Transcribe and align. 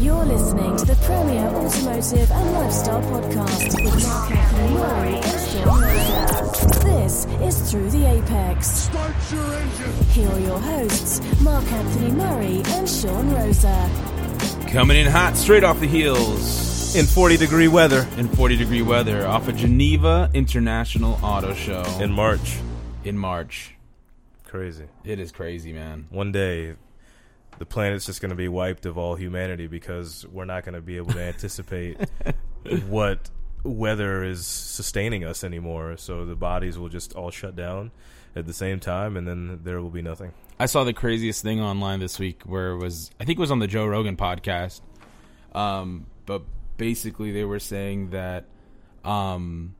You're 0.00 0.24
listening 0.24 0.76
to 0.78 0.84
the 0.86 0.94
premier 1.02 1.46
automotive 1.46 2.30
and 2.32 2.52
lifestyle 2.54 3.02
podcast 3.02 3.84
with 3.84 4.02
Mark 4.06 4.30
Anthony 4.30 4.74
Murray 4.74 5.14
and 5.14 5.50
Sean 5.50 5.82
Rosa. 5.82 6.84
This 6.84 7.26
is 7.42 7.70
Through 7.70 7.90
the 7.90 8.06
Apex. 8.06 8.66
Start 8.66 9.14
your 9.30 9.52
engine. 9.52 9.92
Here 10.12 10.30
are 10.30 10.40
your 10.40 10.58
hosts, 10.58 11.20
Mark 11.42 11.70
Anthony 11.70 12.10
Murray 12.12 12.62
and 12.68 12.88
Sean 12.88 13.30
Rosa. 13.30 13.90
Coming 14.70 14.96
in 14.96 15.06
hot, 15.06 15.36
straight 15.36 15.64
off 15.64 15.80
the 15.80 15.86
heels 15.86 16.96
in 16.96 17.04
40 17.04 17.36
degree 17.36 17.68
weather 17.68 18.06
in 18.16 18.26
40 18.28 18.56
degree 18.56 18.82
weather 18.82 19.26
off 19.26 19.48
of 19.48 19.56
Geneva 19.56 20.30
International 20.32 21.18
Auto 21.22 21.52
Show 21.52 21.84
in 22.00 22.10
March. 22.10 22.56
in 23.04 23.18
March. 23.18 23.74
Crazy. 24.46 24.86
It 25.04 25.20
is 25.20 25.30
crazy, 25.30 25.72
man. 25.74 26.06
One 26.10 26.32
day, 26.32 26.74
the 27.58 27.66
planet's 27.66 28.06
just 28.06 28.20
going 28.20 28.30
to 28.30 28.36
be 28.36 28.48
wiped 28.48 28.86
of 28.86 28.96
all 28.96 29.14
humanity 29.14 29.66
because 29.66 30.26
we're 30.26 30.44
not 30.44 30.64
going 30.64 30.74
to 30.74 30.80
be 30.80 30.96
able 30.96 31.12
to 31.12 31.20
anticipate 31.20 31.98
what 32.88 33.30
weather 33.62 34.24
is 34.24 34.46
sustaining 34.46 35.24
us 35.24 35.44
anymore. 35.44 35.96
So 35.96 36.24
the 36.24 36.34
bodies 36.34 36.78
will 36.78 36.88
just 36.88 37.14
all 37.14 37.30
shut 37.30 37.56
down 37.56 37.90
at 38.34 38.46
the 38.46 38.52
same 38.52 38.80
time, 38.80 39.16
and 39.16 39.26
then 39.26 39.60
there 39.64 39.80
will 39.80 39.90
be 39.90 40.02
nothing. 40.02 40.32
I 40.58 40.66
saw 40.66 40.84
the 40.84 40.92
craziest 40.92 41.42
thing 41.42 41.60
online 41.60 42.00
this 42.00 42.18
week 42.18 42.42
where 42.44 42.72
it 42.72 42.78
was 42.78 43.10
I 43.18 43.24
think 43.24 43.38
it 43.38 43.40
was 43.40 43.50
on 43.50 43.58
the 43.58 43.66
Joe 43.66 43.86
Rogan 43.86 44.16
podcast. 44.16 44.80
Um, 45.54 46.06
but 46.26 46.42
basically 46.76 47.32
they 47.32 47.44
were 47.44 47.58
saying 47.58 48.10
that 48.10 48.44
um 49.04 49.74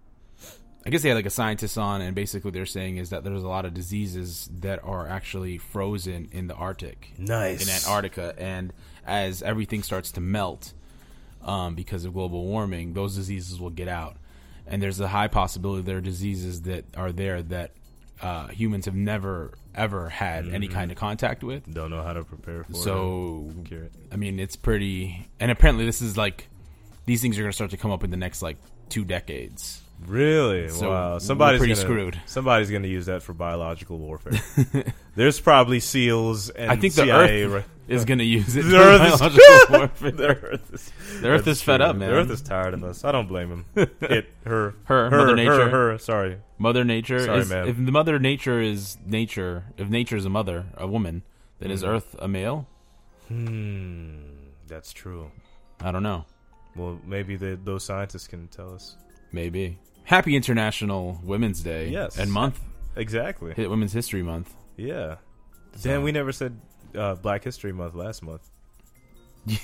I 0.86 0.90
guess 0.90 1.02
they 1.02 1.08
had 1.10 1.16
like 1.16 1.26
a 1.26 1.30
scientist 1.30 1.76
on 1.76 2.00
and 2.00 2.14
basically 2.14 2.48
what 2.48 2.54
they're 2.54 2.64
saying 2.66 2.96
is 2.96 3.10
that 3.10 3.22
there's 3.22 3.42
a 3.42 3.48
lot 3.48 3.64
of 3.66 3.74
diseases 3.74 4.48
that 4.60 4.82
are 4.82 5.06
actually 5.06 5.58
frozen 5.58 6.28
in 6.32 6.46
the 6.46 6.54
Arctic. 6.54 7.12
Nice. 7.18 7.62
In 7.62 7.68
Antarctica 7.68 8.34
and 8.38 8.72
as 9.06 9.42
everything 9.42 9.82
starts 9.82 10.10
to 10.12 10.20
melt 10.20 10.72
um, 11.42 11.74
because 11.74 12.04
of 12.04 12.12
global 12.14 12.44
warming, 12.46 12.94
those 12.94 13.14
diseases 13.16 13.60
will 13.60 13.70
get 13.70 13.88
out. 13.88 14.16
And 14.66 14.82
there's 14.82 15.00
a 15.00 15.08
high 15.08 15.28
possibility 15.28 15.82
there 15.82 15.98
are 15.98 16.02
diseases 16.02 16.62
that 16.62 16.84
are 16.96 17.12
there 17.12 17.42
that 17.42 17.72
uh, 18.22 18.48
humans 18.48 18.84
have 18.84 18.94
never 18.94 19.52
ever 19.74 20.08
had 20.08 20.48
any 20.48 20.68
kind 20.68 20.90
of 20.90 20.96
contact 20.96 21.42
with. 21.42 21.72
Don't 21.72 21.90
know 21.90 22.02
how 22.02 22.12
to 22.12 22.24
prepare 22.24 22.64
for 22.64 22.74
So, 22.74 23.50
it. 23.70 23.92
I 24.12 24.16
mean, 24.16 24.38
it's 24.38 24.56
pretty. 24.56 25.28
And 25.38 25.50
apparently, 25.50 25.86
this 25.86 26.02
is 26.02 26.16
like 26.16 26.48
these 27.06 27.22
things 27.22 27.38
are 27.38 27.42
going 27.42 27.50
to 27.50 27.54
start 27.54 27.70
to 27.70 27.76
come 27.76 27.90
up 27.90 28.04
in 28.04 28.10
the 28.10 28.16
next 28.16 28.42
like 28.42 28.56
two 28.88 29.04
decades. 29.04 29.82
Really? 30.06 30.68
So 30.70 30.90
wow. 30.90 31.18
Somebody's 31.18 31.58
pretty 31.58 31.74
gonna, 31.74 31.82
screwed. 31.86 32.20
Somebody's 32.26 32.70
going 32.70 32.82
to 32.82 32.88
use 32.88 33.06
that 33.06 33.22
for 33.22 33.32
biological 33.34 33.98
warfare. 33.98 34.32
There's 35.14 35.38
probably 35.40 35.78
SEAls 35.80 36.50
and 36.54 36.70
I 36.70 36.76
think 36.76 36.94
the 36.94 37.02
CIA 37.04 37.44
Earth 37.44 37.52
right- 37.52 37.64
is 37.88 38.04
going 38.04 38.18
to 38.18 38.24
use 38.24 38.56
it. 38.56 38.62
The 38.62 38.70
for 38.70 38.76
Earth 38.76 39.12
is- 39.12 39.70
warfare. 39.70 40.10
the 40.12 40.28
Earth 40.28 40.70
is, 40.74 41.20
The 41.20 41.28
Earth 41.28 41.46
is 41.46 41.62
fed 41.62 41.80
up, 41.80 41.96
man. 41.96 42.08
The 42.10 42.16
Earth 42.16 42.30
is 42.30 42.40
tired 42.40 42.74
of 42.74 42.82
us. 42.84 43.04
I 43.04 43.12
don't 43.12 43.28
blame 43.28 43.50
him. 43.50 43.64
It, 44.00 44.26
her, 44.44 44.74
Her, 44.84 45.10
Mother 45.10 45.36
Nature. 45.36 45.68
her, 45.70 45.90
her. 45.92 45.98
Sorry. 45.98 46.38
Mother 46.58 46.84
Nature 46.84 47.24
Sorry, 47.26 47.40
is 47.40 47.50
ma'am. 47.50 47.68
if 47.68 47.76
the 47.76 47.92
Mother 47.92 48.18
Nature 48.18 48.60
is 48.60 48.96
nature, 49.06 49.64
if 49.76 49.88
nature 49.88 50.16
is 50.16 50.24
a 50.24 50.30
mother, 50.30 50.66
a 50.76 50.86
woman, 50.86 51.22
then 51.58 51.70
is 51.70 51.82
Mhm. 51.82 51.88
Earth 51.88 52.16
a 52.18 52.26
male? 52.28 52.66
Hmm, 53.28 54.14
that's 54.66 54.92
true. 54.92 55.30
I 55.80 55.92
don't 55.92 56.02
know. 56.02 56.24
Well, 56.76 56.98
maybe 57.06 57.36
the, 57.36 57.58
those 57.62 57.84
scientists 57.84 58.26
can 58.26 58.48
tell 58.48 58.74
us. 58.74 58.96
Maybe. 59.32 59.78
Happy 60.04 60.34
International 60.36 61.20
Women's 61.22 61.60
Day. 61.62 61.88
Yes. 61.88 62.18
and 62.18 62.32
month, 62.32 62.60
Exactly. 62.96 63.54
Hit 63.54 63.70
Women's 63.70 63.92
History 63.92 64.22
Month. 64.22 64.52
Yeah. 64.76 65.16
So- 65.76 65.88
Dan, 65.90 66.02
we 66.02 66.10
never 66.12 66.32
said 66.32 66.58
uh, 66.94 67.14
Black 67.14 67.44
History 67.44 67.72
Month 67.72 67.94
last 67.94 68.22
month, 68.22 68.48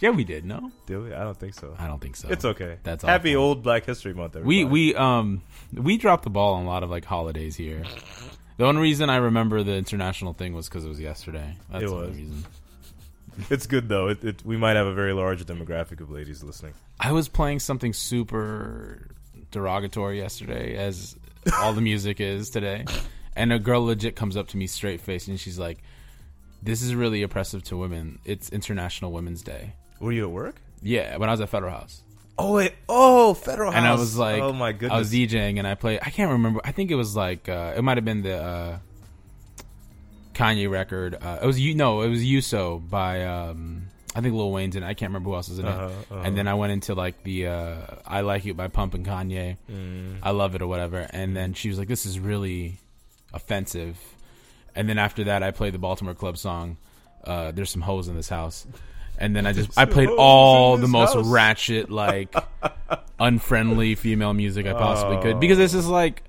Yeah, 0.00 0.10
we 0.10 0.24
did. 0.24 0.44
No, 0.44 0.72
did 0.86 0.98
we? 1.00 1.12
I 1.14 1.22
don't 1.22 1.38
think 1.38 1.54
so. 1.54 1.76
I 1.78 1.86
don't 1.86 2.00
think 2.00 2.16
so. 2.16 2.26
It's 2.28 2.44
okay. 2.44 2.78
That's 2.82 3.04
happy 3.04 3.36
awful. 3.36 3.44
old 3.44 3.62
Black 3.62 3.84
History 3.84 4.12
Month. 4.14 4.34
We 4.34 4.62
Everybody. 4.62 4.64
we 4.64 4.94
um 4.96 5.42
we 5.72 5.96
dropped 5.96 6.24
the 6.24 6.30
ball 6.30 6.54
on 6.54 6.64
a 6.64 6.68
lot 6.68 6.82
of 6.82 6.90
like 6.90 7.04
holidays 7.04 7.54
here. 7.54 7.84
The 8.56 8.64
only 8.64 8.80
reason 8.80 9.10
I 9.10 9.16
remember 9.18 9.62
the 9.62 9.74
international 9.76 10.32
thing 10.32 10.54
was 10.54 10.68
because 10.68 10.84
it 10.84 10.88
was 10.88 10.98
yesterday. 10.98 11.54
That's 11.70 11.84
It 11.84 11.86
the 11.86 11.92
only 11.94 12.08
was. 12.08 12.16
reason. 12.16 12.44
It's 13.48 13.66
good 13.66 13.88
though. 13.88 14.08
It, 14.08 14.24
it, 14.24 14.44
we 14.44 14.56
might 14.56 14.74
have 14.74 14.86
a 14.88 14.92
very 14.94 15.12
large 15.12 15.44
demographic 15.46 16.00
of 16.00 16.10
ladies 16.10 16.42
listening. 16.42 16.74
I 16.98 17.12
was 17.12 17.28
playing 17.28 17.60
something 17.60 17.92
super 17.92 19.06
derogatory 19.52 20.18
yesterday, 20.18 20.76
as 20.76 21.16
all 21.60 21.72
the 21.72 21.80
music 21.80 22.20
is 22.20 22.50
today, 22.50 22.84
and 23.36 23.52
a 23.52 23.58
girl 23.60 23.84
legit 23.84 24.16
comes 24.16 24.36
up 24.36 24.48
to 24.48 24.56
me 24.56 24.66
straight 24.66 25.00
faced 25.00 25.28
and 25.28 25.38
she's 25.38 25.58
like, 25.58 25.78
"This 26.62 26.82
is 26.82 26.94
really 26.94 27.22
oppressive 27.22 27.62
to 27.64 27.76
women. 27.76 28.18
It's 28.24 28.48
International 28.50 29.12
Women's 29.12 29.42
Day." 29.42 29.74
Were 30.00 30.10
you 30.12 30.24
at 30.24 30.30
work? 30.32 30.56
Yeah, 30.82 31.16
when 31.18 31.28
I 31.28 31.32
was 31.32 31.40
at 31.40 31.48
Federal 31.48 31.70
House. 31.72 32.02
Oh 32.38 32.54
wait! 32.54 32.72
Oh, 32.88 33.34
Federal 33.34 33.70
House. 33.70 33.78
and 33.78 33.86
I 33.86 33.94
was 33.94 34.16
like, 34.16 34.42
oh 34.42 34.52
my 34.52 34.72
goodness! 34.72 34.92
I 34.92 34.98
was 34.98 35.12
DJing 35.12 35.58
and 35.58 35.66
I 35.66 35.74
played. 35.76 36.00
I 36.02 36.10
can't 36.10 36.32
remember. 36.32 36.60
I 36.64 36.72
think 36.72 36.90
it 36.90 36.96
was 36.96 37.14
like 37.14 37.48
uh, 37.48 37.74
it 37.76 37.82
might 37.82 37.98
have 37.98 38.04
been 38.04 38.22
the 38.22 38.36
uh, 38.36 38.78
Kanye 40.34 40.68
record. 40.70 41.14
Uh, 41.20 41.38
it 41.42 41.46
was 41.46 41.60
you. 41.60 41.74
No, 41.74 42.00
it 42.02 42.08
was 42.08 42.24
Yuso 42.24 42.88
by 42.88 43.24
um, 43.24 43.88
I 44.14 44.20
think 44.20 44.34
Lil 44.34 44.50
Wayne's 44.52 44.76
in. 44.76 44.82
it. 44.82 44.86
I 44.86 44.94
can't 44.94 45.10
remember 45.10 45.30
who 45.30 45.36
else 45.36 45.48
is 45.48 45.58
in 45.58 45.64
Uh-huh, 45.66 45.86
it. 45.86 45.92
uh-huh. 46.12 46.22
And 46.24 46.36
then 46.36 46.46
I 46.46 46.54
went 46.54 46.72
into 46.72 46.94
like 46.94 47.22
the 47.22 47.46
uh, 47.46 47.76
I 48.06 48.20
Like 48.20 48.44
It 48.44 48.56
by 48.56 48.68
Pump 48.68 48.92
and 48.94 49.06
Kanye. 49.06 49.56
Mm. 49.70 50.18
I 50.22 50.30
love 50.32 50.54
it 50.54 50.60
or 50.62 50.66
whatever. 50.66 51.06
And 51.10 51.34
then 51.36 51.54
she 51.54 51.68
was 51.70 51.78
like, 51.78 51.88
"This 51.88 52.04
is 52.04 52.18
really 52.20 52.76
offensive." 53.32 53.98
And 54.74 54.88
then 54.88 54.98
after 54.98 55.24
that, 55.24 55.42
I 55.42 55.50
played 55.50 55.72
the 55.74 55.78
Baltimore 55.78 56.14
Club 56.14 56.36
song. 56.38 56.76
Uh, 57.24 57.52
There's 57.52 57.70
some 57.70 57.82
hoes 57.82 58.08
in 58.08 58.16
this 58.16 58.28
house. 58.28 58.66
And 59.18 59.36
then 59.36 59.46
I 59.46 59.52
just 59.52 59.78
I 59.78 59.84
played 59.84 60.08
all 60.08 60.76
the 60.78 60.88
most 60.88 61.14
house. 61.14 61.26
ratchet 61.26 61.90
like 61.90 62.34
unfriendly 63.20 63.94
female 63.94 64.32
music 64.32 64.66
I 64.66 64.72
possibly 64.72 65.18
could 65.22 65.38
because 65.40 65.58
this 65.58 65.74
is 65.74 65.86
like 65.86 66.22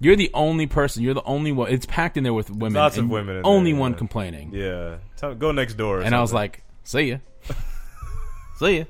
you're 0.00 0.16
the 0.16 0.30
only 0.34 0.66
person. 0.66 1.02
You're 1.02 1.14
the 1.14 1.24
only 1.24 1.50
one. 1.52 1.70
It's 1.72 1.86
packed 1.86 2.16
in 2.16 2.22
there 2.24 2.34
with 2.34 2.50
women. 2.50 2.74
Lots 2.74 2.98
of 2.98 3.08
women 3.08 3.38
in 3.38 3.42
only 3.44 3.72
there, 3.72 3.80
one 3.80 3.92
yeah. 3.92 3.98
complaining. 3.98 4.50
Yeah, 4.52 4.96
Tell, 5.16 5.34
go 5.34 5.50
next 5.52 5.74
door. 5.74 5.98
or 5.98 6.02
and 6.02 6.14
I 6.14 6.20
was 6.20 6.32
like, 6.32 6.62
"See 6.88 7.10
ya, 7.10 7.18
see 8.56 8.78
ya." 8.78 8.84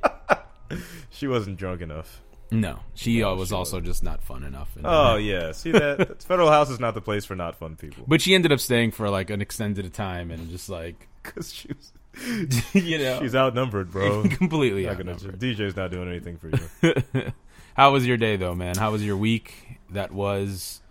she 1.11 1.27
wasn't 1.27 1.57
drunk 1.57 1.81
enough. 1.81 2.23
No, 2.53 2.79
she 2.95 3.25
uh, 3.25 3.35
was 3.35 3.49
she 3.49 3.55
also 3.57 3.81
just 3.81 4.05
not 4.05 4.23
fun 4.23 4.45
enough. 4.45 4.71
Oh 4.85 5.17
yeah, 5.17 5.51
see 5.51 5.73
that 5.73 6.23
Federal 6.23 6.49
House 6.49 6.71
is 6.71 6.79
not 6.79 6.95
the 6.95 7.01
place 7.01 7.25
for 7.25 7.35
not 7.35 7.57
fun 7.57 7.75
people. 7.75 8.05
But 8.07 8.23
she 8.23 8.37
ended 8.37 8.53
up 8.53 8.61
staying 8.61 8.93
for 8.93 9.11
like 9.11 9.31
an 9.31 9.41
extended 9.41 9.93
time 9.93 10.31
and 10.31 10.49
just 10.49 10.69
like 10.69 11.09
Because 11.25 11.53
she's 11.53 11.93
you 12.73 12.99
know 12.99 13.19
she's 13.19 13.35
outnumbered, 13.35 13.91
bro. 13.91 14.23
completely. 14.29 14.87
Not 14.87 14.99
gonna, 14.99 15.15
outnumbered. 15.15 15.41
DJ's 15.41 15.75
not 15.75 15.91
doing 15.91 16.09
anything 16.09 16.39
for 16.39 16.51
you. 16.51 17.33
How 17.75 17.91
was 17.91 18.07
your 18.07 18.17
day 18.17 18.37
though, 18.37 18.55
man? 18.55 18.77
How 18.77 18.93
was 18.93 19.05
your 19.05 19.17
week? 19.17 19.81
That 19.91 20.13
was. 20.13 20.83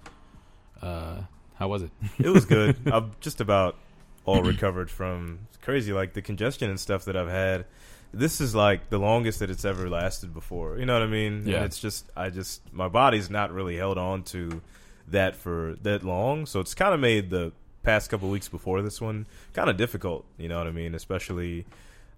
Uh, 0.81 1.21
how 1.55 1.69
was 1.69 1.83
it? 1.83 1.91
It 2.19 2.31
was 2.31 2.43
good. 2.43 2.75
I'm 2.85 3.11
just 3.21 3.39
about 3.39 3.77
all 4.25 4.43
recovered 4.43 4.91
from 4.91 5.47
it's 5.57 5.65
crazy, 5.65 5.91
like 5.93 6.13
the 6.13 6.21
congestion 6.21 6.69
and 6.69 6.79
stuff 6.79 7.05
that 7.05 7.17
I've 7.17 7.29
had. 7.29 7.65
This 8.13 8.39
is 8.39 8.55
like 8.55 8.89
the 8.89 8.97
longest 8.97 9.39
that 9.39 9.49
it's 9.49 9.65
ever 9.65 9.89
lasted 9.89 10.33
before. 10.33 10.77
You 10.77 10.85
know 10.85 10.93
what 10.93 11.01
I 11.01 11.07
mean? 11.07 11.43
Yeah. 11.45 11.57
And 11.57 11.65
it's 11.65 11.79
just, 11.79 12.09
I 12.15 12.29
just, 12.29 12.61
my 12.73 12.87
body's 12.87 13.29
not 13.29 13.51
really 13.51 13.75
held 13.75 13.97
on 13.97 14.23
to 14.23 14.61
that 15.09 15.35
for 15.35 15.75
that 15.81 16.03
long. 16.03 16.45
So 16.45 16.61
it's 16.61 16.73
kind 16.73 16.93
of 16.93 16.99
made 16.99 17.29
the 17.29 17.51
past 17.83 18.09
couple 18.09 18.29
weeks 18.29 18.47
before 18.47 18.81
this 18.81 19.01
one 19.01 19.25
kind 19.53 19.69
of 19.69 19.75
difficult. 19.77 20.25
You 20.37 20.47
know 20.47 20.57
what 20.57 20.67
I 20.67 20.71
mean? 20.71 20.95
Especially 20.95 21.65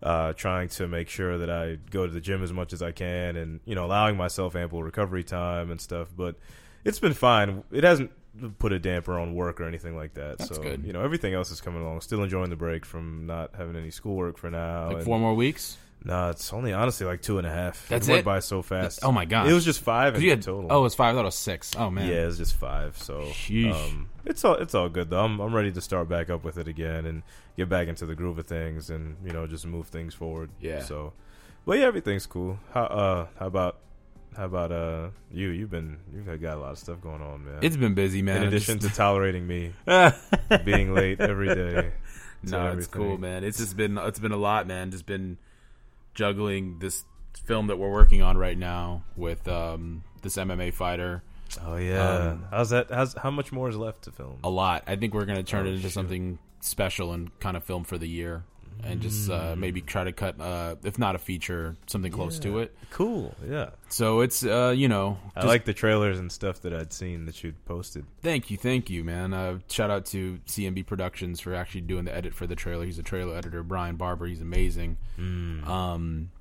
uh, 0.04 0.34
trying 0.34 0.70
to 0.70 0.88
make 0.88 1.10
sure 1.10 1.40
that 1.40 1.50
I 1.50 1.80
go 1.90 2.06
to 2.06 2.14
the 2.14 2.22
gym 2.22 2.44
as 2.44 2.54
much 2.54 2.72
as 2.72 2.82
I 2.84 2.92
can 2.92 3.36
and, 3.36 3.60
you 3.66 3.74
know, 3.74 3.86
allowing 3.86 4.16
myself 4.16 4.56
ample 4.56 4.84
recovery 4.84 5.24
time 5.24 5.72
and 5.72 5.82
stuff. 5.82 6.10
But 6.16 6.36
it's 6.86 7.00
been 7.00 7.14
fine. 7.14 7.64
It 7.72 7.84
hasn't 7.84 8.12
put 8.58 8.72
a 8.72 8.80
damper 8.80 9.18
on 9.20 9.36
work 9.36 9.60
or 9.60 9.66
anything 9.66 9.96
like 9.96 10.14
that. 10.16 10.38
That's 10.38 10.56
so, 10.56 10.62
good. 10.62 10.86
you 10.86 10.94
know, 10.94 11.02
everything 11.02 11.34
else 11.34 11.52
is 11.52 11.62
coming 11.62 11.82
along. 11.82 12.02
Still 12.02 12.24
enjoying 12.24 12.50
the 12.50 12.56
break 12.56 12.86
from 12.86 13.26
not 13.26 13.52
having 13.56 13.76
any 13.76 13.92
schoolwork 13.92 14.38
for 14.38 14.50
now. 14.50 14.88
Like 14.88 14.96
and- 14.98 15.06
four 15.06 15.20
more 15.20 15.34
weeks? 15.34 15.78
Nah, 16.04 16.30
it's 16.30 16.54
only 16.54 16.72
honestly 16.72 17.06
like 17.06 17.22
two 17.22 17.40
and 17.40 17.48
a 17.48 17.52
half. 17.52 17.88
That's 17.90 18.08
it 18.08 18.12
went 18.12 18.20
it? 18.22 18.26
by 18.26 18.40
so 18.40 18.62
fast. 18.62 19.00
Oh 19.04 19.12
my 19.12 19.26
god! 19.26 19.50
It 19.50 19.54
was 19.54 19.66
just 19.66 19.82
five 19.82 20.16
in 20.16 20.22
had, 20.22 20.42
total. 20.42 20.72
Oh, 20.72 20.80
it 20.80 20.84
was 20.84 20.96
five. 20.96 21.14
I 21.14 21.18
thought 21.18 21.24
it 21.24 21.26
was 21.26 21.36
six. 21.36 21.76
Oh 21.78 21.90
man. 21.90 22.08
yeah, 22.08 22.24
it 22.24 22.26
was 22.26 22.38
just 22.38 22.56
five. 22.56 22.98
So 22.98 23.30
um, 23.74 24.08
it's 24.24 24.46
all 24.46 24.56
it's 24.56 24.74
all 24.74 24.88
good 24.88 25.10
though. 25.10 25.24
I'm 25.24 25.42
I'm 25.42 25.54
ready 25.54 25.74
to 25.74 25.82
start 25.82 26.08
back 26.08 26.30
up 26.30 26.46
with 26.46 26.58
it 26.58 26.70
again 26.70 27.06
and 27.06 27.22
get 27.58 27.68
back 27.68 27.90
into 27.90 28.06
the 28.06 28.16
groove 28.16 28.40
of 28.40 28.48
things 28.48 28.90
and 28.90 29.18
you 29.26 29.34
know 29.34 29.46
just 29.46 29.68
move 29.68 29.88
things 29.88 30.14
forward. 30.14 30.52
Yeah. 30.62 30.84
So, 30.84 31.12
but 31.66 31.80
yeah, 31.80 31.86
everything's 31.86 32.26
cool. 32.26 32.60
How 32.74 32.84
uh 32.84 33.28
how 33.38 33.48
about 33.48 33.80
how 34.40 34.46
about 34.46 34.72
uh 34.72 35.10
you? 35.32 35.50
You've 35.50 35.70
been 35.70 35.98
you've 36.16 36.26
got 36.42 36.58
a 36.58 36.62
lot 36.62 36.72
of 36.72 36.78
stuff 36.80 37.02
going 37.02 37.22
on, 37.22 37.44
man. 37.46 37.60
It's 37.62 37.76
been 37.76 37.94
busy, 37.94 38.22
man. 38.22 38.42
in 38.44 38.48
addition 38.48 38.80
just- 38.80 38.94
to 38.94 38.98
tolerating 38.98 39.46
me 39.46 39.74
being 40.66 40.94
late 40.96 41.20
every 41.20 41.54
day. 41.54 41.92
no, 42.44 42.72
it's 42.72 42.88
cool, 42.88 43.18
man. 43.18 43.44
It's 43.44 43.58
just 43.58 43.76
been 43.76 43.98
it's 43.98 44.20
been 44.20 44.32
a 44.32 44.38
lot, 44.38 44.66
man. 44.66 44.92
Just 44.92 45.06
been 45.06 45.38
juggling 46.16 46.80
this 46.80 47.04
film 47.46 47.68
that 47.68 47.78
we're 47.78 47.92
working 47.92 48.22
on 48.22 48.38
right 48.38 48.58
now 48.58 49.04
with 49.16 49.48
um, 49.48 50.04
this 50.22 50.38
MMA 50.38 50.74
fighter. 50.74 51.22
Oh 51.66 51.76
yeah. 51.78 52.10
Um, 52.32 52.46
how's 52.52 52.70
that? 52.70 52.92
How's 52.92 53.14
how 53.16 53.32
much 53.32 53.52
more 53.52 53.70
is 53.70 53.76
left 53.76 54.04
to 54.04 54.12
film? 54.12 54.38
A 54.44 54.50
lot. 54.50 54.84
I 54.88 54.96
think 54.96 55.14
we're 55.14 55.26
gonna 55.26 55.44
turn 55.44 55.66
Oh, 55.66 55.70
it 55.70 55.74
into 55.74 55.84
shoot. 55.84 55.92
something 55.94 56.40
special 56.62 57.12
and 57.12 57.38
kind 57.40 57.58
of 57.58 57.64
film 57.64 57.84
for 57.84 57.98
the 57.98 58.08
year. 58.08 58.44
And 58.84 59.02
just 59.02 59.30
uh, 59.30 59.56
maybe 59.58 59.82
try 59.82 60.04
to 60.04 60.12
cut, 60.12 60.40
uh, 60.40 60.76
if 60.84 60.98
not 60.98 61.16
a 61.16 61.20
feature, 61.20 61.76
something 61.88 62.12
close 62.12 62.40
to 62.40 62.60
it. 62.60 62.76
Cool. 62.92 63.36
Yeah. 63.48 63.70
So 63.90 64.22
it's 64.22 64.44
uh, 64.46 64.74
you 64.76 64.88
know, 64.88 65.18
I 65.36 65.46
like 65.46 65.66
the 65.66 65.74
trailers 65.74 66.20
and 66.20 66.32
stuff 66.32 66.62
that 66.62 66.74
I'd 66.74 66.94
seen 66.94 67.26
that 67.26 67.44
you'd 67.44 67.64
posted. 67.66 68.06
Thank 68.22 68.50
you, 68.52 68.58
thank 68.58 68.90
you, 68.90 69.04
man. 69.04 69.34
Uh, 69.34 69.60
shout 69.70 69.90
out 69.90 70.06
to 70.08 70.40
CMB 70.48 70.86
Productions 70.86 71.40
for 71.40 71.54
actually 71.54 71.82
doing 71.82 72.06
the 72.06 72.16
edit 72.16 72.34
for 72.34 72.48
the 72.48 72.56
trailer. 72.56 72.86
He's 72.86 73.00
a 73.00 73.04
trailer 73.04 73.36
editor. 73.36 73.64
Brian 73.64 73.96
Barber, 73.96 74.26
he's 74.26 74.42
amazing. 74.42 74.98
Um, 75.18 76.32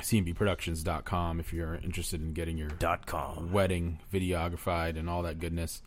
CMBProductions.com 0.00 1.40
if 1.40 1.52
you're 1.52 1.76
interested 1.76 2.20
in 2.20 2.32
getting 2.32 2.58
your 2.58 2.68
Dot 2.68 3.06
com. 3.06 3.52
wedding 3.52 4.00
videographed 4.12 4.98
and 4.98 5.08
all 5.08 5.22
that 5.22 5.38
goodness. 5.38 5.82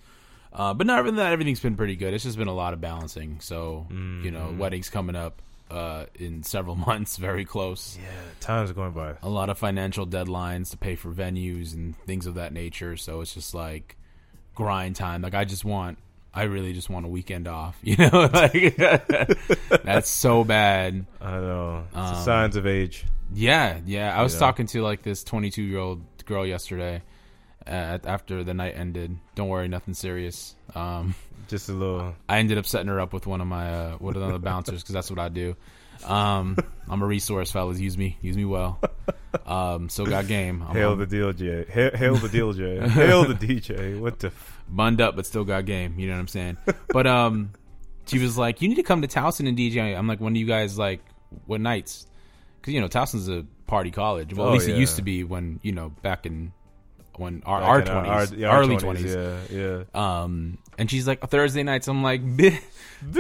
Uh, 0.54 0.74
but 0.74 0.88
not 0.88 1.04
than 1.06 1.18
that, 1.18 1.34
everything's 1.34 1.60
been 1.60 1.76
pretty 1.76 1.96
good. 1.96 2.14
It's 2.14 2.24
just 2.24 2.38
been 2.38 2.48
a 2.48 2.54
lot 2.54 2.74
of 2.74 2.82
balancing. 2.82 3.40
So 3.42 3.86
you 3.90 4.32
know, 4.32 4.56
weddings 4.58 4.90
coming 4.90 5.16
up 5.16 5.42
uh, 5.70 6.06
in 6.16 6.44
several 6.44 6.76
months, 6.88 7.18
very 7.18 7.46
close. 7.46 7.98
Yeah, 8.02 8.10
time's 8.40 8.72
going 8.72 8.92
by. 8.92 9.16
A 9.22 9.30
lot 9.30 9.50
of 9.50 9.58
financial 9.58 10.06
deadlines 10.08 10.72
to 10.72 10.78
pay 10.78 10.96
for 10.96 11.12
venues 11.12 11.74
and 11.74 11.98
things 12.06 12.26
of 12.26 12.36
that 12.36 12.54
nature. 12.54 12.98
So 12.98 13.22
it's 13.22 13.34
just 13.34 13.54
like 13.54 13.96
grind 14.56 14.96
time. 14.96 15.22
Like 15.22 15.34
I 15.34 15.46
just 15.46 15.66
want, 15.66 15.98
I 16.34 16.44
really 16.44 16.74
just 16.74 16.90
want 16.90 17.06
a 17.06 17.10
weekend 17.10 17.48
off. 17.48 17.78
You 17.84 17.98
know, 17.98 18.30
like 18.34 18.76
that's 19.84 20.10
so 20.10 20.44
bad. 20.44 21.06
I 21.22 21.32
know. 21.40 21.84
It's 21.88 21.94
the 21.94 22.00
Um, 22.00 22.24
signs 22.26 22.56
of 22.56 22.66
age. 22.68 23.06
Yeah, 23.34 23.80
yeah. 23.86 24.18
I 24.18 24.24
was 24.24 24.34
Yeah. 24.34 24.40
talking 24.40 24.68
to 24.68 24.82
like 24.82 25.02
this 25.04 25.24
22 25.24 25.62
year 25.62 25.80
old 25.80 26.02
girl 26.26 26.46
yesterday. 26.46 27.02
Uh, 27.68 28.00
after 28.06 28.44
the 28.44 28.54
night 28.54 28.74
ended, 28.76 29.18
don't 29.36 29.48
worry, 29.50 29.68
nothing 29.68 29.94
serious. 29.94 30.56
Um, 30.76 31.16
Just 31.48 31.70
a 31.70 31.74
little. 31.74 32.16
I 32.30 32.40
ended 32.40 32.58
up 32.58 32.66
setting 32.66 32.88
her 32.88 33.00
up 33.00 33.14
with 33.14 33.28
one 33.28 33.42
of 33.42 33.48
my 33.48 33.72
uh, 33.74 33.92
one 33.98 34.16
of 34.16 34.32
the 34.34 34.40
bouncers 34.40 34.82
because 34.82 34.94
that's 34.94 35.10
what 35.10 35.20
I 35.20 35.30
do. 35.30 35.56
Um, 36.06 36.58
I'm 36.88 37.02
a 37.02 37.06
resource, 37.06 37.52
fellas. 37.52 37.80
Use 37.80 37.98
me, 37.98 38.18
use 38.22 38.38
me 38.38 38.46
well. 38.46 38.80
Um, 39.46 39.90
so 39.90 40.06
got 40.06 40.28
game. 40.28 40.64
I'm, 40.68 40.76
Hail 40.76 40.94
I'm 40.94 41.00
the 41.00 41.08
DJ. 41.08 41.68
Hail, 41.70 41.92
hail 41.96 42.16
the 42.16 42.28
DJ. 42.30 42.88
hail 42.90 43.24
the 43.26 43.34
DJ. 43.34 44.00
What 44.00 44.20
the? 44.20 44.28
F- 44.28 44.62
bunned 44.70 45.02
up, 45.02 45.16
but 45.16 45.26
still 45.26 45.44
got 45.44 45.66
game. 45.66 45.98
You 46.00 46.08
know 46.08 46.14
what 46.14 46.20
I'm 46.20 46.28
saying? 46.28 46.58
But 46.90 47.08
um, 47.08 47.52
she 48.06 48.20
was 48.20 48.38
like, 48.38 48.62
"You 48.62 48.70
need 48.70 48.76
to 48.76 48.84
come 48.84 49.02
to 49.02 49.08
Towson 49.08 49.48
and 49.48 49.58
DJ." 49.58 49.98
I'm 49.98 50.08
like, 50.08 50.20
"When 50.20 50.34
do 50.34 50.40
you 50.40 50.46
guys 50.46 50.78
like? 50.78 51.02
What 51.46 51.62
nights?" 51.62 52.06
Because 52.62 52.74
you 52.74 52.82
know 52.82 52.88
Towson's 52.88 53.28
a 53.30 53.46
party 53.66 53.92
college. 53.92 54.34
Well, 54.34 54.48
Oh, 54.48 54.50
at 54.52 54.54
least 54.54 54.68
yeah. 54.68 54.76
it 54.76 54.80
used 54.80 54.96
to 54.98 55.02
be 55.02 55.24
when 55.24 55.60
you 55.64 55.72
know 55.72 55.90
back 56.02 56.26
in 56.26 56.52
when 57.20 57.44
our 57.46 57.62
our 57.62 57.82
twenties, 57.82 58.32
our- 58.32 58.38
yeah, 58.38 58.48
our 58.50 58.60
early 58.62 58.76
20s, 58.78 58.80
twenties. 58.82 59.16
Yeah, 59.16 59.38
yeah. 59.52 59.84
Um, 60.22 60.58
and 60.78 60.90
she's 60.90 61.08
like 61.08 61.22
Thursday 61.28 61.64
nights. 61.64 61.88
I'm 61.88 62.04
like, 62.04 62.22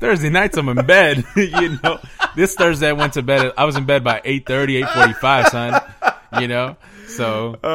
Thursday 0.00 0.30
nights 0.30 0.56
I'm 0.56 0.68
in 0.68 0.84
bed. 0.86 1.24
you 1.36 1.78
know, 1.82 1.98
this 2.36 2.54
Thursday 2.54 2.88
I 2.88 2.92
went 2.92 3.14
to 3.14 3.22
bed. 3.22 3.52
I 3.56 3.64
was 3.64 3.76
in 3.76 3.84
bed 3.84 4.04
by 4.04 4.20
8:30, 4.20 4.84
8:45, 4.84 5.46
son. 5.48 5.82
You 6.40 6.46
know, 6.48 6.76
so 7.08 7.56
Uh, 7.62 7.66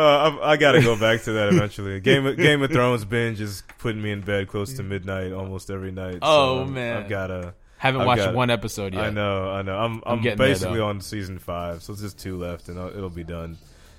I, 0.41 0.51
I 0.51 0.57
gotta 0.57 0.81
go 0.81 0.97
back 0.97 1.23
to 1.23 1.33
that 1.33 1.49
eventually. 1.53 1.99
Game 1.99 2.25
of, 2.25 2.37
Game 2.37 2.61
of 2.61 2.71
Thrones 2.71 3.03
binge 3.03 3.41
is 3.41 3.63
putting 3.79 4.01
me 4.01 4.11
in 4.11 4.21
bed 4.21 4.47
close 4.47 4.73
to 4.75 4.83
midnight 4.83 5.33
almost 5.33 5.69
every 5.69 5.91
night. 5.91 6.19
Oh, 6.21 6.55
so 6.55 6.59
I'm- 6.61 6.73
man. 6.73 7.03
I've 7.03 7.09
gotta. 7.09 7.53
haven't 7.77 8.01
I've 8.01 8.07
watched 8.07 8.21
got- 8.23 8.33
one 8.35 8.49
episode 8.49 8.93
yet. 8.93 9.03
I 9.03 9.09
know, 9.09 9.49
I 9.49 9.61
know. 9.61 9.77
I'm 9.77 10.01
I'm, 10.05 10.21
there, 10.23 10.37
basically 10.37 10.79
on 10.79 11.01
season 11.01 11.37
five, 11.39 11.83
so 11.83 11.91
it's 11.93 12.01
just 12.01 12.17
two 12.17 12.37
left, 12.37 12.69
and 12.69 12.79
I'll, 12.79 12.87
it'll 12.89 13.09
be 13.09 13.25
done 13.25 13.57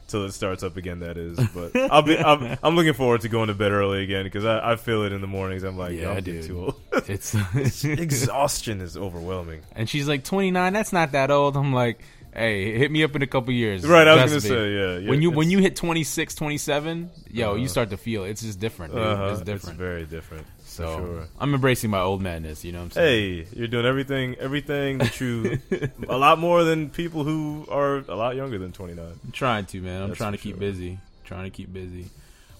till 0.08 0.24
it 0.24 0.32
starts 0.32 0.62
up 0.62 0.76
again. 0.76 1.00
That 1.00 1.16
is, 1.16 1.38
but 1.54 1.74
I'll 1.76 2.02
be. 2.02 2.18
I'm, 2.18 2.56
I'm 2.62 2.76
looking 2.76 2.94
forward 2.94 3.22
to 3.22 3.28
going 3.28 3.48
to 3.48 3.54
bed 3.54 3.72
early 3.72 4.02
again 4.02 4.24
because 4.24 4.44
I, 4.44 4.72
I 4.72 4.76
feel 4.76 5.02
it 5.04 5.12
in 5.12 5.20
the 5.20 5.26
mornings. 5.26 5.62
I'm 5.62 5.76
like, 5.78 5.92
Yeah, 5.98 6.10
I'm 6.12 6.24
too 6.24 6.60
old. 6.60 6.80
It's 7.08 7.34
Exhaustion 7.84 8.80
is 8.80 8.96
overwhelming. 8.96 9.62
And 9.72 9.88
she's 9.88 10.08
like, 10.08 10.24
29, 10.24 10.72
that's 10.72 10.92
not 10.92 11.12
that 11.12 11.30
old. 11.30 11.56
I'm 11.56 11.72
like, 11.72 12.00
hey, 12.34 12.76
hit 12.76 12.90
me 12.90 13.02
up 13.04 13.14
in 13.16 13.22
a 13.22 13.26
couple 13.26 13.52
years. 13.52 13.86
Right, 13.86 14.06
I 14.06 14.14
was 14.22 14.30
gonna 14.32 14.40
say, 14.40 14.72
yeah, 14.74 14.98
yeah, 14.98 15.08
when 15.10 15.22
you 15.22 15.30
when 15.30 15.50
you 15.50 15.58
hit 15.58 15.76
26, 15.76 16.34
27, 16.34 17.10
yo, 17.30 17.54
you 17.54 17.60
Uh-huh. 17.62 17.68
start 17.68 17.90
to 17.90 17.96
feel 17.96 18.24
it. 18.24 18.30
it's 18.30 18.42
just 18.42 18.60
different. 18.60 18.92
Dude. 18.94 19.02
Uh-huh, 19.02 19.28
It's 19.32 19.40
different. 19.42 19.78
very 19.78 20.04
different. 20.04 20.46
So 20.76 20.96
sure. 20.96 21.28
I'm 21.38 21.54
embracing 21.54 21.90
my 21.90 22.00
old 22.00 22.20
madness. 22.22 22.64
You 22.64 22.72
know 22.72 22.78
what 22.78 22.84
I'm 22.84 22.90
saying? 22.92 23.44
Hey, 23.46 23.56
you're 23.58 23.68
doing 23.68 23.86
everything, 23.86 24.34
everything 24.36 24.98
that 24.98 25.20
you, 25.20 25.58
a 26.08 26.16
lot 26.16 26.38
more 26.38 26.64
than 26.64 26.90
people 26.90 27.24
who 27.24 27.66
are 27.70 27.98
a 28.08 28.14
lot 28.14 28.36
younger 28.36 28.58
than 28.58 28.72
29. 28.72 29.04
I'm 29.04 29.32
trying 29.32 29.66
to, 29.66 29.80
man. 29.80 30.02
I'm 30.02 30.08
That's 30.08 30.18
trying 30.18 30.32
to 30.32 30.38
keep 30.38 30.52
sure. 30.54 30.60
busy. 30.60 30.98
Trying 31.24 31.44
to 31.44 31.50
keep 31.50 31.72
busy. 31.72 32.06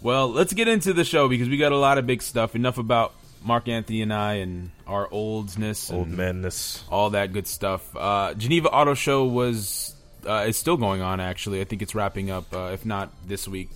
Well, 0.02 0.30
let's 0.30 0.52
get 0.52 0.68
into 0.68 0.92
the 0.92 1.04
show 1.04 1.28
because 1.28 1.48
we 1.48 1.56
got 1.56 1.72
a 1.72 1.76
lot 1.78 1.98
of 1.98 2.06
big 2.06 2.22
stuff. 2.22 2.54
Enough 2.54 2.78
about 2.78 3.12
Mark 3.44 3.68
Anthony 3.68 4.02
and 4.02 4.12
I 4.12 4.34
and 4.34 4.70
our 4.86 5.08
oldness, 5.10 5.90
Old 5.90 6.08
madness. 6.08 6.82
all 6.90 7.10
that 7.10 7.32
good 7.32 7.46
stuff. 7.46 7.94
Uh, 7.96 8.34
Geneva 8.34 8.68
Auto 8.68 8.94
Show 8.94 9.24
was 9.24 9.94
uh, 10.26 10.44
is 10.48 10.56
still 10.56 10.76
going 10.76 11.00
on. 11.00 11.20
Actually, 11.20 11.60
I 11.60 11.64
think 11.64 11.82
it's 11.82 11.94
wrapping 11.94 12.30
up. 12.30 12.52
Uh, 12.52 12.70
if 12.72 12.84
not 12.84 13.10
this 13.26 13.46
week, 13.46 13.70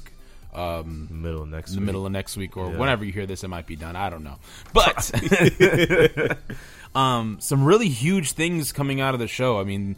um, 0.55 1.09
Middle 1.11 1.43
of 1.43 1.49
next 1.49 1.73
the 1.73 1.79
week. 1.79 1.87
middle 1.87 2.07
of 2.07 2.13
next 2.13 2.37
week 2.37 2.57
or 2.57 2.71
Yeah. 2.71 2.79
whenever 2.79 3.05
you 3.05 3.13
hear 3.13 3.27
this, 3.27 3.45
it 3.45 3.49
might 3.49 3.67
be 3.67 3.77
done. 3.77 3.97
I 3.97 4.11
don't 4.11 4.25
know, 4.25 4.39
but 4.73 5.11
um, 6.95 7.39
some 7.41 7.65
really 7.65 7.89
huge 7.89 8.33
things 8.33 8.73
coming 8.73 9.01
out 9.01 9.15
of 9.15 9.21
the 9.21 9.29
show. 9.29 9.61
I 9.61 9.65
mean, 9.65 9.97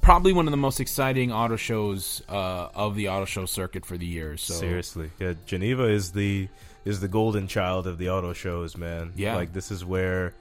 probably 0.00 0.32
one 0.32 0.46
of 0.46 0.50
the 0.50 0.56
most 0.56 0.80
exciting 0.80 1.32
auto 1.32 1.56
shows 1.56 2.22
uh, 2.28 2.68
of 2.74 2.96
the 2.96 3.08
auto 3.08 3.24
show 3.26 3.46
circuit 3.46 3.86
for 3.86 3.96
the 3.96 4.06
year. 4.06 4.36
So 4.36 4.54
Seriously, 4.54 5.10
yeah, 5.18 5.34
Geneva 5.46 5.84
is 5.84 6.12
the 6.12 6.48
is 6.84 7.00
the 7.00 7.08
golden 7.08 7.46
child 7.48 7.86
of 7.86 7.98
the 7.98 8.10
auto 8.10 8.32
shows, 8.32 8.76
man. 8.76 9.12
Yeah. 9.16 9.36
like 9.36 9.52
this 9.52 9.70
is 9.70 9.84
where 9.84 10.34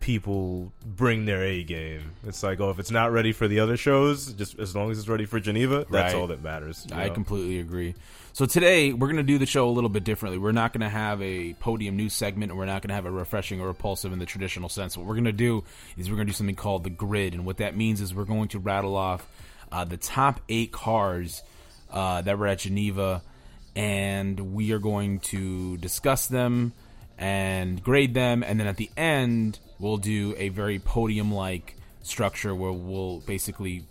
people 0.00 0.72
bring 0.84 1.26
their 1.26 1.42
A 1.44 1.62
game. 1.62 2.12
It's 2.26 2.42
like, 2.42 2.58
oh, 2.60 2.70
if 2.70 2.78
it's 2.78 2.90
not 2.90 3.12
ready 3.12 3.32
for 3.32 3.46
the 3.48 3.60
other 3.60 3.76
shows, 3.76 4.32
just 4.32 4.58
as 4.58 4.74
long 4.74 4.90
as 4.90 4.98
it's 4.98 5.08
ready 5.08 5.26
for 5.26 5.38
Geneva, 5.40 5.86
that's 5.90 6.14
Right. 6.14 6.14
all 6.14 6.26
that 6.28 6.42
matters. 6.42 6.86
I 6.92 7.08
know? 7.08 7.14
completely 7.14 7.60
agree. 7.60 7.94
So 8.32 8.46
today 8.46 8.92
we're 8.92 9.08
going 9.08 9.16
to 9.16 9.24
do 9.24 9.38
the 9.38 9.46
show 9.46 9.68
a 9.68 9.72
little 9.72 9.90
bit 9.90 10.04
differently. 10.04 10.38
We're 10.38 10.52
not 10.52 10.72
going 10.72 10.82
to 10.82 10.88
have 10.88 11.20
a 11.20 11.54
podium 11.54 11.96
news 11.96 12.14
segment, 12.14 12.52
and 12.52 12.58
we're 12.58 12.64
not 12.64 12.80
going 12.80 12.90
to 12.90 12.94
have 12.94 13.04
a 13.04 13.10
refreshing 13.10 13.60
or 13.60 13.66
repulsive 13.66 14.12
in 14.12 14.20
the 14.20 14.24
traditional 14.24 14.68
sense. 14.68 14.96
What 14.96 15.04
we're 15.04 15.14
going 15.14 15.24
to 15.24 15.32
do 15.32 15.64
is 15.96 16.08
we're 16.08 16.14
going 16.14 16.28
to 16.28 16.32
do 16.32 16.36
something 16.36 16.54
called 16.54 16.84
the 16.84 16.90
grid, 16.90 17.34
and 17.34 17.44
what 17.44 17.56
that 17.56 17.76
means 17.76 18.00
is 18.00 18.14
we're 18.14 18.24
going 18.24 18.48
to 18.48 18.60
rattle 18.60 18.96
off 18.96 19.26
uh, 19.72 19.84
the 19.84 19.96
top 19.96 20.40
eight 20.48 20.70
cars 20.70 21.42
uh, 21.90 22.22
that 22.22 22.38
were 22.38 22.46
at 22.46 22.60
Geneva, 22.60 23.20
and 23.74 24.54
we 24.54 24.72
are 24.72 24.78
going 24.78 25.18
to 25.20 25.76
discuss 25.78 26.28
them 26.28 26.72
and 27.18 27.82
grade 27.82 28.14
them, 28.14 28.44
and 28.44 28.60
then 28.60 28.68
at 28.68 28.76
the 28.76 28.90
end 28.96 29.58
we'll 29.80 29.96
do 29.96 30.36
a 30.38 30.50
very 30.50 30.78
podium-like 30.78 31.76
structure 32.02 32.54
where 32.54 32.72
we'll 32.72 33.18
basically 33.20 33.84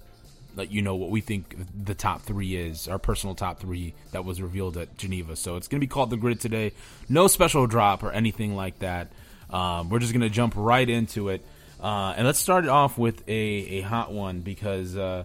let 0.60 0.72
you 0.72 0.82
know 0.82 0.96
what 0.96 1.10
we 1.10 1.22
think 1.22 1.56
the 1.84 1.96
top 1.96 2.22
three 2.22 2.56
is, 2.56 2.88
our 2.88 3.00
personal 3.00 3.34
top 3.34 3.60
three 3.60 3.94
that 4.12 4.25
was 4.25 4.42
revealed 4.42 4.78
at 4.78 4.98
Geneva. 4.98 5.36
So 5.36 5.56
it's 5.56 5.68
going 5.68 5.80
to 5.80 5.86
be 5.86 5.89
called 5.89 6.10
the 6.10 6.18
grid 6.18 6.39
today. 6.39 6.74
No 7.08 7.28
special 7.28 7.66
drop 7.66 8.04
or 8.04 8.12
anything 8.12 8.56
like 8.56 8.80
that. 8.80 9.12
Um, 9.50 9.89
we're 9.89 10.00
just 10.00 10.13
going 10.13 10.22
to 10.22 10.30
jump 10.30 10.54
right 10.56 10.88
into 10.88 11.30
it. 11.30 11.44
Uh, 11.82 12.13
and 12.18 12.28
let's 12.28 12.39
start 12.39 12.66
it 12.66 12.70
off 12.70 12.98
with 12.98 13.28
a, 13.28 13.32
a 13.32 13.82
hot 13.82 14.12
one 14.12 14.42
because 14.42 14.98
uh, 14.98 15.24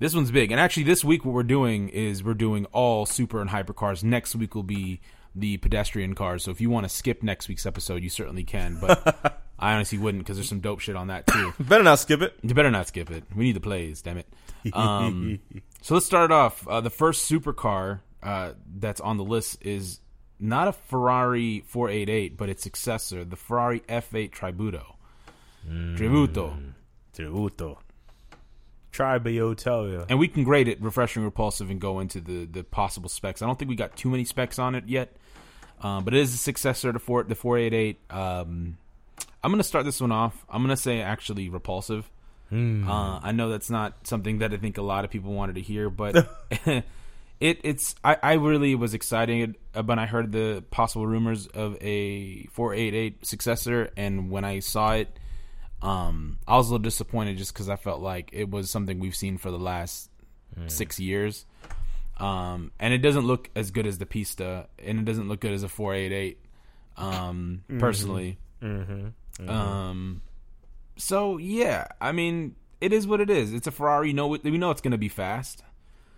this 0.00 0.14
one's 0.14 0.30
big. 0.30 0.50
And 0.50 0.60
actually, 0.60 0.82
this 0.82 1.04
week, 1.04 1.24
what 1.24 1.32
we're 1.32 1.42
doing 1.44 1.88
is 1.88 2.24
we're 2.24 2.34
doing 2.34 2.66
all 2.66 3.06
super 3.06 3.40
and 3.40 3.48
hyper 3.48 3.72
cars. 3.72 4.02
Next 4.02 4.34
week 4.34 4.54
will 4.54 4.64
be 4.64 5.00
the 5.34 5.58
pedestrian 5.58 6.14
cars. 6.14 6.42
So 6.42 6.50
if 6.50 6.60
you 6.60 6.70
want 6.70 6.84
to 6.84 6.88
skip 6.88 7.22
next 7.22 7.48
week's 7.48 7.66
episode, 7.66 8.02
you 8.02 8.10
certainly 8.10 8.42
can. 8.42 8.78
But 8.80 9.42
I 9.60 9.74
honestly 9.74 9.98
wouldn't 9.98 10.24
because 10.24 10.38
there's 10.38 10.48
some 10.48 10.60
dope 10.60 10.80
shit 10.80 10.96
on 10.96 11.08
that 11.08 11.26
too. 11.26 11.52
Better 11.60 11.84
not 11.84 11.98
skip 11.98 12.22
it. 12.22 12.34
You 12.42 12.54
better 12.54 12.70
not 12.70 12.88
skip 12.88 13.10
it. 13.10 13.24
We 13.36 13.44
need 13.44 13.56
the 13.56 13.60
plays, 13.60 14.02
damn 14.02 14.18
it. 14.18 14.26
Um, 14.74 15.40
so 15.80 15.94
let's 15.94 16.04
start 16.04 16.30
off. 16.30 16.68
Uh, 16.68 16.82
the 16.82 16.90
first 16.90 17.30
supercar 17.30 18.00
uh, 18.22 18.52
that's 18.76 19.00
on 19.00 19.16
the 19.16 19.24
list 19.24 19.56
is 19.62 20.00
not 20.38 20.68
a 20.68 20.72
Ferrari 20.72 21.64
488, 21.66 22.36
but 22.36 22.50
its 22.50 22.62
successor, 22.62 23.24
the 23.24 23.36
Ferrari 23.36 23.80
F8 23.80 24.30
Tributo. 24.30 24.96
Tributo. 27.16 27.78
Tributo. 28.92 29.90
You. 29.90 30.04
And 30.10 30.18
we 30.18 30.28
can 30.28 30.44
grade 30.44 30.68
it 30.68 30.80
refreshing, 30.82 31.24
repulsive, 31.24 31.70
and 31.70 31.80
go 31.80 32.00
into 32.00 32.20
the, 32.20 32.44
the 32.44 32.64
possible 32.64 33.08
specs. 33.08 33.40
I 33.40 33.46
don't 33.46 33.58
think 33.58 33.70
we 33.70 33.76
got 33.76 33.96
too 33.96 34.10
many 34.10 34.24
specs 34.24 34.58
on 34.58 34.74
it 34.74 34.88
yet, 34.88 35.16
um, 35.80 36.04
but 36.04 36.12
it 36.12 36.20
is 36.20 36.34
a 36.34 36.38
successor 36.38 36.92
to 36.92 36.98
four, 36.98 37.22
the 37.24 37.34
488. 37.34 37.98
Um, 38.10 38.76
I'm 39.42 39.50
going 39.50 39.58
to 39.58 39.64
start 39.64 39.84
this 39.84 40.00
one 40.00 40.12
off. 40.12 40.44
I'm 40.48 40.62
going 40.62 40.74
to 40.74 40.80
say 40.80 41.00
actually 41.00 41.48
repulsive. 41.48 42.10
Uh, 42.88 43.20
I 43.22 43.32
know 43.32 43.48
that's 43.48 43.70
not 43.70 44.06
something 44.06 44.38
that 44.38 44.52
I 44.52 44.56
think 44.56 44.76
a 44.76 44.82
lot 44.82 45.04
of 45.04 45.10
people 45.10 45.32
wanted 45.32 45.54
to 45.54 45.60
hear, 45.60 45.88
but 45.88 46.28
it 46.66 46.84
it's 47.40 47.94
I, 48.02 48.16
I 48.22 48.32
really 48.34 48.74
was 48.74 48.92
excited 48.92 49.56
when 49.84 49.98
I 49.98 50.06
heard 50.06 50.32
the 50.32 50.64
possible 50.70 51.06
rumors 51.06 51.46
of 51.46 51.76
a 51.80 52.44
488 52.52 53.24
successor, 53.24 53.90
and 53.96 54.30
when 54.30 54.44
I 54.44 54.58
saw 54.58 54.94
it, 54.94 55.16
um, 55.80 56.38
I 56.46 56.56
was 56.56 56.68
a 56.68 56.72
little 56.72 56.82
disappointed 56.82 57.38
just 57.38 57.54
because 57.54 57.68
I 57.68 57.76
felt 57.76 58.00
like 58.00 58.30
it 58.32 58.50
was 58.50 58.68
something 58.70 58.98
we've 58.98 59.14
seen 59.16 59.38
for 59.38 59.50
the 59.50 59.58
last 59.58 60.10
six 60.66 60.98
years, 61.00 61.46
um, 62.18 62.72
and 62.80 62.92
it 62.92 62.98
doesn't 62.98 63.26
look 63.26 63.48
as 63.54 63.70
good 63.70 63.86
as 63.86 63.96
the 63.98 64.06
Pista, 64.06 64.66
and 64.84 64.98
it 64.98 65.04
doesn't 65.04 65.28
look 65.28 65.40
good 65.40 65.52
as 65.52 65.62
a 65.62 65.68
488. 65.68 66.38
Um, 66.96 67.62
personally, 67.78 68.38
um, 69.48 70.22
So 70.96 71.38
yeah, 71.38 71.86
I 72.00 72.12
mean, 72.12 72.56
it 72.80 72.92
is 72.92 73.06
what 73.06 73.20
it 73.20 73.30
is. 73.30 73.52
It's 73.52 73.66
a 73.66 73.70
Ferrari. 73.70 74.08
You 74.08 74.14
know, 74.14 74.28
we 74.28 74.38
we 74.44 74.58
know 74.58 74.70
it's 74.70 74.80
going 74.80 74.92
to 74.92 74.98
be 74.98 75.08
fast. 75.08 75.62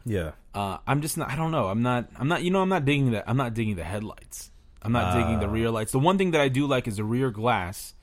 Yeah. 0.04 0.32
Uh, 0.54 0.78
I'm 0.86 1.00
just 1.00 1.16
not. 1.16 1.30
I 1.30 1.36
don't 1.36 1.50
know. 1.52 1.68
I'm 1.68 1.82
not. 1.82 2.08
I'm 2.16 2.28
not. 2.28 2.42
You 2.42 2.50
know, 2.50 2.60
I'm 2.62 2.68
not 2.68 2.84
digging 2.84 3.12
that. 3.12 3.24
I'm 3.26 3.36
not 3.36 3.54
digging 3.54 3.76
the 3.76 3.84
headlights. 3.84 4.50
I'm 4.84 4.90
not 4.92 5.14
digging 5.16 5.38
the 5.38 5.48
rear 5.48 5.70
lights. 5.70 5.92
The 5.92 6.00
one 6.00 6.18
thing 6.18 6.32
that 6.32 6.40
I 6.40 6.48
do 6.48 6.66
like 6.66 6.88
is 6.88 6.96
the 6.96 7.04
rear 7.04 7.30
glass. 7.30 7.94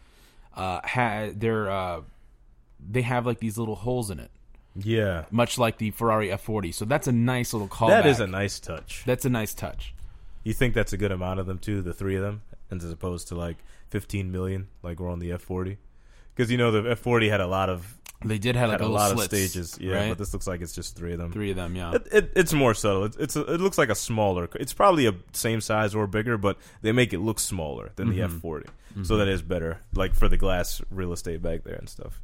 Uh, 0.55 0.79
had 0.83 1.39
they're 1.39 1.69
uh, 1.69 2.01
they 2.89 3.01
have 3.01 3.25
like 3.25 3.39
these 3.39 3.57
little 3.57 3.75
holes 3.75 4.09
in 4.09 4.19
it, 4.19 4.31
Yeah. 4.75 5.25
much 5.31 5.57
like 5.57 5.77
the 5.77 5.91
Ferrari 5.91 6.29
F40. 6.29 6.73
So 6.73 6.85
that's 6.85 7.07
a 7.07 7.11
nice 7.11 7.53
little 7.53 7.67
call. 7.67 7.89
That 7.89 8.05
is 8.05 8.19
a 8.19 8.27
nice 8.27 8.59
touch. 8.59 9.03
That's 9.05 9.25
a 9.25 9.29
nice 9.29 9.53
touch. 9.53 9.93
You 10.43 10.53
think 10.53 10.73
that's 10.73 10.91
a 10.93 10.97
good 10.97 11.11
amount 11.11 11.39
of 11.39 11.45
them 11.45 11.59
too, 11.59 11.81
the 11.81 11.93
three 11.93 12.15
of 12.15 12.23
them, 12.23 12.41
as 12.71 12.83
opposed 12.91 13.27
to 13.29 13.35
like 13.35 13.57
15 13.89 14.31
million, 14.31 14.67
like 14.83 14.99
we're 14.99 15.09
on 15.09 15.19
the 15.19 15.31
F40? 15.31 15.77
Because 16.35 16.51
you 16.51 16.57
know 16.57 16.71
the 16.71 16.81
F40 16.81 17.29
had 17.29 17.41
a 17.41 17.47
lot 17.47 17.69
of 17.69 17.97
They 18.23 18.37
did 18.37 18.55
have 18.55 18.69
like 18.69 18.81
a 18.81 18.85
lot 18.85 19.11
of 19.11 19.21
stages, 19.21 19.77
yeah. 19.79 19.95
right? 19.95 20.09
But 20.09 20.17
this 20.17 20.33
looks 20.33 20.47
like 20.47 20.61
it's 20.61 20.73
just 20.73 20.95
three 20.95 21.13
of 21.13 21.19
them. 21.19 21.31
Three 21.31 21.51
of 21.51 21.55
them, 21.55 21.75
yeah. 21.75 21.93
It, 21.95 22.07
it, 22.11 22.33
it's 22.35 22.53
more 22.53 22.73
subtle. 22.73 23.05
It, 23.05 23.15
it's 23.19 23.35
a, 23.35 23.41
it 23.53 23.61
looks 23.61 23.77
like 23.77 23.89
a 23.89 23.95
smaller. 23.95 24.49
It's 24.55 24.73
probably 24.73 25.05
a 25.07 25.15
same 25.33 25.61
size 25.61 25.95
or 25.95 26.07
bigger, 26.07 26.37
but 26.37 26.57
they 26.81 26.91
make 26.91 27.13
it 27.13 27.19
look 27.19 27.39
smaller 27.39 27.91
than 27.95 28.09
the 28.09 28.19
F40, 28.19 28.67
so 29.03 29.17
that 29.17 29.27
is 29.27 29.41
better. 29.41 29.79
Like 29.93 30.15
for 30.15 30.27
the 30.29 30.37
glass 30.37 30.81
real 30.91 31.13
estate 31.13 31.41
back 31.41 31.63
there 31.63 31.75
and 31.75 31.89
stuff. 31.89 32.21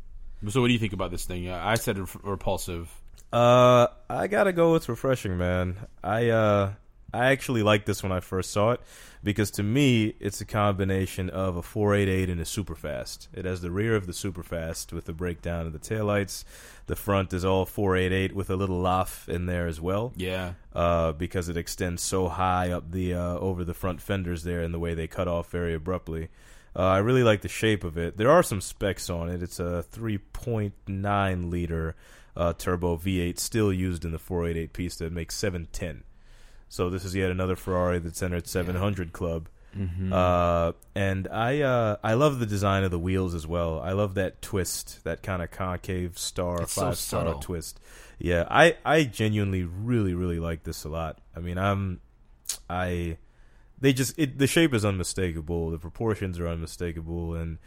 So 0.47 0.61
what 0.61 0.67
do 0.67 0.73
you 0.73 0.79
think 0.79 0.93
about 0.93 1.11
this 1.11 1.25
thing? 1.25 1.47
Uh, 1.49 1.59
I 1.63 1.75
said 1.75 1.97
repulsive. 2.23 2.89
Uh, 3.33 3.87
I 4.09 4.27
gotta 4.27 4.53
go 4.53 4.73
with 4.73 4.87
refreshing, 4.87 5.37
man. 5.37 5.75
I 6.03 6.29
uh, 6.29 6.73
I 7.15 7.31
actually 7.31 7.63
liked 7.63 7.85
this 7.85 8.03
when 8.03 8.11
I 8.11 8.19
first 8.19 8.51
saw 8.51 8.71
it 8.71 8.81
because 9.23 9.49
to 9.51 9.63
me, 9.63 10.13
it's 10.19 10.39
a 10.39 10.45
combination 10.45 11.29
of 11.31 11.57
a 11.57 11.61
488 11.63 12.29
and 12.29 12.39
a 12.39 12.43
Superfast. 12.43 13.27
It 13.33 13.45
has 13.45 13.61
the 13.61 13.71
rear 13.71 13.95
of 13.95 14.05
the 14.05 14.13
Superfast 14.13 14.93
with 14.93 15.05
the 15.05 15.13
breakdown 15.13 15.65
of 15.65 15.73
the 15.73 15.79
taillights. 15.79 16.43
The 16.85 16.95
front 16.95 17.33
is 17.33 17.43
all 17.43 17.65
488 17.65 18.35
with 18.35 18.49
a 18.49 18.55
little 18.55 18.79
laugh 18.79 19.27
in 19.27 19.47
there 19.47 19.67
as 19.67 19.81
well. 19.81 20.13
Yeah. 20.15 20.53
Uh, 20.73 21.11
because 21.13 21.49
it 21.49 21.57
extends 21.57 22.03
so 22.03 22.27
high 22.27 22.71
up 22.71 22.91
the 22.91 23.15
uh, 23.15 23.37
over 23.39 23.63
the 23.63 23.73
front 23.73 24.01
fenders 24.01 24.43
there, 24.43 24.61
and 24.61 24.73
the 24.73 24.79
way 24.79 24.93
they 24.93 25.07
cut 25.07 25.27
off 25.27 25.49
very 25.49 25.73
abruptly. 25.73 26.29
Uh, 26.75 26.83
I 26.83 26.97
really 26.97 27.23
like 27.23 27.41
the 27.41 27.47
shape 27.47 27.83
of 27.83 27.97
it. 27.97 28.17
There 28.17 28.29
are 28.29 28.43
some 28.43 28.61
specs 28.61 29.09
on 29.09 29.29
it. 29.29 29.41
It's 29.41 29.59
a 29.59 29.85
3.9 29.91 31.49
liter 31.49 31.95
uh, 32.35 32.53
turbo 32.53 32.97
V8, 32.97 33.39
still 33.39 33.71
used 33.71 34.03
in 34.03 34.11
the 34.11 34.19
488 34.19 34.73
Pista 34.73 35.03
that 35.05 35.13
makes 35.13 35.35
710. 35.35 36.03
So 36.69 36.89
this 36.89 37.05
is 37.05 37.15
yet 37.15 37.31
another 37.31 37.55
Ferrari 37.55 37.99
that's 37.99 38.21
entered 38.21 38.47
700 38.47 39.13
club. 39.13 39.49
Mm-hmm. 39.77 40.13
Uh, 40.13 40.71
and 40.95 41.27
I 41.27 41.61
uh, 41.61 41.97
I 42.01 42.13
love 42.13 42.39
the 42.39 42.45
design 42.45 42.83
of 42.85 42.91
the 42.91 42.99
wheels 42.99 43.35
as 43.35 43.45
well. 43.45 43.79
I 43.81 43.91
love 43.91 44.15
that 44.15 44.41
twist, 44.41 45.03
that 45.03 45.21
kind 45.21 45.41
of 45.41 45.51
concave 45.51 46.17
star, 46.17 46.61
It's 46.61 46.73
so 46.73 46.81
five 46.83 46.97
star 46.97 47.33
twist. 47.41 47.79
Yeah, 48.17 48.47
I 48.49 48.77
I 48.85 49.03
genuinely 49.03 49.63
really 49.63 50.13
really 50.13 50.39
like 50.39 50.63
this 50.63 50.85
a 50.85 50.89
lot. 50.89 51.19
I 51.35 51.41
mean, 51.41 51.57
I'm 51.57 51.99
I 52.69 53.17
they 53.79 53.91
just 53.91 54.17
it, 54.17 54.37
the 54.37 54.47
shape 54.47 54.73
is 54.73 54.85
unmistakable, 54.85 55.71
the 55.71 55.77
proportions 55.77 56.39
are 56.39 56.47
unmistakable, 56.47 57.35
and 57.35 57.57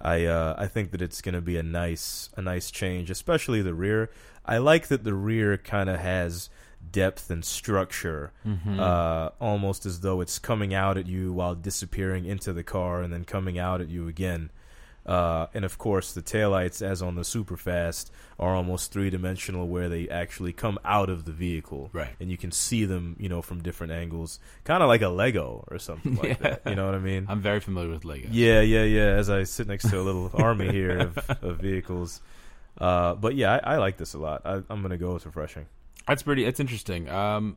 I 0.00 0.24
uh, 0.26 0.54
I 0.56 0.68
think 0.68 0.92
that 0.92 1.02
it's 1.02 1.20
going 1.20 1.34
to 1.34 1.40
be 1.40 1.56
a 1.56 1.62
nice 1.62 2.30
a 2.36 2.42
nice 2.42 2.70
change, 2.70 3.10
especially 3.10 3.62
the 3.62 3.74
rear. 3.74 4.10
I 4.44 4.58
like 4.58 4.86
that 4.86 5.02
the 5.02 5.14
rear 5.14 5.58
kind 5.58 5.90
of 5.90 5.98
has 5.98 6.48
depth 6.96 7.30
and 7.30 7.44
structure, 7.44 8.32
uh, 8.66 9.28
almost 9.38 9.84
as 9.84 10.00
though 10.00 10.22
it's 10.22 10.38
coming 10.38 10.72
out 10.72 10.96
at 10.96 11.06
you 11.06 11.30
while 11.30 11.54
disappearing 11.54 12.24
into 12.24 12.54
the 12.54 12.62
car 12.62 13.02
and 13.02 13.12
then 13.12 13.22
coming 13.24 13.58
out 13.58 13.82
at 13.82 13.88
you 13.90 14.08
again. 14.08 14.50
Uh, 15.04 15.46
and 15.52 15.64
of 15.64 15.76
course, 15.76 16.14
the 16.14 16.22
taillights, 16.22 16.80
as 16.80 17.02
on 17.02 17.14
the 17.14 17.22
Superfast, 17.22 18.10
are 18.38 18.56
almost 18.56 18.92
three 18.92 19.10
dimensional, 19.10 19.68
where 19.68 19.90
they 19.90 20.08
actually 20.08 20.54
come 20.54 20.78
out 20.84 21.10
of 21.10 21.26
the 21.26 21.32
vehicle, 21.32 21.90
Right. 21.92 22.14
And 22.18 22.30
you 22.30 22.38
can 22.38 22.50
see 22.50 22.86
them, 22.86 23.14
you 23.20 23.28
know, 23.28 23.42
from 23.42 23.62
different 23.62 23.92
angles, 23.92 24.40
kind 24.64 24.82
of 24.82 24.88
like 24.88 25.02
a 25.02 25.08
Lego 25.08 25.64
or 25.68 25.78
something 25.78 26.16
like 26.16 26.38
that. 26.44 26.62
You 26.66 26.74
know 26.74 26.86
what 26.86 26.94
I 26.94 26.98
mean? 26.98 27.26
I'm 27.28 27.42
very 27.42 27.60
familiar 27.60 27.90
with 27.90 28.04
Lego. 28.06 28.28
Yeah, 28.32 28.62
yeah, 28.62 28.84
yeah. 28.84 29.10
As 29.20 29.28
I 29.28 29.44
sit 29.44 29.68
next 29.68 29.90
to 29.90 30.00
a 30.00 30.04
little 30.08 30.30
army 30.48 30.72
here 30.72 30.98
of, 30.98 31.18
of 31.42 31.58
vehicles, 31.60 32.20
uh, 32.80 33.14
but 33.14 33.36
yeah, 33.36 33.60
I, 33.62 33.74
I 33.74 33.76
like 33.76 33.98
this 33.98 34.14
a 34.14 34.18
lot. 34.18 34.42
I, 34.44 34.62
I'm 34.70 34.80
gonna 34.82 34.98
go 34.98 35.12
with 35.14 35.26
refreshing. 35.26 35.66
That's 36.06 36.22
pretty. 36.22 36.44
It's 36.44 36.60
interesting. 36.60 37.08
Um, 37.08 37.56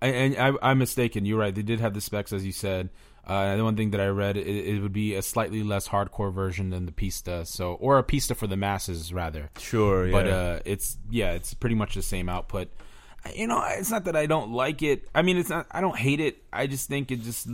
and, 0.00 0.34
and 0.34 0.58
I, 0.62 0.70
I'm 0.70 0.78
mistaken. 0.78 1.26
You're 1.26 1.38
right. 1.38 1.54
They 1.54 1.62
did 1.62 1.80
have 1.80 1.94
the 1.94 2.00
specs, 2.00 2.32
as 2.32 2.44
you 2.44 2.52
said. 2.52 2.90
Uh, 3.26 3.54
the 3.54 3.62
one 3.62 3.76
thing 3.76 3.90
that 3.90 4.00
I 4.00 4.08
read, 4.08 4.36
it, 4.36 4.46
it 4.46 4.80
would 4.80 4.92
be 4.92 5.14
a 5.14 5.22
slightly 5.22 5.62
less 5.62 5.88
hardcore 5.88 6.32
version 6.32 6.70
than 6.70 6.86
the 6.86 6.92
Pista, 6.92 7.44
so 7.44 7.74
or 7.74 7.98
a 7.98 8.02
Pista 8.02 8.34
for 8.34 8.46
the 8.46 8.56
masses, 8.56 9.12
rather. 9.12 9.50
Sure, 9.58 10.06
yeah. 10.06 10.12
But 10.12 10.26
uh, 10.26 10.58
it's 10.64 10.96
yeah, 11.10 11.32
it's 11.32 11.52
pretty 11.54 11.76
much 11.76 11.94
the 11.94 12.02
same 12.02 12.28
output. 12.28 12.68
You 13.34 13.46
know, 13.46 13.62
it's 13.68 13.90
not 13.90 14.04
that 14.06 14.16
I 14.16 14.24
don't 14.24 14.52
like 14.52 14.82
it. 14.82 15.06
I 15.14 15.20
mean, 15.22 15.36
it's 15.36 15.50
not. 15.50 15.66
I 15.70 15.82
don't 15.82 15.96
hate 15.96 16.20
it. 16.20 16.42
I 16.52 16.66
just 16.66 16.88
think 16.88 17.12
it 17.12 17.22
just 17.22 17.46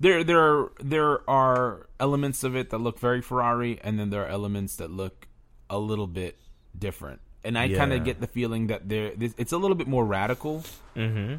there 0.00 0.24
there 0.24 0.40
are, 0.40 0.72
there 0.82 1.30
are 1.30 1.86
elements 2.00 2.42
of 2.42 2.56
it 2.56 2.70
that 2.70 2.78
look 2.78 2.98
very 2.98 3.20
Ferrari, 3.20 3.78
and 3.84 4.00
then 4.00 4.08
there 4.10 4.24
are 4.24 4.28
elements 4.28 4.76
that 4.76 4.90
look 4.90 5.28
a 5.68 5.78
little 5.78 6.06
bit 6.06 6.38
different. 6.76 7.20
And 7.44 7.58
I 7.58 7.68
kind 7.68 7.92
of 7.92 8.04
get 8.04 8.20
the 8.20 8.26
feeling 8.26 8.68
that 8.68 8.88
there 8.88 9.12
this- 9.14 9.34
it's 9.36 9.52
a 9.52 9.58
little 9.58 9.74
bit 9.74 9.86
more 9.86 10.04
radical. 10.04 10.64
mm-hmm. 10.96 11.36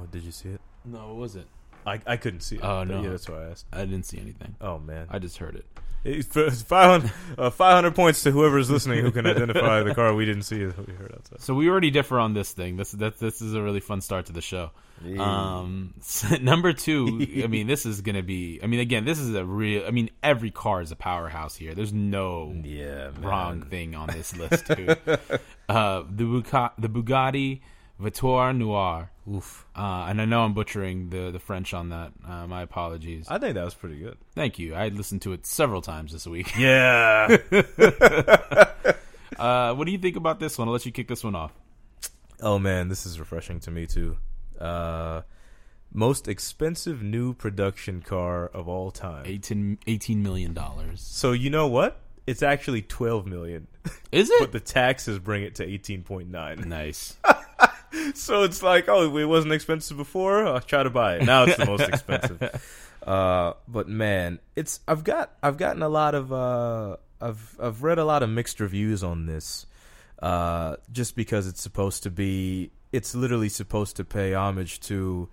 Oh, 0.00 0.06
did 0.10 0.22
you 0.22 0.30
see 0.32 0.50
it? 0.50 0.60
No, 0.84 1.10
it 1.10 1.14
was 1.16 1.36
it? 1.36 1.46
I, 1.86 2.00
I 2.06 2.16
couldn't 2.16 2.40
see 2.40 2.56
it. 2.56 2.62
Oh, 2.62 2.84
but 2.84 2.88
no. 2.88 3.02
Yeah, 3.02 3.10
that's 3.10 3.28
why 3.28 3.42
I 3.46 3.50
asked. 3.50 3.66
I 3.72 3.78
didn't 3.84 4.04
see 4.04 4.18
anything. 4.18 4.54
Oh 4.60 4.78
man, 4.78 5.06
I 5.10 5.18
just 5.18 5.38
heard 5.38 5.56
it. 5.56 5.66
It's 6.12 6.36
f- 6.36 6.54
500, 6.66 7.12
uh, 7.36 7.50
500 7.50 7.94
points 7.94 8.22
to 8.22 8.30
whoever's 8.30 8.70
listening 8.70 9.04
who 9.04 9.10
can 9.10 9.26
identify 9.34 9.82
the 9.82 9.94
car 9.94 10.14
we 10.14 10.24
didn't 10.24 10.42
see 10.42 10.60
is 10.62 10.76
what 10.76 10.86
we 10.88 10.94
heard 10.94 11.12
outside. 11.14 11.40
So 11.40 11.54
we 11.54 11.68
already 11.68 11.90
differ 11.90 12.18
on 12.18 12.34
this 12.34 12.52
thing. 12.52 12.76
This 12.76 12.92
that 12.92 13.18
this 13.18 13.40
is 13.42 13.54
a 13.54 13.62
really 13.62 13.80
fun 13.80 14.00
start 14.00 14.26
to 14.26 14.32
the 14.32 14.40
show. 14.40 14.70
Um, 15.18 15.94
number 16.40 16.72
two. 16.72 17.26
I 17.44 17.46
mean, 17.46 17.66
this 17.66 17.86
is 17.86 18.00
gonna 18.00 18.22
be. 18.22 18.60
I 18.62 18.66
mean, 18.66 18.80
again, 18.80 19.04
this 19.04 19.18
is 19.18 19.34
a 19.34 19.44
real. 19.44 19.84
I 19.86 19.90
mean, 19.90 20.10
every 20.22 20.50
car 20.50 20.80
is 20.82 20.90
a 20.92 20.96
powerhouse 20.96 21.54
here. 21.56 21.74
There's 21.74 21.92
no 21.92 22.52
Yeah, 22.64 23.10
wrong 23.20 23.62
thing 23.62 23.94
on 23.94 24.08
this 24.08 24.36
list. 24.36 24.66
Too. 24.66 24.88
uh, 25.68 26.02
the 26.10 26.24
Buca- 26.24 26.72
the 26.78 26.88
Bugatti 26.88 27.60
Vautour 28.00 28.56
Noir. 28.56 29.10
Oof. 29.30 29.66
Uh, 29.76 30.06
and 30.08 30.20
I 30.22 30.24
know 30.24 30.40
I'm 30.42 30.54
butchering 30.54 31.10
the 31.10 31.30
the 31.30 31.38
French 31.38 31.74
on 31.74 31.90
that. 31.90 32.12
Uh, 32.26 32.46
my 32.46 32.62
apologies. 32.62 33.26
I 33.28 33.38
think 33.38 33.54
that 33.54 33.64
was 33.64 33.74
pretty 33.74 33.98
good. 33.98 34.16
Thank 34.34 34.58
you. 34.58 34.74
I 34.74 34.88
listened 34.88 35.22
to 35.22 35.32
it 35.32 35.44
several 35.46 35.82
times 35.82 36.12
this 36.12 36.26
week. 36.26 36.56
Yeah. 36.58 37.36
Uh, 39.38 39.72
what 39.74 39.84
do 39.84 39.92
you 39.92 39.98
think 39.98 40.16
about 40.16 40.40
this 40.40 40.58
one? 40.58 40.66
I'll 40.66 40.72
let 40.72 40.84
you 40.84 40.90
kick 40.90 41.06
this 41.06 41.22
one 41.22 41.36
off. 41.36 41.52
oh 42.42 42.58
man, 42.58 42.88
this 42.88 43.06
is 43.06 43.20
refreshing 43.20 43.60
to 43.60 43.70
me 43.70 43.86
too. 43.86 44.16
Uh, 44.60 45.22
most 45.92 46.26
expensive 46.26 47.04
new 47.04 47.34
production 47.34 48.02
car 48.02 48.48
of 48.48 48.66
all 48.68 48.90
time. 48.90 49.22
18, 49.26 49.78
$18 49.86 50.16
million. 50.16 50.58
So 50.96 51.30
you 51.30 51.50
know 51.50 51.68
what? 51.68 52.00
It's 52.26 52.42
actually 52.42 52.82
12 52.82 53.26
million, 53.26 53.68
Is 54.10 54.28
it? 54.28 54.40
but 54.40 54.50
the 54.50 54.58
taxes 54.60 55.20
bring 55.20 55.44
it 55.44 55.54
to 55.56 55.64
18.9. 55.66 56.64
nice. 56.66 57.16
So 58.28 58.42
it's 58.42 58.62
like, 58.62 58.90
oh, 58.90 59.16
it 59.16 59.24
wasn't 59.24 59.54
expensive 59.54 59.96
before. 59.96 60.46
I'll 60.46 60.60
try 60.60 60.82
to 60.82 60.90
buy 60.90 61.16
it. 61.16 61.24
Now 61.24 61.44
it's 61.44 61.56
the 61.56 61.64
most 61.64 61.80
expensive. 61.88 62.62
Uh, 63.02 63.54
but 63.66 63.88
man, 63.88 64.38
it's 64.54 64.80
I've 64.86 65.02
got 65.02 65.32
I've 65.42 65.56
gotten 65.56 65.82
a 65.82 65.88
lot 65.88 66.14
of 66.14 66.30
uh, 66.30 66.98
I've 67.22 67.56
I've 67.58 67.82
read 67.82 67.96
a 67.96 68.04
lot 68.04 68.22
of 68.22 68.28
mixed 68.28 68.60
reviews 68.60 69.02
on 69.02 69.24
this. 69.24 69.64
Uh, 70.20 70.76
just 70.92 71.16
because 71.16 71.46
it's 71.46 71.62
supposed 71.62 72.02
to 72.02 72.10
be, 72.10 72.70
it's 72.92 73.14
literally 73.14 73.48
supposed 73.48 73.96
to 73.96 74.04
pay 74.04 74.34
homage 74.34 74.80
to 74.80 75.30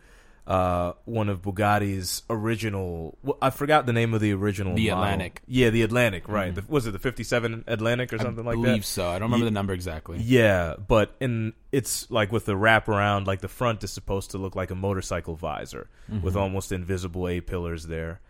uh, 0.48 0.94
one 1.06 1.30
of 1.30 1.42
Bugatti's 1.42 2.22
original. 2.30 3.18
Well, 3.24 3.38
I 3.42 3.50
forgot 3.50 3.86
the 3.86 3.94
name 3.94 4.14
of 4.14 4.22
the 4.22 4.34
original. 4.34 4.76
The 4.76 4.90
model. 4.90 5.04
Atlantic. 5.04 5.42
Yeah, 5.48 5.72
the 5.72 5.82
Atlantic. 5.82 6.28
Right. 6.28 6.54
The, 6.54 6.64
was 6.68 6.86
it 6.86 6.92
the 6.92 7.00
'57 7.00 7.64
Atlantic 7.68 8.14
or 8.14 8.20
something 8.20 8.46
I 8.46 8.52
like 8.52 8.56
believe 8.62 8.82
that? 8.82 8.88
so. 8.88 9.08
I 9.08 9.14
don't 9.14 9.24
remember 9.24 9.46
Ye- 9.46 9.50
the 9.50 9.54
number 9.54 9.74
exactly. 9.74 10.20
Yeah, 10.20 10.76
but 10.88 11.16
in 11.20 11.54
it's 11.72 12.10
like 12.12 12.32
with 12.32 12.46
the 12.46 12.54
wraparound, 12.54 13.26
like 13.26 13.42
the 13.42 13.48
front 13.48 13.84
is 13.84 13.92
supposed 13.92 14.32
to 14.32 14.38
look 14.38 14.56
like 14.56 14.70
a 14.72 14.76
motorcycle 14.76 15.36
visor 15.36 15.90
with 16.22 16.36
almost 16.36 16.72
invisible 16.72 17.28
A 17.28 17.42
pillars 17.42 17.88
there. 17.88 18.22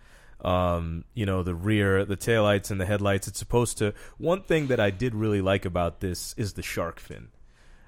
Um, 0.41 1.05
you 1.13 1.25
know, 1.25 1.43
the 1.43 1.55
rear, 1.55 2.05
the 2.05 2.17
taillights 2.17 2.69
and 2.69 2.79
the 2.79 2.85
headlights, 2.85 3.27
it's 3.27 3.39
supposed 3.39 3.77
to 3.79 3.93
one 4.17 4.41
thing 4.43 4.67
that 4.67 4.79
I 4.79 4.91
did 4.91 5.15
really 5.15 5.41
like 5.41 5.65
about 5.65 6.01
this 6.01 6.35
is 6.37 6.53
the 6.53 6.61
shark 6.61 6.99
fin. 6.99 7.29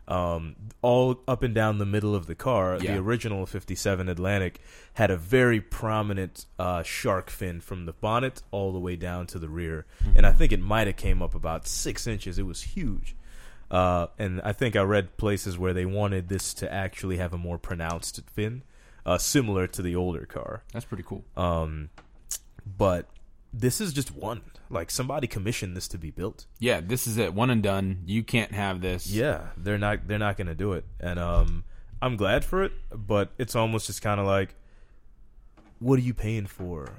Um, 0.07 0.55
all 0.81 1.19
up 1.27 1.43
and 1.43 1.53
down 1.53 1.79
the 1.79 1.85
middle 1.85 2.15
of 2.15 2.27
the 2.27 2.35
car, 2.35 2.77
Yeah. 2.81 2.93
the 2.93 2.99
original 3.01 3.45
57 3.45 4.07
Atlantic 4.07 4.61
had 4.93 5.11
a 5.11 5.17
very 5.17 5.59
prominent 5.59 6.45
uh, 6.57 6.81
shark 6.83 7.29
fin 7.29 7.59
from 7.59 7.85
the 7.85 7.91
bonnet 7.93 8.41
all 8.51 8.71
the 8.71 8.79
way 8.79 8.95
down 8.95 9.27
to 9.27 9.39
the 9.39 9.49
rear, 9.49 9.85
and 10.15 10.25
I 10.25 10.31
think 10.31 10.51
it 10.53 10.61
might 10.61 10.87
have 10.87 10.95
came 10.95 11.21
up 11.21 11.35
about 11.35 11.67
six 11.67 12.07
inches. 12.07 12.39
It 12.39 12.45
was 12.45 12.61
huge. 12.61 13.15
Uh, 13.69 14.07
and 14.17 14.39
I 14.45 14.53
think 14.53 14.77
I 14.77 14.81
read 14.83 15.17
places 15.17 15.57
where 15.57 15.73
they 15.73 15.85
wanted 15.85 16.29
this 16.29 16.53
to 16.53 16.73
actually 16.73 17.17
have 17.17 17.33
a 17.33 17.37
more 17.37 17.57
pronounced 17.57 18.21
fin, 18.29 18.63
uh, 19.05 19.17
similar 19.17 19.67
to 19.67 19.81
the 19.81 19.93
older 19.93 20.25
car. 20.25 20.63
That's 20.71 20.85
pretty 20.85 21.03
cool. 21.03 21.25
Um, 21.35 21.89
but 22.65 23.09
this 23.51 23.81
is 23.81 23.91
just 23.91 24.15
one. 24.15 24.39
Like 24.69 24.91
somebody 24.91 25.27
commissioned 25.27 25.75
this 25.77 25.87
to 25.89 25.97
be 25.97 26.11
built. 26.11 26.45
Yeah, 26.59 26.81
this 26.81 27.07
is 27.07 27.17
it. 27.17 27.33
One 27.33 27.49
and 27.49 27.63
done. 27.63 28.03
You 28.05 28.23
can't 28.23 28.51
have 28.51 28.81
this. 28.81 29.07
Yeah, 29.07 29.47
they're 29.55 29.77
not 29.77 30.07
they're 30.07 30.19
not 30.19 30.37
going 30.37 30.47
to 30.47 30.55
do 30.55 30.73
it, 30.73 30.85
and 30.99 31.19
um, 31.19 31.63
I'm 32.01 32.17
glad 32.17 32.43
for 32.43 32.63
it. 32.63 32.73
But 32.91 33.31
it's 33.37 33.55
almost 33.55 33.87
just 33.87 34.01
kind 34.01 34.19
of 34.19 34.25
like, 34.25 34.55
what 35.79 35.97
are 35.99 36.03
you 36.03 36.13
paying 36.13 36.45
for? 36.47 36.89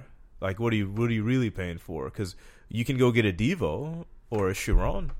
Like, 0.40 0.58
what 0.60 0.72
are 0.72 0.76
you 0.76 0.90
what 0.90 1.10
are 1.10 1.12
you 1.12 1.22
really 1.25 1.50
paying 1.50 1.78
for? 1.78 2.04
Because 2.06 2.37
you 2.68 2.84
can 2.84 2.96
go 2.96 3.10
get 3.10 3.26
a 3.26 3.32
Divo 3.32 4.04
or 4.30 4.48
a 4.48 4.54
Chiron. 4.54 5.12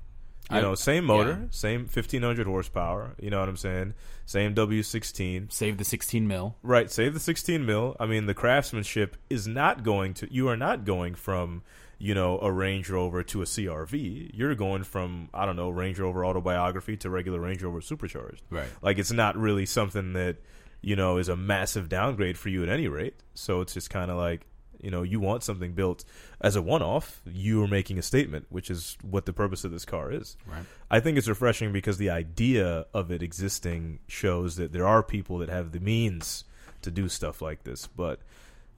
You 0.51 0.57
I- 0.57 0.61
know, 0.61 0.73
same 0.75 1.05
motor, 1.05 1.37
yeah. 1.43 1.47
same 1.51 1.81
1500 1.81 2.47
horsepower. 2.47 3.13
You 3.19 3.29
know 3.29 3.39
what 3.39 3.49
I'm 3.49 3.57
saying? 3.57 3.93
Same 4.25 4.55
W16. 4.55 5.51
Save 5.51 5.77
the 5.77 5.83
16 5.83 6.27
mil. 6.27 6.55
Right, 6.63 6.89
save 6.89 7.13
the 7.13 7.19
16 7.19 7.63
mil. 7.65 7.95
I 7.99 8.05
mean, 8.07 8.25
the 8.25 8.33
craftsmanship 8.33 9.17
is 9.29 9.47
not 9.47 9.83
going 9.83 10.13
to. 10.15 10.33
You 10.33 10.47
are 10.47 10.57
not 10.57 10.85
going 10.85 11.13
from, 11.13 11.61
you 11.99 12.15
know, 12.15 12.39
a 12.39 12.51
Range 12.51 12.89
Rover 12.89 13.23
to 13.23 13.41
a 13.41 13.45
CRV. 13.45 14.31
You're 14.33 14.55
going 14.55 14.83
from 14.83 15.29
I 15.33 15.45
don't 15.45 15.57
know 15.57 15.69
Range 15.69 15.99
Rover 15.99 16.25
autobiography 16.25 16.97
to 16.97 17.09
regular 17.09 17.39
Range 17.39 17.61
Rover 17.61 17.81
supercharged. 17.81 18.41
Right. 18.49 18.69
Like 18.81 18.97
it's 18.97 19.11
not 19.11 19.37
really 19.37 19.65
something 19.65 20.13
that 20.13 20.37
you 20.81 20.95
know 20.95 21.17
is 21.17 21.27
a 21.27 21.35
massive 21.35 21.89
downgrade 21.89 22.37
for 22.37 22.49
you 22.49 22.63
at 22.63 22.69
any 22.69 22.87
rate. 22.87 23.15
So 23.33 23.59
it's 23.61 23.73
just 23.73 23.89
kind 23.89 24.09
of 24.09 24.17
like 24.17 24.45
you 24.81 24.89
know 24.89 25.03
you 25.03 25.19
want 25.19 25.43
something 25.43 25.73
built 25.73 26.05
as 26.39 26.55
a 26.55 26.61
one-off. 26.61 27.21
You 27.25 27.63
are 27.63 27.67
making 27.67 27.99
a 27.99 28.01
statement, 28.01 28.45
which 28.49 28.71
is 28.71 28.97
what 29.01 29.25
the 29.25 29.33
purpose 29.33 29.65
of 29.65 29.71
this 29.71 29.83
car 29.83 30.09
is. 30.09 30.37
Right. 30.47 30.63
I 30.89 31.01
think 31.01 31.17
it's 31.17 31.27
refreshing 31.27 31.73
because 31.73 31.97
the 31.97 32.09
idea 32.09 32.85
of 32.93 33.11
it 33.11 33.21
existing 33.21 33.99
shows 34.07 34.55
that 34.55 34.71
there 34.71 34.87
are 34.87 35.03
people 35.03 35.39
that 35.39 35.49
have 35.49 35.73
the 35.73 35.81
means 35.81 36.45
to 36.81 36.91
do 36.91 37.09
stuff 37.09 37.41
like 37.41 37.63
this. 37.63 37.87
But 37.87 38.21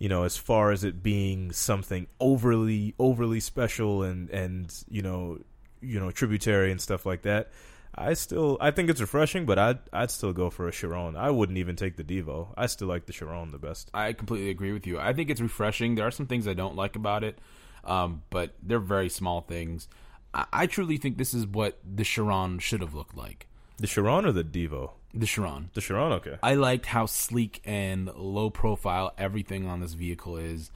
you 0.02 0.10
know, 0.10 0.24
as 0.24 0.36
far 0.36 0.72
as 0.72 0.84
it 0.84 1.04
being 1.04 1.52
something 1.52 2.08
overly 2.20 2.96
overly 2.98 3.40
special 3.40 4.02
and 4.02 4.32
and 4.32 4.84
you 4.90 5.04
know 5.04 5.38
you 5.80 6.00
know 6.00 6.10
tributary 6.10 6.72
and 6.72 6.82
stuff 6.82 7.06
like 7.06 7.22
that, 7.22 7.52
I 7.94 8.16
still 8.16 8.58
I 8.60 8.72
think 8.72 8.90
it's 8.90 9.00
refreshing. 9.00 9.46
But 9.46 9.60
I'd 9.60 9.78
I'd 9.94 10.10
still 10.10 10.34
go 10.34 10.50
for 10.50 10.68
a 10.68 10.72
Chiron. 10.72 11.16
I 11.16 11.30
wouldn't 11.30 11.60
even 11.60 11.76
take 11.76 11.98
the 11.98 12.04
Divo. 12.04 12.48
I 12.58 12.66
still 12.66 12.88
like 12.88 13.06
the 13.06 13.14
Chiron 13.14 13.52
the 13.52 13.60
best. 13.60 13.92
I 13.94 14.14
completely 14.14 14.50
agree 14.50 14.72
with 14.74 14.88
you. 14.88 15.00
I 15.00 15.14
think 15.14 15.30
it's 15.30 15.40
refreshing. 15.40 15.94
There 15.94 16.08
are 16.08 16.10
some 16.10 16.26
things 16.26 16.48
I 16.48 16.56
don't 16.56 16.76
like 16.76 16.96
about 16.96 17.24
it, 17.24 17.38
um, 17.84 18.24
but 18.32 18.56
they're 18.64 18.80
very 18.80 19.08
small 19.08 19.42
things. 19.42 19.88
I, 20.34 20.46
I 20.52 20.66
truly 20.66 20.98
think 20.98 21.20
this 21.20 21.36
is 21.36 21.46
what 21.46 21.78
the 21.86 22.04
Chiron 22.04 22.58
should 22.58 22.82
have 22.82 22.96
looked 22.96 23.16
like. 23.16 23.46
The 23.78 23.86
Chiron 23.86 24.26
or 24.26 24.32
the 24.32 24.44
Divo? 24.44 24.94
The 25.14 25.26
Chiron. 25.26 25.70
The 25.74 25.82
Chiron, 25.82 26.12
okay. 26.14 26.38
I 26.42 26.54
liked 26.56 26.86
how 26.86 27.06
sleek 27.06 27.62
and 27.66 28.10
low 28.16 28.50
profile 28.50 29.14
everything 29.18 29.68
on 29.68 29.80
this 29.82 29.94
vehicle 29.94 30.38
is. 30.38 30.72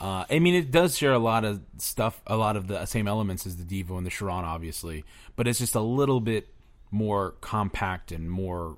Uh, 0.00 0.24
I 0.28 0.40
mean, 0.40 0.54
it 0.54 0.70
does 0.70 0.98
share 0.98 1.12
a 1.12 1.18
lot 1.18 1.44
of 1.44 1.60
stuff, 1.78 2.20
a 2.26 2.36
lot 2.36 2.56
of 2.56 2.66
the 2.68 2.84
same 2.86 3.08
elements 3.08 3.46
as 3.46 3.56
the 3.56 3.64
Divo 3.64 3.96
and 3.96 4.04
the 4.06 4.10
Chiron, 4.10 4.44
obviously, 4.44 5.04
but 5.36 5.46
it's 5.48 5.58
just 5.58 5.74
a 5.74 5.80
little 5.80 6.20
bit 6.20 6.48
more 6.90 7.32
compact 7.40 8.12
and 8.12 8.30
more 8.30 8.76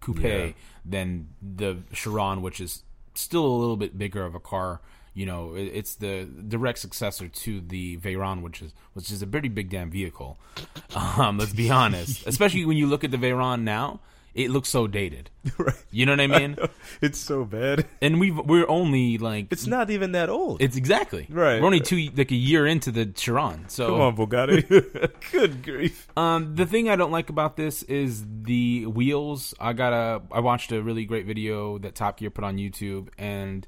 coupe 0.00 0.22
Yeah. 0.22 0.50
than 0.84 1.28
the 1.42 1.78
Chiron, 1.92 2.40
which 2.42 2.60
is 2.60 2.82
still 3.14 3.44
a 3.46 3.56
little 3.56 3.76
bit 3.76 3.98
bigger 3.98 4.24
of 4.24 4.34
a 4.34 4.40
car. 4.40 4.80
You 5.12 5.26
know, 5.26 5.54
it, 5.54 5.70
it's 5.74 5.94
the 5.96 6.24
direct 6.24 6.78
successor 6.78 7.28
to 7.28 7.60
the 7.60 7.96
Veyron, 7.98 8.42
which 8.42 8.60
is 8.62 8.72
which 8.92 9.10
is 9.10 9.22
a 9.22 9.26
pretty 9.26 9.48
big 9.48 9.70
damn 9.70 9.90
vehicle. 9.90 10.38
Um, 10.96 11.38
let's 11.38 11.52
be 11.52 11.70
honest, 11.70 12.24
especially 12.26 12.64
when 12.64 12.76
you 12.76 12.86
look 12.86 13.02
at 13.02 13.10
the 13.10 13.16
Veyron 13.16 13.62
now, 13.62 13.98
it 14.34 14.50
looks 14.50 14.68
so 14.68 14.86
dated. 14.86 15.30
right. 15.58 15.74
You 15.90 16.06
know 16.06 16.12
what 16.12 16.20
I 16.20 16.26
mean? 16.26 16.56
It's 17.00 17.18
so 17.18 17.44
bad. 17.44 17.86
and 18.02 18.18
we've 18.18 18.36
we're 18.36 18.68
only 18.68 19.18
like 19.18 19.46
It's 19.50 19.66
not 19.66 19.90
even 19.90 20.12
that 20.12 20.28
old. 20.28 20.60
it's 20.60 20.76
exactly 20.76 21.26
Right. 21.30 21.60
We're 21.60 21.66
only 21.66 21.80
two 21.80 22.10
like 22.16 22.30
a 22.30 22.36
year 22.36 22.66
into 22.66 22.90
the 22.90 23.06
Chiron. 23.06 23.68
So 23.68 23.86
Come 23.88 24.00
on, 24.00 24.16
Bugatti. 24.16 25.12
Good 25.32 25.62
grief. 25.62 26.08
Um, 26.16 26.54
the 26.56 26.66
thing 26.66 26.88
I 26.88 26.96
don't 26.96 27.12
like 27.12 27.30
about 27.30 27.56
this 27.56 27.82
is 27.84 28.24
the 28.42 28.86
wheels. 28.86 29.54
I 29.60 29.72
got 29.72 29.92
a 29.92 30.22
I 30.32 30.40
watched 30.40 30.72
a 30.72 30.82
really 30.82 31.04
great 31.04 31.26
video 31.26 31.78
that 31.78 31.94
Top 31.94 32.18
Gear 32.18 32.30
put 32.30 32.44
on 32.44 32.56
YouTube, 32.56 33.08
and 33.18 33.66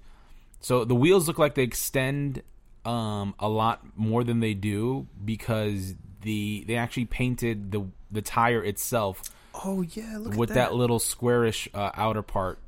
so 0.60 0.84
the 0.84 0.94
wheels 0.94 1.28
look 1.28 1.38
like 1.38 1.54
they 1.54 1.62
extend 1.62 2.42
um 2.84 3.34
a 3.38 3.48
lot 3.48 3.84
more 3.96 4.24
than 4.24 4.40
they 4.40 4.54
do 4.54 5.06
because 5.24 5.94
the 6.22 6.64
they 6.66 6.76
actually 6.76 7.04
painted 7.04 7.72
the 7.72 7.86
the 8.10 8.22
tire 8.22 8.62
itself 8.64 9.22
Oh 9.64 9.82
yeah, 9.82 10.18
look 10.18 10.34
with 10.36 10.50
that. 10.50 10.74
little 10.74 10.98
squarish 10.98 11.68
uh, 11.74 11.90
outer 11.94 12.22
part 12.22 12.58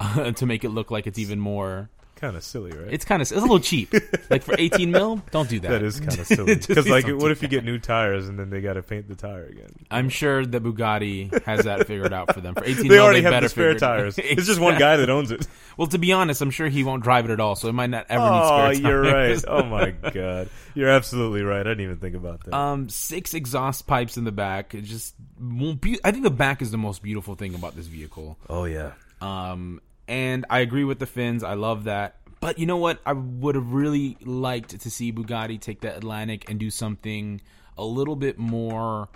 to 0.36 0.46
make 0.46 0.64
it 0.64 0.70
look 0.70 0.90
like 0.90 1.06
it's 1.06 1.18
even 1.18 1.38
more. 1.40 1.90
Kind 2.22 2.36
of 2.36 2.44
silly, 2.44 2.70
right? 2.70 2.86
It's 2.92 3.04
kind 3.04 3.20
of 3.20 3.26
it's 3.26 3.32
a 3.36 3.40
little 3.40 3.58
cheap. 3.58 3.92
like 4.30 4.44
for 4.44 4.54
18 4.56 4.92
mil, 4.92 5.20
don't 5.32 5.48
do 5.48 5.58
that. 5.60 5.70
that 5.72 5.82
is 5.82 5.98
kind 5.98 6.18
of 6.20 6.24
silly. 6.26 6.54
Because 6.68 6.88
like, 6.88 7.04
what 7.08 7.32
if 7.32 7.42
you 7.42 7.48
get 7.48 7.64
new 7.64 7.80
tires 7.80 8.28
and 8.28 8.38
then 8.38 8.48
they 8.48 8.60
got 8.60 8.74
to 8.74 8.82
paint 8.84 9.08
the 9.08 9.16
tire 9.16 9.44
again? 9.46 9.70
I'm 9.90 10.08
sure 10.08 10.46
that 10.46 10.62
Bugatti 10.62 11.42
has 11.42 11.64
that 11.64 11.88
figured 11.88 12.12
out 12.12 12.32
for 12.32 12.40
them. 12.40 12.54
For 12.54 12.64
18 12.64 12.76
They 12.84 12.88
mil, 12.90 13.02
already 13.02 13.18
they 13.18 13.22
have 13.24 13.32
better 13.32 13.46
the 13.46 13.48
spare 13.50 13.72
figure 13.72 13.76
it- 13.76 13.80
tires. 13.80 14.18
It's 14.18 14.46
just 14.46 14.60
one 14.60 14.78
guy 14.78 14.98
that 14.98 15.10
owns 15.10 15.32
it. 15.32 15.46
Well, 15.78 15.88
to 15.88 15.98
be 15.98 16.12
honest, 16.12 16.42
I'm 16.42 16.50
sure 16.50 16.68
he 16.68 16.84
won't 16.84 17.02
drive 17.02 17.24
it 17.24 17.30
at 17.30 17.40
all, 17.40 17.56
so 17.56 17.66
it 17.66 17.72
might 17.72 17.88
not 17.88 18.04
ever 18.10 18.22
need 18.22 18.28
Oh, 18.30 18.72
spare 18.74 18.82
tires. 18.82 18.84
Oh 18.84 18.88
you're 18.88 19.02
right. 19.02 19.44
Oh 19.48 19.62
my 19.64 19.90
god, 20.10 20.48
you're 20.74 20.90
absolutely 20.90 21.42
right. 21.42 21.60
I 21.60 21.70
didn't 21.70 21.80
even 21.80 21.96
think 21.96 22.14
about 22.14 22.44
that. 22.44 22.54
Um, 22.54 22.90
six 22.90 23.32
exhaust 23.32 23.86
pipes 23.86 24.18
in 24.18 24.24
the 24.24 24.32
back. 24.32 24.74
It 24.74 24.82
just, 24.82 25.14
won't 25.40 25.80
be- 25.80 25.98
I 26.04 26.10
think 26.12 26.24
the 26.24 26.30
back 26.30 26.60
is 26.60 26.70
the 26.72 26.76
most 26.78 27.02
beautiful 27.02 27.34
thing 27.36 27.54
about 27.54 27.74
this 27.74 27.86
vehicle. 27.86 28.36
oh 28.50 28.64
yeah, 28.66 28.92
Um, 29.22 29.80
and 30.12 30.44
I 30.50 30.60
agree 30.60 30.84
with 30.84 30.98
the 30.98 31.06
fins. 31.06 31.42
I 31.42 31.54
love 31.54 31.84
that. 31.84 32.16
But 32.40 32.58
you 32.58 32.66
know 32.66 32.76
what? 32.76 33.00
I 33.06 33.14
would 33.14 33.54
have 33.54 33.72
really 33.72 34.18
liked 34.20 34.78
to 34.78 34.90
see 34.90 35.10
Bugatti 35.10 35.58
take 35.58 35.80
the 35.80 35.96
Atlantic 35.96 36.50
and 36.50 36.60
do 36.60 36.70
something 36.70 37.40
a 37.78 37.84
little 37.84 38.16
bit 38.16 38.38
more. 38.38 39.08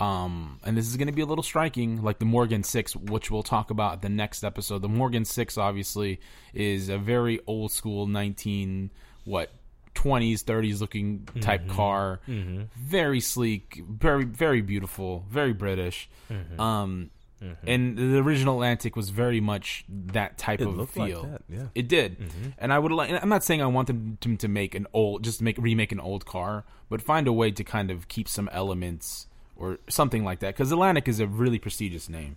Um, 0.00 0.58
and 0.64 0.74
this 0.74 0.88
is 0.88 0.96
going 0.96 1.08
to 1.08 1.12
be 1.12 1.20
a 1.20 1.26
little 1.26 1.42
striking, 1.44 2.02
like 2.02 2.18
the 2.18 2.24
Morgan 2.24 2.62
Six, 2.62 2.96
which 2.96 3.30
we'll 3.30 3.42
talk 3.42 3.70
about 3.70 4.00
the 4.00 4.08
next 4.08 4.42
episode. 4.42 4.80
The 4.80 4.88
Morgan 4.88 5.26
Six, 5.26 5.58
obviously, 5.58 6.18
is 6.54 6.88
a 6.88 6.96
very 6.96 7.40
old 7.46 7.70
school 7.72 8.06
nineteen 8.06 8.90
what 9.24 9.50
twenties, 9.94 10.42
thirties 10.42 10.80
looking 10.80 11.28
type 11.40 11.68
car. 11.68 12.20
Very 12.26 13.20
sleek, 13.20 13.82
very 13.86 14.24
very 14.24 14.62
beautiful, 14.62 15.26
very 15.28 15.52
British. 15.52 16.08
Um, 16.58 17.10
Mm-hmm. 17.42 17.68
and 17.68 17.98
the 17.98 18.18
original 18.18 18.54
Atlantic 18.54 18.94
was 18.94 19.10
very 19.10 19.40
much 19.40 19.84
that 19.88 20.38
type 20.38 20.60
It 20.60 20.68
of 20.68 20.76
like 20.78 20.88
feel. 20.90 21.24
that, 21.24 21.42
yeah. 21.48 21.66
It 21.74 21.88
did, 21.88 22.20
mm-hmm. 22.20 22.50
and 22.58 22.72
I 22.72 22.78
would 22.78 22.92
like. 22.92 23.10
I'm 23.20 23.28
not 23.28 23.42
saying 23.42 23.60
I 23.60 23.66
want 23.66 23.88
them 23.88 24.18
to, 24.20 24.36
to 24.36 24.48
make 24.48 24.74
an 24.76 24.86
old, 24.92 25.24
just 25.24 25.42
make 25.42 25.58
remake 25.58 25.90
an 25.90 25.98
old 26.00 26.24
car, 26.24 26.64
but 26.88 27.02
find 27.02 27.26
a 27.26 27.32
way 27.32 27.50
to 27.50 27.64
kind 27.64 27.90
of 27.90 28.06
keep 28.06 28.28
some 28.28 28.48
elements 28.52 29.26
or 29.56 29.78
something 29.88 30.22
like 30.24 30.38
that. 30.38 30.54
Because 30.54 30.70
Atlantic 30.70 31.08
is 31.08 31.18
a 31.18 31.26
really 31.26 31.58
prestigious 31.58 32.08
name, 32.08 32.36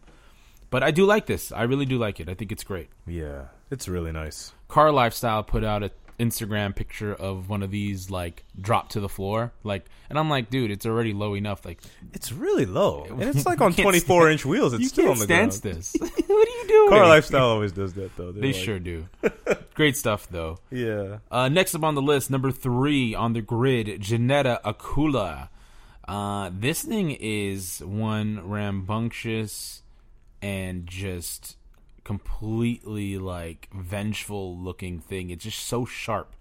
but 0.71 0.81
I 0.81 0.89
do 0.91 1.05
like 1.05 1.27
this. 1.27 1.51
I 1.51 1.63
really 1.63 1.85
do 1.85 1.97
like 1.99 2.19
it. 2.19 2.27
I 2.27 2.33
think 2.33 2.51
it's 2.51 2.63
great. 2.63 2.89
yeah. 3.05 3.45
It's 3.71 3.87
really 3.87 4.11
nice. 4.11 4.53
Car 4.67 4.91
Lifestyle 4.91 5.41
put 5.43 5.63
out 5.63 5.81
a 5.81 5.89
Instagram 6.19 6.75
picture 6.75 7.13
of 7.13 7.49
one 7.49 7.61
of 7.63 7.71
these 7.71 8.09
like 8.09 8.43
drop 8.59 8.89
to 8.89 8.99
the 8.99 9.09
floor, 9.09 9.51
like, 9.63 9.85
and 10.09 10.17
I'm 10.17 10.29
like, 10.29 10.49
dude, 10.49 10.71
it's 10.71 10.85
already 10.85 11.13
low 11.13 11.35
enough. 11.35 11.65
Like, 11.65 11.81
It's 12.13 12.31
really 12.31 12.65
low, 12.65 13.03
and 13.09 13.23
it's 13.23 13.45
like 13.45 13.61
on 13.61 13.73
24 13.73 14.21
stand- 14.21 14.31
inch 14.31 14.45
wheels. 14.45 14.73
It's 14.73 14.81
you 14.83 14.87
still 14.89 15.05
can't 15.05 15.13
on 15.13 15.19
the 15.19 15.25
stance 15.25 15.59
this. 15.59 15.95
what 15.99 16.11
are 16.47 16.51
you 16.51 16.65
doing? 16.67 16.89
Car 16.89 17.07
Lifestyle 17.07 17.47
always 17.49 17.71
does 17.71 17.93
that 17.93 18.15
though. 18.17 18.31
They're 18.31 18.41
They 18.41 18.53
like- 18.53 18.63
sure 18.63 18.79
do. 18.79 19.07
Great 19.73 19.97
stuff, 19.97 20.27
though. 20.31 20.59
Yeah. 20.71 21.17
Uh, 21.29 21.49
next 21.49 21.75
up 21.75 21.83
on 21.83 21.95
the 21.95 22.01
list, 22.01 22.31
number 22.31 22.49
three 22.51 23.13
on 23.13 23.33
the 23.33 23.41
grid, 23.41 23.87
Ginetta 24.01 24.61
Akula. 24.61 25.49
Uh, 26.07 26.49
this 26.53 26.81
thing 26.83 27.11
is 27.19 27.79
one 27.79 28.47
rambunctious 28.47 29.81
and 30.41 30.87
just 30.87 31.57
completely 32.05 33.17
like 33.17 33.67
vengeful 33.73 34.57
looking 34.57 34.99
thing. 34.99 35.29
It's 35.29 35.43
just 35.43 35.59
so 35.59 35.83
sharp. 35.83 36.33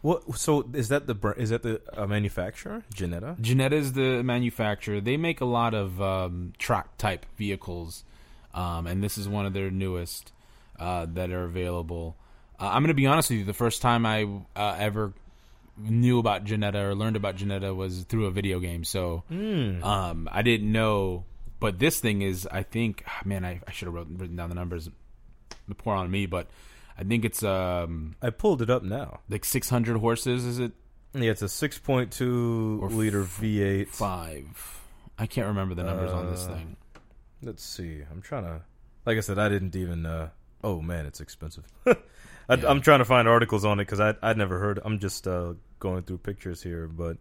What? 0.00 0.38
So 0.38 0.70
is 0.72 0.88
that 0.88 1.06
the 1.06 1.34
is 1.36 1.50
that 1.50 1.62
the 1.62 1.82
uh, 1.92 2.06
manufacturer, 2.06 2.84
Ginetta? 2.94 3.38
Ginetta 3.40 3.72
is 3.72 3.92
the 3.92 4.22
manufacturer. 4.22 5.00
They 5.00 5.16
make 5.18 5.40
a 5.40 5.44
lot 5.44 5.74
of 5.74 6.00
um, 6.00 6.52
track 6.56 6.96
type 6.96 7.26
vehicles, 7.36 8.04
um, 8.54 8.86
and 8.86 9.02
this 9.02 9.18
is 9.18 9.28
one 9.28 9.44
of 9.44 9.52
their 9.52 9.70
newest 9.70 10.32
uh, 10.78 11.06
that 11.14 11.30
are 11.30 11.44
available. 11.44 12.16
Uh, 12.60 12.68
I'm 12.68 12.82
going 12.82 12.88
to 12.88 12.94
be 12.94 13.06
honest 13.06 13.30
with 13.30 13.40
you. 13.40 13.44
The 13.44 13.52
first 13.52 13.82
time 13.82 14.06
I 14.06 14.22
uh, 14.54 14.76
ever 14.78 15.12
knew 15.76 16.20
about 16.20 16.44
Ginetta 16.44 16.76
or 16.76 16.94
learned 16.94 17.16
about 17.16 17.36
Ginetta 17.36 17.74
was 17.74 18.04
through 18.04 18.26
a 18.26 18.30
video 18.30 18.60
game. 18.60 18.84
So 18.84 19.24
um, 19.30 20.28
I 20.30 20.42
didn't 20.42 20.70
know, 20.70 21.24
but 21.58 21.80
this 21.80 21.98
thing 21.98 22.22
is. 22.22 22.46
I 22.50 22.62
think, 22.62 23.02
ah, 23.08 23.20
man, 23.24 23.44
I, 23.44 23.60
I 23.66 23.72
should 23.72 23.86
have 23.86 23.94
written 23.94 24.36
down 24.36 24.48
the 24.48 24.54
numbers. 24.54 24.88
The 25.68 25.74
poor 25.74 25.94
on 25.94 26.10
me, 26.10 26.26
but 26.26 26.48
I 26.98 27.04
think 27.04 27.24
it's 27.24 27.42
um, 27.42 28.16
I 28.22 28.30
pulled 28.30 28.62
it 28.62 28.70
up 28.70 28.82
now. 28.82 29.20
like 29.28 29.44
600 29.44 29.98
horses. 29.98 30.44
Is 30.44 30.58
it 30.58 30.72
Yeah, 31.14 31.30
it's 31.30 31.42
a 31.42 31.46
6.2 31.46 32.90
liter 32.92 33.22
V8. 33.24 33.88
five? 33.88 34.80
I 35.18 35.26
can't 35.26 35.46
remember 35.48 35.74
the 35.74 35.82
numbers 35.84 36.10
on 36.10 36.30
this 36.30 36.46
Uh, 36.46 36.54
thing. 36.54 36.76
Let's 37.42 37.62
see. 37.64 38.02
I'm 38.10 38.22
trying 38.22 38.44
to. 38.44 38.62
Like 39.04 39.16
I 39.16 39.20
said, 39.20 39.38
I 39.38 39.48
didn't 39.48 39.74
even. 39.76 40.06
Uh, 40.06 40.30
oh 40.64 40.80
man, 40.80 41.06
it's 41.06 41.20
expensive. 41.20 41.64
I, 41.86 41.94
Yeah. 42.54 42.68
I'm 42.68 42.80
trying 42.80 43.00
to 43.00 43.04
find 43.04 43.28
articles 43.28 43.64
on 43.64 43.78
it 43.80 43.84
because 43.84 44.00
I 44.00 44.14
I'd 44.22 44.36
never 44.38 44.58
heard. 44.58 44.80
I'm 44.84 44.98
just 44.98 45.26
uh, 45.28 45.54
going 45.80 46.02
through 46.02 46.18
pictures 46.18 46.62
here, 46.62 46.88
but 46.88 47.18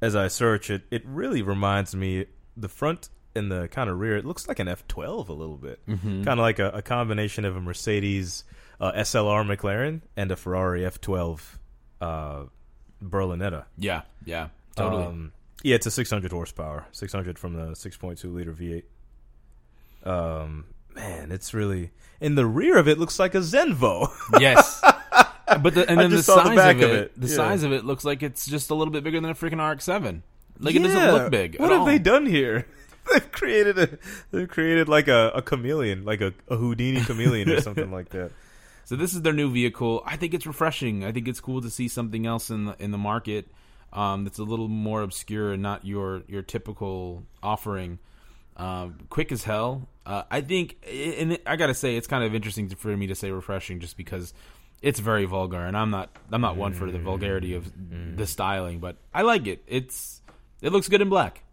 as 0.00 0.16
I 0.16 0.28
search 0.28 0.68
it, 0.70 0.82
it 0.90 1.02
really 1.06 1.42
reminds 1.42 1.94
me 1.94 2.26
the 2.56 2.68
front 2.68 3.08
and 3.34 3.50
the 3.50 3.68
kind 3.68 3.88
of 3.90 3.98
rear. 3.98 4.16
It 4.16 4.24
looks 4.24 4.46
like 4.48 4.58
an 4.58 4.66
F12 4.68 5.28
a 5.28 5.32
little 5.32 5.56
bit, 5.56 5.80
Mm-hmm. 5.88 6.24
kind 6.24 6.38
of 6.38 6.42
like 6.44 6.58
a, 6.58 6.68
a 6.70 6.82
combination 6.82 7.44
of 7.44 7.56
a 7.56 7.60
Mercedes 7.60 8.44
uh, 8.80 8.92
SLR 8.92 9.44
McLaren 9.46 10.00
and 10.16 10.30
a 10.30 10.36
Ferrari 10.36 10.80
F12 10.82 11.40
uh, 12.00 12.42
Berlinetta. 13.02 13.64
Yeah, 13.78 14.02
yeah, 14.24 14.48
totally. 14.76 15.04
Um, 15.04 15.32
yeah, 15.62 15.76
it's 15.76 15.86
a 15.86 15.90
600 15.90 16.32
horsepower, 16.32 16.86
600 16.92 17.38
from 17.38 17.54
the 17.54 17.72
6.2 17.72 18.32
liter 18.34 18.52
V8. 18.52 18.82
Um, 20.04 20.64
man, 20.94 21.30
it's 21.32 21.54
really 21.54 21.90
in 22.20 22.34
the 22.34 22.46
rear 22.46 22.76
of 22.78 22.88
it 22.88 22.98
looks 22.98 23.18
like 23.18 23.34
a 23.34 23.38
Zenvo. 23.38 24.08
yes. 24.40 24.80
But 25.60 25.74
the, 25.74 25.88
and 25.88 26.00
then 26.00 26.10
the 26.10 26.16
just 26.16 26.26
the 26.28 26.34
size 26.42 26.56
back 26.56 26.76
of 26.76 26.82
of 26.82 26.90
it, 26.90 26.98
it. 27.04 27.20
the 27.20 27.28
Yeah. 27.28 27.34
size 27.36 27.62
of 27.62 27.72
it 27.72 27.84
looks 27.84 28.04
like 28.04 28.22
it's 28.22 28.46
just 28.46 28.70
a 28.70 28.74
little 28.74 28.92
bit 28.92 29.04
bigger 29.04 29.20
than 29.20 29.30
a 29.30 29.34
freaking 29.34 29.60
RX-7. 29.72 30.22
Like 30.58 30.74
it 30.74 30.78
doesn't 30.80 31.12
look 31.12 31.30
big. 31.30 31.58
What 31.58 31.66
at 31.66 31.72
have 31.72 31.80
all. 31.80 31.86
they 31.86 31.98
done 31.98 32.26
here? 32.26 32.66
They've 33.12 33.32
created 33.32 33.78
a 33.78 33.98
they've 34.30 34.48
created 34.48 34.88
like 34.88 35.08
a, 35.08 35.32
a 35.34 35.42
chameleon, 35.42 36.04
like 36.04 36.20
a, 36.20 36.32
a 36.48 36.56
Houdini 36.56 37.00
chameleon 37.00 37.50
or 37.50 37.60
something 37.60 37.90
like 37.90 38.10
that. 38.10 38.30
So 38.84 38.96
this 38.96 39.14
is 39.14 39.22
their 39.22 39.32
new 39.32 39.50
vehicle. 39.50 40.02
I 40.04 40.16
think 40.16 40.34
it's 40.34 40.44
refreshing. 40.44 41.04
I 41.04 41.12
think 41.12 41.28
it's 41.28 41.40
cool 41.40 41.62
to 41.62 41.70
see 41.70 41.86
something 41.88 42.26
else 42.26 42.50
in 42.50 42.66
the 42.66 42.76
in 42.78 42.90
the 42.90 42.98
market 42.98 43.46
um, 43.92 44.24
that's 44.24 44.38
a 44.38 44.42
little 44.42 44.68
more 44.68 45.02
obscure 45.02 45.52
and 45.52 45.62
not 45.62 45.84
your 45.86 46.22
your 46.26 46.42
typical 46.42 47.24
offering. 47.42 48.00
Um, 48.56 48.98
quick 49.08 49.32
as 49.32 49.44
hell. 49.44 49.88
Uh, 50.04 50.24
I 50.30 50.40
think, 50.40 50.76
and 50.86 51.38
I 51.46 51.56
gotta 51.56 51.74
say, 51.74 51.96
it's 51.96 52.06
kind 52.06 52.24
of 52.24 52.34
interesting 52.34 52.68
for 52.68 52.94
me 52.96 53.06
to 53.06 53.14
say 53.14 53.30
refreshing, 53.30 53.80
just 53.80 53.96
because 53.96 54.34
it's 54.82 54.98
very 55.00 55.24
vulgar, 55.24 55.60
and 55.64 55.76
I'm 55.76 55.90
not 55.90 56.10
I'm 56.30 56.40
not 56.40 56.56
one 56.56 56.72
for 56.72 56.90
the 56.90 56.98
vulgarity 56.98 57.54
of 57.54 57.72
the 58.16 58.26
styling, 58.26 58.80
but 58.80 58.96
I 59.14 59.22
like 59.22 59.46
it. 59.46 59.62
It's 59.66 60.20
it 60.60 60.72
looks 60.72 60.88
good 60.88 61.00
in 61.00 61.08
black. 61.08 61.44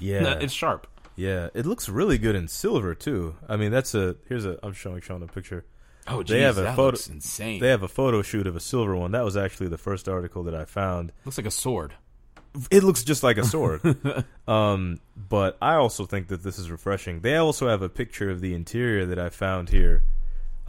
Yeah, 0.00 0.38
it's 0.40 0.52
sharp. 0.52 0.86
Yeah. 1.16 1.48
It 1.54 1.66
looks 1.66 1.88
really 1.88 2.18
good 2.18 2.34
in 2.36 2.48
silver 2.48 2.94
too. 2.94 3.36
I 3.48 3.56
mean, 3.56 3.70
that's 3.70 3.94
a 3.94 4.16
here's 4.28 4.44
a 4.44 4.58
I'm 4.62 4.72
showing 4.72 5.00
showing 5.00 5.22
a 5.22 5.26
picture. 5.26 5.64
Oh, 6.08 6.22
They 6.22 6.40
have 6.40 6.58
a 6.58 6.62
that 6.62 6.76
photo- 6.76 6.92
looks 6.96 7.08
insane. 7.08 7.60
They 7.60 7.68
have 7.68 7.82
a 7.82 7.88
photo 7.88 8.22
shoot 8.22 8.46
of 8.46 8.56
a 8.56 8.60
silver 8.60 8.96
one. 8.96 9.12
That 9.12 9.24
was 9.24 9.36
actually 9.36 9.68
the 9.68 9.78
first 9.78 10.08
article 10.08 10.42
that 10.44 10.54
I 10.54 10.64
found. 10.64 11.12
looks 11.24 11.36
like 11.38 11.46
a 11.46 11.50
sword. 11.50 11.92
It 12.70 12.82
looks 12.82 13.04
just 13.04 13.22
like 13.22 13.36
a 13.38 13.44
sword. 13.44 13.80
um, 14.48 14.98
but 15.16 15.56
I 15.62 15.74
also 15.74 16.06
think 16.06 16.28
that 16.28 16.42
this 16.42 16.58
is 16.58 16.68
refreshing. 16.70 17.20
They 17.20 17.36
also 17.36 17.68
have 17.68 17.82
a 17.82 17.88
picture 17.88 18.28
of 18.30 18.40
the 18.40 18.54
interior 18.54 19.06
that 19.06 19.18
I 19.20 19.28
found 19.28 19.68
here. 19.68 20.02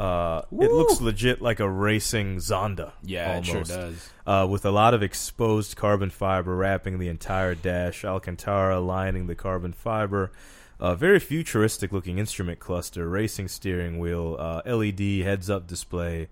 Uh, 0.01 0.41
it 0.51 0.71
looks 0.71 0.99
legit 0.99 1.43
like 1.43 1.59
a 1.59 1.69
racing 1.69 2.37
Zonda. 2.37 2.93
Yeah, 3.03 3.37
it 3.37 3.45
sure 3.45 3.63
does. 3.63 4.09
Uh, 4.25 4.47
with 4.49 4.65
a 4.65 4.71
lot 4.71 4.95
of 4.95 5.03
exposed 5.03 5.75
carbon 5.75 6.09
fiber 6.09 6.55
wrapping 6.55 6.97
the 6.97 7.07
entire 7.07 7.53
dash, 7.53 8.03
Alcantara 8.03 8.79
lining 8.79 9.27
the 9.27 9.35
carbon 9.35 9.73
fiber. 9.73 10.31
A 10.79 10.95
very 10.95 11.19
futuristic 11.19 11.91
looking 11.91 12.17
instrument 12.17 12.59
cluster, 12.59 13.07
racing 13.07 13.47
steering 13.47 13.99
wheel, 13.99 14.37
uh, 14.39 14.63
LED 14.65 14.99
heads 15.23 15.51
up 15.51 15.67
display. 15.67 16.29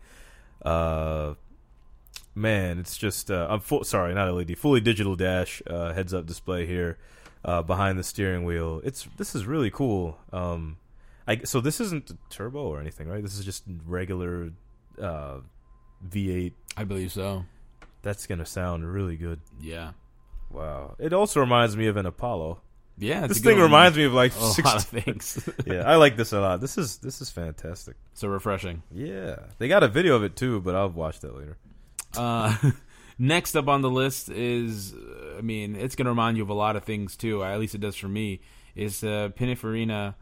Uh, 0.64 1.36
man, 2.34 2.80
it's 2.80 2.98
just 2.98 3.30
uh, 3.30 3.46
I'm 3.52 3.60
full, 3.60 3.84
sorry, 3.84 4.16
not 4.16 4.34
LED, 4.34 4.58
fully 4.58 4.82
digital 4.82 5.16
dash 5.16 5.62
uh, 5.68 5.94
heads 5.94 6.12
up 6.12 6.26
display 6.26 6.66
here 6.66 6.98
uh, 7.46 7.62
behind 7.62 8.00
the 8.00 8.04
steering 8.04 8.46
wheel. 8.46 8.82
It's 8.84 9.08
this 9.18 9.36
is 9.36 9.46
really 9.46 9.70
cool. 9.70 10.18
Um, 10.34 10.78
I 11.30 11.42
so 11.44 11.62
this 11.62 11.80
isn't 11.80 12.10
a 12.10 12.18
turbo 12.30 12.60
or 12.60 12.80
anything, 12.82 13.08
right? 13.08 13.22
This 13.22 13.38
is 13.38 13.46
just 13.46 13.64
regular 13.86 14.52
uh, 15.00 15.38
V8. 16.08 16.54
I 16.76 16.84
believe 16.84 17.12
so. 17.12 17.46
That's 18.02 18.26
gonna 18.26 18.48
sound 18.48 18.92
really 18.92 19.16
good. 19.16 19.40
Yeah. 19.62 19.92
Wow. 20.50 20.96
It 20.98 21.14
also 21.14 21.40
reminds 21.40 21.78
me 21.78 21.86
of 21.86 21.98
an 21.98 22.08
Apollo. 22.08 22.62
Yeah, 22.98 23.28
this 23.28 23.40
thing 23.40 23.60
reminds 23.60 23.96
me 23.96 24.06
of 24.06 24.14
like 24.14 24.36
a 24.36 24.50
six. 24.50 24.66
lot 24.66 24.78
of 24.78 24.86
things. 25.04 25.48
yeah, 25.66 25.84
I 25.84 25.96
like 25.96 26.18
this 26.18 26.34
a 26.34 26.42
lot. 26.42 26.62
This 26.62 26.78
is 26.78 26.98
this 26.98 27.22
is 27.22 27.30
fantastic. 27.30 27.96
so 28.16 28.28
refreshing. 28.28 28.82
Yeah, 28.92 29.38
they 29.60 29.68
got 29.68 29.84
a 29.84 29.88
video 29.88 30.16
of 30.16 30.24
it 30.24 30.36
too, 30.36 30.60
but 30.62 30.76
I'll 30.76 30.90
watch 30.90 31.20
that 31.20 31.38
later. 31.38 31.58
Uh, 32.18 32.56
next 33.20 33.56
up 33.56 33.68
on 33.68 33.82
the 33.82 33.90
list 33.90 34.30
is, 34.30 34.94
uh, 34.94 35.38
I 35.38 35.42
mean, 35.42 35.76
it's 35.76 35.96
going 35.96 36.06
to 36.08 36.12
remind 36.12 36.38
you 36.38 36.44
of 36.44 36.50
a 36.50 36.54
lot 36.56 36.76
of 36.76 36.84
things 36.84 37.16
too. 37.16 37.44
At 37.44 37.60
least 37.60 37.76
it 37.76 37.82
does 37.82 37.96
for 37.96 38.08
me. 38.10 38.42
Is 38.76 39.04
uh, 39.04 39.30
Pininfarina 39.38 40.16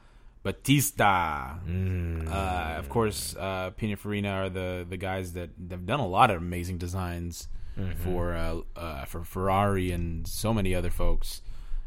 Battista? 0.47 1.59
Mm. 1.67 2.27
Uh, 2.27 2.79
of 2.79 2.87
course, 2.89 3.35
uh, 3.37 3.71
Pininfarina 3.79 4.31
are 4.33 4.49
the 4.49 4.85
the 4.87 4.97
guys 4.97 5.33
that 5.33 5.49
have 5.69 5.85
done 5.85 5.99
a 5.99 6.07
lot 6.07 6.31
of 6.31 6.37
amazing 6.41 6.77
designs 6.77 7.47
Mm-hmm. 7.77 8.01
for 8.03 8.33
uh, 8.33 8.61
uh, 8.75 9.05
for 9.05 9.23
Ferrari 9.23 9.91
and 9.91 10.27
so 10.27 10.51
many 10.51 10.73
other 10.73 10.89
folks. 10.89 11.43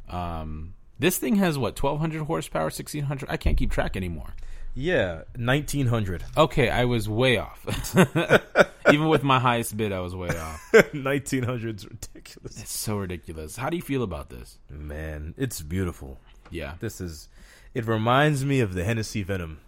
Um, 0.08 0.74
this 1.00 1.18
thing 1.18 1.34
has 1.36 1.58
what 1.58 1.74
twelve 1.74 1.98
hundred 1.98 2.22
horsepower, 2.26 2.70
sixteen 2.70 3.04
hundred. 3.10 3.28
I 3.28 3.36
can't 3.36 3.56
keep 3.56 3.72
track 3.72 3.96
anymore. 3.96 4.36
Yeah, 4.72 5.22
nineteen 5.36 5.86
hundred. 5.88 6.22
Okay, 6.36 6.70
I 6.70 6.84
was 6.84 7.08
way 7.08 7.38
off. 7.38 7.66
Even 8.92 9.08
with 9.08 9.24
my 9.24 9.40
highest 9.40 9.76
bid, 9.76 9.90
I 9.92 9.98
was 9.98 10.14
way 10.14 10.28
off. 10.28 10.74
Nineteen 10.94 11.42
hundred's 11.42 11.84
ridiculous. 11.84 12.60
It's 12.60 12.70
so 12.70 12.96
ridiculous. 12.96 13.56
How 13.56 13.68
do 13.68 13.76
you 13.76 13.82
feel 13.82 14.04
about 14.04 14.30
this? 14.30 14.58
Man, 14.70 15.34
it's 15.36 15.60
beautiful. 15.60 16.18
Yeah. 16.52 16.74
This 16.78 17.00
is. 17.00 17.28
It 17.74 17.86
reminds 17.86 18.44
me 18.44 18.60
of 18.60 18.74
the 18.74 18.84
Hennessy 18.84 19.22
Venom, 19.22 19.58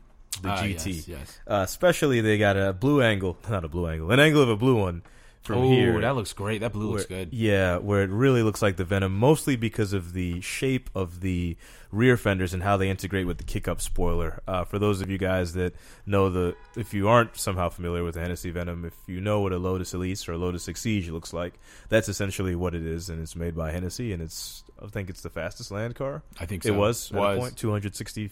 the 0.43 0.49
Ah, 0.51 0.57
GT. 0.63 0.87
yes, 0.97 1.09
yes. 1.09 1.39
Uh, 1.47 1.63
especially 1.65 2.21
they 2.21 2.37
got 2.39 2.57
a 2.57 2.73
blue 2.73 3.01
angle, 3.03 3.37
not 3.49 3.65
a 3.65 3.69
blue 3.69 3.87
angle, 3.87 4.11
an 4.11 4.19
angle 4.21 4.43
of 4.43 4.49
a 4.49 4.57
blue 4.57 4.77
one 4.77 5.03
from 5.43 5.59
oh, 5.59 5.71
here. 5.71 6.01
that 6.01 6.15
looks 6.15 6.33
great. 6.33 6.61
That 6.61 6.73
blue 6.73 6.93
looks 6.93 7.07
good. 7.07 7.33
Yeah, 7.33 7.79
where 7.79 8.03
it 8.03 8.11
really 8.11 8.43
looks 8.43 8.63
like 8.63 8.77
the 8.77 8.85
Venom, 8.85 9.17
mostly 9.17 9.57
because 9.57 9.93
of 9.93 10.13
the 10.13 10.41
shape 10.41 10.89
of 10.95 11.21
the 11.21 11.57
rear 11.91 12.17
fenders 12.17 12.55
and 12.55 12.63
how 12.63 12.77
they 12.77 12.89
integrate 12.89 13.27
with 13.27 13.39
the 13.39 13.45
kick-up 13.45 13.81
spoiler. 13.81 14.41
Uh, 14.47 14.65
for 14.65 14.79
those 14.79 15.01
of 15.01 15.11
you 15.11 15.19
guys 15.19 15.53
that 15.55 15.75
know 16.07 16.31
the, 16.31 16.57
if 16.77 16.95
you 16.95 17.09
aren't 17.09 17.37
somehow 17.37 17.69
familiar 17.69 18.05
with 18.05 18.15
the 18.15 18.21
Hennessy 18.21 18.51
Venom, 18.51 18.85
if 18.85 18.95
you 19.07 19.21
know 19.21 19.41
what 19.41 19.53
a 19.53 19.59
Lotus 19.59 19.93
Elise 19.93 20.29
or 20.29 20.33
a 20.33 20.39
Lotus 20.39 20.69
Exige 20.69 21.11
looks 21.11 21.33
like, 21.33 21.55
that's 21.89 22.09
essentially 22.09 22.55
what 22.55 22.75
it 22.75 22.87
is, 22.87 23.11
and 23.11 23.21
it's 23.21 23.35
made 23.35 23.57
by 23.57 23.73
Hennessy, 23.73 24.13
and 24.13 24.23
it's, 24.23 24.63
I 24.83 24.87
think 24.87 25.11
it's 25.11 25.23
the 25.23 25.31
fastest 25.31 25.71
land 25.71 25.97
car. 25.97 26.23
I 26.41 26.47
think 26.47 26.63
so. 26.63 26.73
It 26.73 26.77
was 26.77 27.11
at 27.11 27.19
was. 27.19 27.37
a 27.37 27.41
point, 27.41 27.57
260 27.57 28.31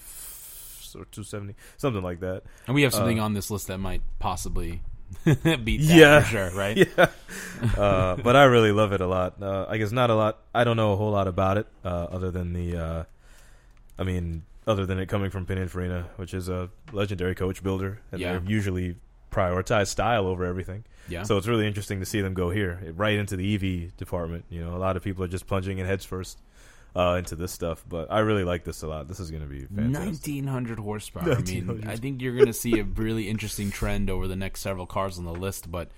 or 0.95 1.05
270, 1.07 1.55
something 1.77 2.03
like 2.03 2.21
that. 2.21 2.45
And 2.67 2.75
we 2.75 2.83
have 2.83 2.95
something 2.95 3.21
Uh, 3.21 3.25
on 3.25 3.35
this 3.35 3.51
list 3.51 3.67
that 3.67 3.79
might 3.79 4.03
possibly 4.19 4.81
beat 5.25 5.43
that 5.43 5.95
Yeah. 5.97 6.21
for 6.21 6.27
sure, 6.27 6.51
right? 6.51 6.77
yeah. 6.99 7.07
Uh, 7.77 8.17
but 8.17 8.37
I 8.37 8.45
really 8.45 8.73
love 8.73 8.93
it 8.93 9.01
a 9.01 9.07
lot. 9.07 9.43
Uh, 9.43 9.67
I 9.69 9.77
guess 9.79 9.93
not 9.93 10.11
a 10.11 10.15
lot. 10.15 10.39
I 10.55 10.65
don't 10.65 10.77
know 10.77 10.93
a 10.93 10.97
whole 10.97 11.11
lot 11.11 11.29
about 11.29 11.59
it 11.59 11.67
uh, 11.85 11.89
other 12.11 12.31
than 12.31 12.53
the. 12.53 12.77
Uh, 12.77 13.05
I 13.99 14.05
mean, 14.05 14.43
other 14.67 14.87
than 14.87 14.99
it 14.99 15.07
coming 15.07 15.31
from 15.31 15.45
Pininfarina, 15.47 16.05
which 16.17 16.33
is 16.33 16.49
a 16.49 16.71
legendary 16.93 17.35
coach 17.35 17.63
builder, 17.63 18.01
and 18.13 18.21
Yeah. 18.21 18.39
they 18.39 18.51
usually 18.51 18.97
prioritize 19.31 19.89
style 19.89 20.27
over 20.27 20.45
everything. 20.45 20.85
Yeah. 21.09 21.23
So 21.25 21.37
it's 21.37 21.47
really 21.47 21.67
interesting 21.67 22.01
to 22.01 22.07
see 22.07 22.21
them 22.21 22.35
go 22.35 22.51
here, 22.51 22.81
right 22.97 23.15
into 23.19 23.37
the 23.37 23.55
EV 23.55 23.97
department. 23.97 24.45
You 24.49 24.65
know, 24.65 24.75
a 24.75 24.79
lot 24.79 24.97
of 24.97 25.03
people 25.05 25.23
are 25.25 25.29
just 25.29 25.47
plunging 25.47 25.79
in 25.79 25.87
heads 25.87 26.05
first 26.05 26.39
uh, 26.95 27.17
into 27.19 27.37
this 27.37 27.53
stuff, 27.53 27.85
but 27.89 28.11
I 28.11 28.21
really 28.21 28.45
like 28.45 28.65
this 28.65 28.83
a 28.83 28.89
lot. 28.89 29.09
This 29.09 29.21
is 29.21 29.31
going 29.31 29.43
to 29.43 29.49
be 29.49 29.67
fantastic. 29.67 30.07
1900 30.07 30.79
horsepower. 30.79 31.33
I 31.33 31.41
mean, 31.41 31.85
I 31.87 31.97
think 31.97 32.21
you're 32.21 32.35
going 32.35 32.47
to 32.47 32.53
see 32.53 32.79
a 32.79 32.85
really 32.85 33.29
interesting 33.29 33.71
trend 33.71 34.11
over 34.11 34.27
the 34.27 34.37
next 34.37 34.61
several 34.61 34.87
cars 34.87 35.19
on 35.19 35.25
the 35.25 35.33
list. 35.35 35.71
But 35.71 35.89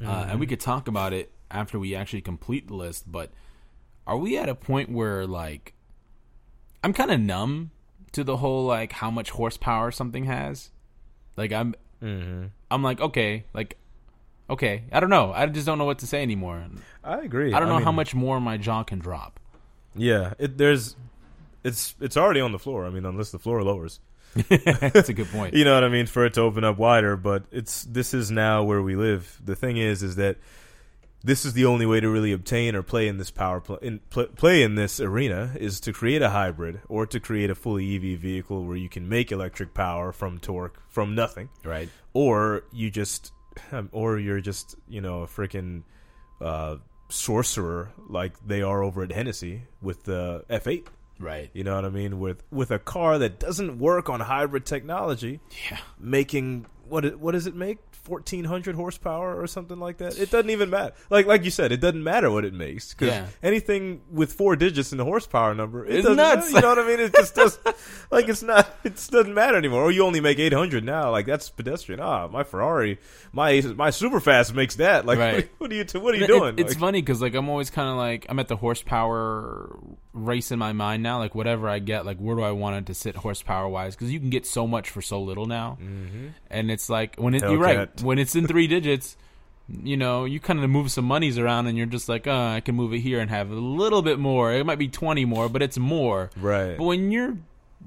uh, 0.00 0.04
Mm-hmm. 0.04 0.30
and 0.30 0.40
we 0.40 0.46
could 0.46 0.60
talk 0.60 0.88
about 0.88 1.12
it 1.12 1.30
after 1.50 1.78
we 1.78 1.94
actually 1.94 2.20
complete 2.20 2.66
the 2.68 2.74
list. 2.74 3.10
But 3.10 3.30
are 4.06 4.16
we 4.16 4.36
at 4.36 4.48
a 4.48 4.54
point 4.54 4.90
where 4.90 5.26
like 5.26 5.72
I'm 6.82 6.92
kind 6.92 7.10
of 7.10 7.20
numb 7.20 7.70
to 8.12 8.24
the 8.24 8.38
whole 8.38 8.64
like 8.66 8.92
how 8.92 9.10
much 9.10 9.30
horsepower 9.30 9.90
something 9.90 10.24
has? 10.24 10.70
Like 11.36 11.52
I'm 11.52 11.74
hmm 12.00 12.46
I'm 12.70 12.82
like 12.82 13.00
okay, 13.00 13.44
like 13.54 13.78
okay. 14.50 14.84
I 14.92 15.00
don't 15.00 15.10
know. 15.10 15.32
I 15.32 15.46
just 15.46 15.64
don't 15.64 15.78
know 15.78 15.84
what 15.86 16.00
to 16.00 16.06
say 16.06 16.22
anymore. 16.22 16.64
I 17.02 17.20
agree. 17.20 17.54
I 17.54 17.60
don't 17.60 17.68
know 17.68 17.78
how 17.78 17.92
mean, 17.92 17.96
much 17.96 18.14
more 18.14 18.40
my 18.40 18.56
jaw 18.56 18.82
can 18.82 18.98
drop. 18.98 19.40
Yeah, 19.96 20.34
it, 20.38 20.58
there's. 20.58 20.96
It's 21.62 21.94
it's 22.00 22.16
already 22.16 22.40
on 22.40 22.52
the 22.52 22.58
floor. 22.58 22.84
I 22.86 22.90
mean, 22.90 23.04
unless 23.06 23.30
the 23.30 23.38
floor 23.38 23.62
lowers. 23.62 24.00
That's 24.48 25.08
a 25.08 25.14
good 25.14 25.28
point. 25.28 25.54
you 25.58 25.64
know 25.64 25.74
what 25.74 25.84
I 25.84 25.88
mean 25.88 26.06
for 26.06 26.24
it 26.26 26.34
to 26.34 26.40
open 26.42 26.64
up 26.64 26.76
wider. 26.76 27.16
But 27.16 27.44
it's 27.52 27.84
this 27.84 28.12
is 28.12 28.30
now 28.30 28.64
where 28.64 28.82
we 28.82 28.96
live. 28.96 29.40
The 29.44 29.54
thing 29.56 29.76
is, 29.76 30.02
is 30.02 30.16
that 30.16 30.36
this 31.22 31.46
is 31.46 31.54
the 31.54 31.64
only 31.64 31.86
way 31.86 32.00
to 32.00 32.08
really 32.10 32.32
obtain 32.32 32.74
or 32.74 32.82
play 32.82 33.08
in 33.08 33.16
this 33.16 33.30
power 33.30 33.60
pl- 33.60 33.76
in, 33.78 34.00
pl- 34.10 34.26
play 34.26 34.62
in 34.62 34.74
this 34.74 35.00
arena 35.00 35.52
is 35.58 35.80
to 35.80 35.92
create 35.92 36.20
a 36.20 36.28
hybrid 36.30 36.80
or 36.90 37.06
to 37.06 37.18
create 37.18 37.48
a 37.48 37.54
fully 37.54 37.96
EV 37.96 38.18
vehicle 38.18 38.66
where 38.66 38.76
you 38.76 38.90
can 38.90 39.08
make 39.08 39.32
electric 39.32 39.72
power 39.72 40.12
from 40.12 40.38
torque 40.38 40.82
from 40.90 41.14
nothing, 41.14 41.48
Right. 41.64 41.88
or 42.12 42.64
you 42.72 42.90
just 42.90 43.32
or 43.92 44.18
you're 44.18 44.40
just 44.42 44.74
you 44.88 45.00
know 45.00 45.22
a 45.22 45.26
freaking 45.26 45.84
uh, 46.42 46.76
sorcerer 47.14 47.90
like 48.08 48.32
they 48.46 48.62
are 48.62 48.82
over 48.82 49.02
at 49.02 49.12
Hennessy 49.12 49.62
with 49.80 50.04
the 50.04 50.44
F8. 50.50 50.86
Right. 51.20 51.48
You 51.52 51.62
know 51.64 51.76
what 51.76 51.84
I 51.84 51.90
mean? 51.90 52.18
With 52.18 52.42
with 52.50 52.70
a 52.72 52.78
car 52.78 53.18
that 53.18 53.38
doesn't 53.38 53.78
work 53.78 54.08
on 54.10 54.20
hybrid 54.20 54.66
technology, 54.66 55.40
Yeah. 55.70 55.78
making 55.98 56.66
what 56.88 57.18
what 57.18 57.32
does 57.32 57.46
it 57.46 57.54
make? 57.54 57.78
Fourteen 57.92 58.44
hundred 58.44 58.74
horsepower 58.74 59.40
or 59.40 59.46
something 59.46 59.78
like 59.78 59.96
that. 59.98 60.18
It 60.18 60.30
doesn't 60.30 60.50
even 60.50 60.68
matter. 60.70 60.92
Like 61.10 61.26
like 61.26 61.44
you 61.44 61.50
said, 61.50 61.72
it 61.72 61.80
doesn't 61.80 62.02
matter 62.04 62.30
what 62.30 62.44
it 62.44 62.52
makes 62.52 62.92
because 62.92 63.08
Yeah. 63.08 63.26
anything 63.42 64.02
with 64.10 64.32
four 64.34 64.56
digits 64.56 64.92
in 64.92 64.98
the 64.98 65.04
horsepower 65.04 65.54
number, 65.54 65.86
it 65.86 65.92
It's 65.96 66.02
doesn't. 66.02 66.16
nuts. 66.16 66.52
You 66.52 66.60
know 66.60 66.68
what 66.68 66.78
I 66.78 66.86
mean? 66.86 67.00
It 67.00 67.14
just 67.14 67.34
does. 67.34 67.58
like 68.10 68.28
it's 68.28 68.42
not. 68.42 68.68
It 68.84 68.94
doesn't 69.10 69.32
matter 69.32 69.56
anymore. 69.56 69.82
Or 69.84 69.90
you 69.90 70.04
only 70.04 70.20
make 70.20 70.38
eight 70.38 70.52
hundred 70.52 70.84
now. 70.84 71.10
Like 71.10 71.24
that's 71.26 71.48
pedestrian. 71.48 72.00
Ah, 72.00 72.28
my 72.28 72.44
Ferrari, 72.44 72.98
my 73.32 73.60
my 73.74 73.88
Superfast 73.90 74.54
makes 74.54 74.76
that. 74.76 75.06
Like 75.06 75.18
Right. 75.24 75.48
what, 75.58 75.72
are 75.72 75.74
you 75.74 75.84
what 75.94 76.14
are 76.14 76.18
you 76.18 76.24
It- 76.24 76.28
doing? 76.28 76.58
it's 76.58 76.72
Like, 76.74 76.78
funny 76.80 77.00
because 77.00 77.22
like 77.22 77.34
I'm 77.34 77.48
always 77.48 77.70
kind 77.70 77.88
of 77.88 77.96
like 77.96 78.26
I'm 78.28 78.38
at 78.38 78.48
the 78.48 78.56
horsepower 78.56 79.78
race 80.14 80.50
in 80.50 80.58
my 80.58 80.72
mind 80.72 81.02
now. 81.02 81.18
Like 81.18 81.34
whatever 81.34 81.68
I 81.68 81.78
get, 81.80 82.06
like 82.06 82.16
where 82.18 82.36
do 82.36 82.42
I 82.42 82.52
want 82.52 82.76
it 82.76 82.86
to 82.86 82.94
sit 82.94 83.16
horsepower 83.16 83.68
wise? 83.68 83.94
Because 83.94 84.10
you 84.12 84.18
can 84.20 84.30
get 84.30 84.46
so 84.46 84.66
much 84.66 84.88
for 84.88 85.02
so 85.02 85.20
little 85.20 85.46
now, 85.46 85.76
mm-hmm. 85.82 86.28
and 86.50 86.70
it's 86.70 86.88
like 86.88 87.16
when 87.16 87.34
it, 87.34 87.42
you're 87.42 87.58
right 87.58 88.02
when 88.02 88.18
it's 88.18 88.34
in 88.34 88.46
three 88.48 88.66
digits. 88.66 89.16
You 89.66 89.96
know, 89.96 90.26
you 90.26 90.40
kind 90.40 90.62
of 90.62 90.68
move 90.68 90.90
some 90.90 91.06
monies 91.06 91.38
around, 91.38 91.68
and 91.68 91.76
you're 91.78 91.86
just 91.86 92.06
like, 92.06 92.26
oh, 92.26 92.46
I 92.48 92.60
can 92.60 92.74
move 92.74 92.92
it 92.92 92.98
here 92.98 93.20
and 93.20 93.30
have 93.30 93.50
a 93.50 93.54
little 93.54 94.02
bit 94.02 94.18
more. 94.18 94.52
It 94.52 94.66
might 94.66 94.78
be 94.78 94.88
twenty 94.88 95.24
more, 95.24 95.48
but 95.48 95.62
it's 95.62 95.78
more. 95.78 96.28
right. 96.36 96.76
But 96.76 96.84
when 96.84 97.10
you're, 97.10 97.38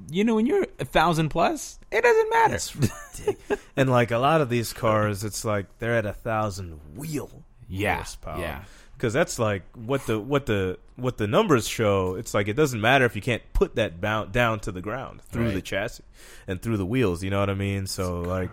you 0.09 0.23
know, 0.23 0.33
when 0.35 0.47
you're 0.47 0.65
a 0.79 0.85
thousand 0.85 1.29
plus, 1.29 1.77
it 1.91 2.01
doesn't 2.03 2.29
matter. 2.31 3.37
and 3.77 3.91
like 3.91 4.09
a 4.09 4.17
lot 4.17 4.41
of 4.41 4.49
these 4.49 4.73
cars, 4.73 5.23
it's 5.23 5.45
like 5.45 5.67
they're 5.77 5.95
at 5.95 6.07
a 6.07 6.13
thousand 6.13 6.79
wheel 6.95 7.43
Yeah, 7.69 7.97
horsepower. 7.97 8.39
yeah. 8.39 8.63
Because 8.97 9.13
that's 9.13 9.37
like 9.39 9.63
what 9.75 10.05
the 10.07 10.19
what 10.19 10.47
the 10.47 10.79
what 10.95 11.17
the 11.17 11.27
numbers 11.27 11.67
show. 11.67 12.15
It's 12.15 12.33
like 12.33 12.47
it 12.47 12.53
doesn't 12.55 12.81
matter 12.81 13.05
if 13.05 13.15
you 13.15 13.21
can't 13.21 13.43
put 13.53 13.75
that 13.75 14.01
bound 14.01 14.31
down 14.31 14.59
to 14.61 14.71
the 14.71 14.81
ground 14.81 15.21
through 15.21 15.45
Right. 15.45 15.53
the 15.53 15.61
chassis 15.61 16.03
and 16.47 16.59
through 16.61 16.77
the 16.77 16.85
wheels. 16.85 17.23
You 17.23 17.29
know 17.29 17.39
what 17.39 17.49
I 17.49 17.53
mean? 17.53 17.85
So 17.87 18.21
like, 18.21 18.49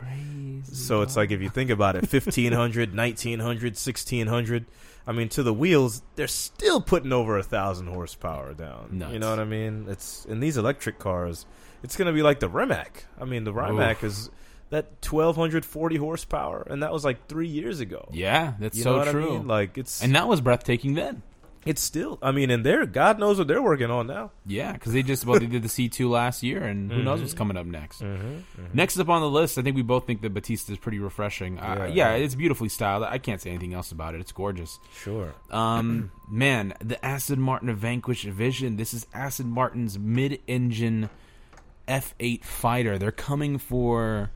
so 0.70 1.02
it's 1.02 1.16
like 1.16 1.30
if 1.30 1.40
you 1.40 1.48
think 1.48 1.70
about 1.70 1.96
it, 1.96 2.02
1500, 2.12 2.94
1900, 2.94 3.62
1600. 3.72 4.66
I 5.06 5.12
mean, 5.12 5.28
to 5.30 5.42
the 5.42 5.52
wheels, 5.52 6.00
they're 6.16 6.26
still 6.26 6.80
putting 6.80 7.12
over 7.12 7.36
a 7.38 7.42
thousand 7.42 7.88
horsepower 7.88 8.54
down. 8.54 8.88
Nuts. 8.92 9.12
You 9.12 9.18
know 9.18 9.30
what 9.30 9.38
I 9.38 9.44
mean? 9.44 9.86
It's 9.88 10.24
in 10.24 10.40
these 10.40 10.56
electric 10.56 10.98
cars, 10.98 11.44
it's 11.82 11.96
going 11.96 12.06
to 12.06 12.12
be 12.14 12.22
like 12.22 12.40
the 12.40 12.48
Rimac. 12.48 13.04
I 13.20 13.24
mean, 13.26 13.44
the 13.44 13.52
Rimac 13.52 14.02
is 14.02 14.30
that 14.74 14.86
1240 15.08 15.96
horsepower, 15.96 16.66
and 16.68 16.82
that 16.82 16.92
was 16.92 17.04
like 17.04 17.26
three 17.28 17.48
years 17.48 17.80
ago. 17.80 18.08
Yeah, 18.12 18.54
that's 18.58 18.76
You 18.76 18.82
so 18.82 19.04
true. 19.10 19.28
I 19.28 19.30
mean? 19.38 19.46
Like 19.46 19.78
it's 19.78 20.02
and 20.02 20.14
that 20.14 20.28
was 20.28 20.40
breathtaking 20.40 20.94
then. 20.94 21.22
it's 21.66 21.80
still. 21.80 22.18
I 22.20 22.30
mean, 22.30 22.50
and 22.50 22.62
they're 22.66 22.84
God 22.84 23.18
knows 23.18 23.38
what 23.38 23.48
they're 23.48 23.62
working 23.62 23.90
on 23.90 24.06
now. 24.06 24.32
Yeah, 24.46 24.72
because 24.74 24.92
they 24.92 25.02
just 25.02 25.24
well 25.24 25.40
they 25.40 25.46
did 25.46 25.62
the 25.62 25.68
C 25.68 25.88
two 25.88 26.10
last 26.10 26.42
year, 26.42 26.62
and 26.62 26.92
who 26.92 27.02
knows 27.02 27.20
what's 27.20 27.32
Mm-hmm. 27.32 27.38
coming 27.38 27.56
up 27.56 27.64
next. 27.66 28.02
Next 28.74 28.98
up 28.98 29.08
on 29.08 29.22
the 29.22 29.30
list, 29.30 29.56
I 29.56 29.62
think 29.62 29.74
we 29.76 29.82
both 29.82 30.06
think 30.06 30.20
that 30.22 30.34
Battista 30.34 30.72
is 30.72 30.78
pretty 30.78 30.98
refreshing. 30.98 31.58
Uh, 31.58 31.88
yeah, 31.90 32.10
Yeah. 32.16 32.22
it's 32.24 32.34
beautifully 32.34 32.68
styled. 32.68 33.02
I 33.04 33.16
can't 33.18 33.40
say 33.40 33.48
anything 33.50 33.72
else 33.72 33.92
about 33.92 34.14
it. 34.14 34.20
It's 34.20 34.32
gorgeous. 34.32 34.78
Sure. 35.02 35.32
Um, 35.50 36.10
man, 36.30 36.74
the 36.84 37.02
Aston 37.02 37.40
Martin 37.40 37.74
Vanquish 37.74 38.24
Vision. 38.24 38.76
This 38.76 38.92
is 38.92 39.06
Aston 39.14 39.48
Martin's 39.50 39.98
mid-engine 39.98 41.08
F8 41.88 42.44
fighter. 42.44 42.98
They're 42.98 43.10
coming 43.12 43.56
for 43.58 44.30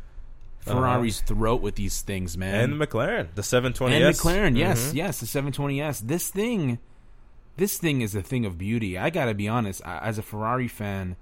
Ferrari's 0.75 1.21
throat 1.21 1.61
with 1.61 1.75
these 1.77 2.03
things, 2.03 2.37
man. 2.37 2.55
Uh-huh. 2.55 2.65
And 2.65 2.75
McLaren, 2.81 3.29
the 3.35 3.43
720S. 3.43 3.93
And 3.93 4.15
McLaren, 4.17 4.57
yes, 4.57 4.91
Mhm. 4.93 4.95
yes, 4.95 5.21
the 5.21 5.27
720S. 5.27 6.01
This 6.01 6.29
thing, 6.29 6.79
this 7.57 7.79
thing 7.79 8.01
is 8.03 8.15
a 8.15 8.23
thing 8.23 8.45
of 8.47 8.57
beauty. 8.59 8.97
I 8.99 9.11
gotta 9.11 9.35
be 9.35 9.49
honest, 9.49 9.81
I, 9.85 9.99
as 9.99 10.19
a 10.19 10.23
Ferrari 10.23 10.69
fan, 10.69 11.17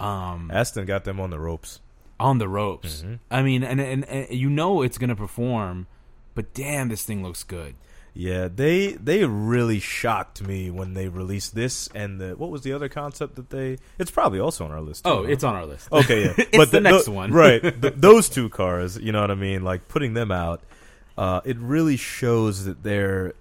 um, 0.00 0.50
Aston 0.52 0.86
got 0.86 1.04
them 1.04 1.20
on 1.20 1.30
the 1.30 1.38
ropes. 1.38 1.80
on 2.18 2.38
the 2.38 2.48
ropes. 2.48 3.02
Mm-hmm. 3.02 3.14
I 3.30 3.42
mean, 3.42 3.62
and, 3.62 3.80
and 3.80 4.04
and 4.08 4.30
you 4.30 4.48
know 4.50 4.82
it's 4.82 4.98
gonna 4.98 5.16
perform, 5.16 5.86
but 6.34 6.52
damn, 6.54 6.88
this 6.88 7.04
thing 7.04 7.22
looks 7.22 7.42
good. 7.44 7.74
Yeah, 8.16 8.46
they 8.48 8.92
they 8.92 9.24
really 9.24 9.80
shocked 9.80 10.40
me 10.40 10.70
when 10.70 10.94
they 10.94 11.08
released 11.08 11.54
this 11.54 11.88
and 11.94 12.20
the 12.20 12.36
what 12.36 12.48
was 12.50 12.62
the 12.62 12.72
other 12.72 12.88
concept 12.88 13.34
that 13.36 13.50
they? 13.50 13.78
It's 13.98 14.10
probably 14.12 14.38
also 14.38 14.64
on 14.64 14.70
our 14.70 14.80
list. 14.80 15.04
Too, 15.04 15.10
Oh, 15.10 15.24
huh? 15.24 15.30
it's 15.32 15.42
on 15.42 15.54
our 15.56 15.66
list. 15.66 15.90
Okay, 15.90 16.24
yeah. 16.26 16.34
It's 16.38 16.56
but 16.56 16.70
the 16.70 16.80
next 16.80 17.06
tho- 17.06 17.12
one. 17.12 17.32
right? 17.32 17.60
th- 17.82 17.94
those 17.96 18.28
two 18.28 18.48
cars, 18.50 18.96
you 18.98 19.10
know 19.10 19.20
what 19.20 19.32
I 19.32 19.34
mean? 19.34 19.64
Like 19.64 19.88
putting 19.88 20.14
them 20.14 20.30
out, 20.30 20.62
uh, 21.18 21.40
it 21.44 21.56
really 21.58 21.96
shows 21.96 22.64
that 22.66 22.84
they're 22.84 23.34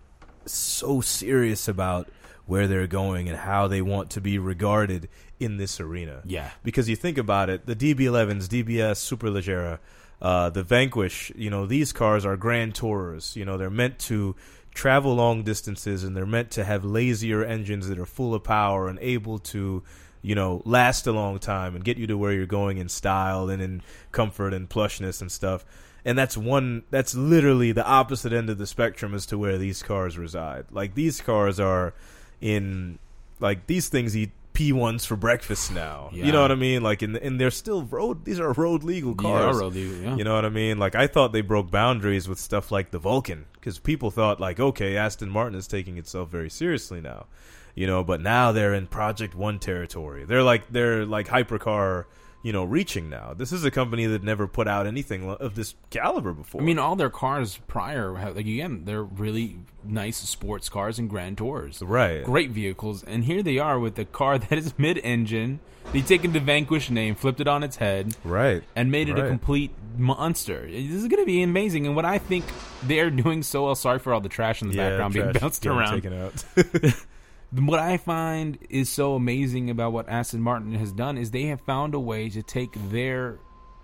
so 0.45 1.01
serious 1.01 1.67
about 1.67 2.09
where 2.45 2.67
they're 2.67 2.87
going 2.87 3.29
and 3.29 3.37
how 3.37 3.67
they 3.67 3.81
want 3.81 4.09
to 4.09 4.21
be 4.21 4.37
regarded 4.39 5.07
in 5.39 5.57
this 5.57 5.79
arena. 5.79 6.21
Yeah. 6.25 6.49
because 6.63 6.89
you 6.89 6.95
think 6.95 7.17
about 7.17 7.49
it, 7.49 7.65
the 7.65 7.75
DB11s, 7.75 8.47
DBS, 8.47 8.97
Superleggera, 9.17 9.79
uh, 10.21 10.49
the 10.49 10.63
Vanquish, 10.63 11.31
you 11.35 11.49
know, 11.49 11.65
these 11.65 11.93
cars 11.93 12.25
are 12.25 12.35
grand 12.37 12.75
tourers. 12.75 13.35
You 13.35 13.45
know, 13.45 13.57
they're 13.57 13.69
meant 13.69 13.99
to 13.99 14.35
travel 14.73 15.15
long 15.15 15.43
distances 15.43 16.03
and 16.03 16.15
they're 16.15 16.25
meant 16.25 16.51
to 16.51 16.63
have 16.63 16.83
lazier 16.83 17.43
engines 17.43 17.87
that 17.87 17.99
are 17.99 18.05
full 18.05 18.33
of 18.33 18.43
power 18.43 18.87
and 18.87 18.97
able 18.99 19.39
to, 19.39 19.83
you 20.21 20.35
know, 20.35 20.61
last 20.65 21.07
a 21.07 21.11
long 21.11 21.39
time 21.39 21.75
and 21.75 21.83
get 21.83 21.97
you 21.97 22.07
to 22.07 22.17
where 22.17 22.31
you're 22.31 22.45
going 22.45 22.77
in 22.77 22.89
style 22.89 23.49
and 23.49 23.61
in 23.61 23.81
comfort 24.11 24.53
and 24.53 24.69
plushness 24.69 25.21
and 25.21 25.31
stuff. 25.31 25.65
And 26.05 26.17
that's 26.17 26.35
one 26.35 26.83
that's 26.89 27.15
literally 27.15 27.71
the 27.71 27.85
opposite 27.85 28.33
end 28.33 28.49
of 28.49 28.57
the 28.57 28.67
spectrum 28.67 29.13
as 29.13 29.25
to 29.27 29.37
where 29.37 29.57
these 29.57 29.81
cars 29.83 30.17
reside. 30.17 30.65
Like 30.71 30.95
these 30.95 31.21
cars 31.21 31.59
are 31.59 31.93
in 32.41 32.99
like 33.39 33.67
these 33.67 33.89
things 33.89 34.17
eat 34.17 34.31
P1s 34.53 35.05
for 35.05 35.15
breakfast 35.15 35.73
now. 35.73 36.09
Yeah. 36.13 36.25
You 36.25 36.31
know 36.31 36.41
what 36.41 36.51
I 36.51 36.55
mean? 36.55 36.83
Like 36.83 37.01
and 37.01 37.17
and 37.17 37.39
they're 37.39 37.51
still 37.51 37.83
road 37.83 38.23
these 38.25 38.39
are 38.39 38.51
road 38.53 38.83
legal 38.83 39.15
cars. 39.15 39.55
Yeah, 39.55 39.61
really, 39.61 40.03
yeah. 40.03 40.15
You 40.15 40.23
know 40.23 40.35
what 40.35 40.45
I 40.45 40.49
mean? 40.49 40.77
Like 40.77 40.95
I 40.95 41.07
thought 41.07 41.33
they 41.33 41.41
broke 41.41 41.71
boundaries 41.71 42.27
with 42.27 42.39
stuff 42.39 42.71
like 42.71 42.91
the 42.91 42.99
Vulcan 42.99 43.45
because 43.55 43.79
people 43.79 44.11
thought 44.11 44.39
like, 44.39 44.59
okay, 44.59 44.95
Aston 44.95 45.29
Martin 45.29 45.57
is 45.57 45.67
taking 45.67 45.97
itself 45.97 46.29
very 46.29 46.49
seriously 46.49 47.01
now, 47.01 47.25
you 47.73 47.87
know. 47.87 48.03
But 48.03 48.21
now 48.21 48.51
they're 48.51 48.73
in 48.73 48.87
Project 48.87 49.33
One 49.35 49.57
territory. 49.57 50.25
They're 50.25 50.43
like 50.43 50.71
they're 50.71 51.05
like 51.05 51.27
hypercar, 51.27 52.05
you 52.43 52.51
know, 52.51 52.65
reaching 52.65 53.09
now. 53.09 53.33
This 53.33 53.51
is 53.53 53.63
a 53.63 53.71
company 53.71 54.05
that 54.05 54.21
never 54.21 54.47
put 54.47 54.67
out 54.67 54.85
anything 54.85 55.29
of 55.29 55.55
this 55.55 55.75
caliber 55.89 56.33
before. 56.33 56.61
I 56.61 56.63
mean, 56.63 56.77
all 56.77 56.97
their 56.97 57.09
cars 57.09 57.57
prior, 57.67 58.15
have, 58.15 58.35
like 58.35 58.45
again, 58.45 58.83
they're 58.83 59.01
really 59.01 59.57
nice 59.83 60.17
sports 60.17 60.67
cars 60.67 60.99
and 60.99 61.09
Grand 61.09 61.37
Tours. 61.37 61.81
Right. 61.81 62.23
Great 62.23 62.51
vehicles, 62.51 63.01
and 63.01 63.23
here 63.23 63.41
they 63.41 63.57
are 63.57 63.79
with 63.79 63.97
a 63.97 64.05
car 64.05 64.37
that 64.49 64.57
is 64.57 64.77
mid-engine. 64.77 65.61
They've 65.93 66.05
taken 66.05 66.33
the 66.33 66.39
Vanquish 66.39 66.89
name, 66.89 67.15
flipped 67.15 67.39
it 67.39 67.47
on 67.47 67.63
its 67.63 67.77
head, 67.77 68.15
right. 68.23 68.63
and 68.75 68.91
made 68.91 69.09
it 69.09 69.19
a 69.19 69.27
complete 69.27 69.71
monster. 69.97 70.65
This 70.65 70.91
is 70.91 71.07
going 71.07 71.21
to 71.21 71.25
be 71.25 71.43
amazing, 71.43 71.85
and 71.85 71.95
what 71.95 72.05
I 72.05 72.17
think 72.17 72.45
they're 72.83 73.09
doing 73.09 73.43
so 73.43 73.65
well. 73.65 73.75
Sorry 73.75 73.99
for 73.99 74.13
all 74.13 74.21
the 74.21 74.29
trash 74.29 74.61
in 74.61 74.69
the 74.69 74.77
background 74.77 75.13
being 75.13 75.31
bounced 75.31 75.65
around. 75.65 76.03
What 77.55 77.79
I 77.79 77.97
find 77.97 78.57
is 78.69 78.89
so 78.89 79.13
amazing 79.15 79.69
about 79.69 79.93
what 79.93 80.09
Aston 80.09 80.41
Martin 80.41 80.73
has 80.73 80.91
done 80.91 81.17
is 81.17 81.31
they 81.31 81.43
have 81.47 81.61
found 81.61 81.93
a 81.93 81.99
way 81.99 82.29
to 82.29 82.41
take 82.41 82.71
their 82.89 83.37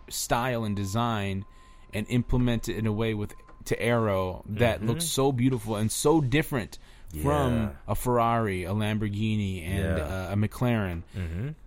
style 0.10 0.64
and 0.64 0.76
design 0.76 1.46
and 1.94 2.06
implement 2.10 2.68
it 2.70 2.78
in 2.78 2.88
a 2.88 2.92
way 2.94 3.14
with 3.14 3.34
to 3.66 3.80
aero 3.80 4.44
that 4.48 4.84
looks 4.84 5.06
so 5.06 5.32
beautiful 5.32 5.76
and 5.76 5.92
so 5.92 6.20
different 6.22 6.80
Yeah. 7.12 7.24
from 7.24 7.72
a 7.88 7.94
Ferrari, 7.96 8.64
a 8.64 8.72
Lamborghini, 8.74 9.64
and 9.68 9.98
Yeah. 9.98 10.04
uh, 10.04 10.34
a 10.34 10.36
McLaren. 10.36 11.04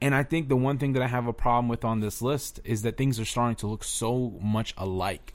And 0.00 0.14
I 0.14 0.22
think 0.24 0.48
the 0.48 0.56
one 0.56 0.78
thing 0.78 0.94
that 0.94 1.02
I 1.02 1.08
have 1.08 1.26
a 1.28 1.32
problem 1.32 1.68
with 1.68 1.84
on 1.84 2.00
this 2.00 2.20
list 2.22 2.58
is 2.64 2.82
that 2.82 2.96
things 2.96 3.20
are 3.20 3.24
starting 3.24 3.56
to 3.56 3.66
look 3.68 3.84
so 3.84 4.32
much 4.40 4.74
alike. 4.76 5.34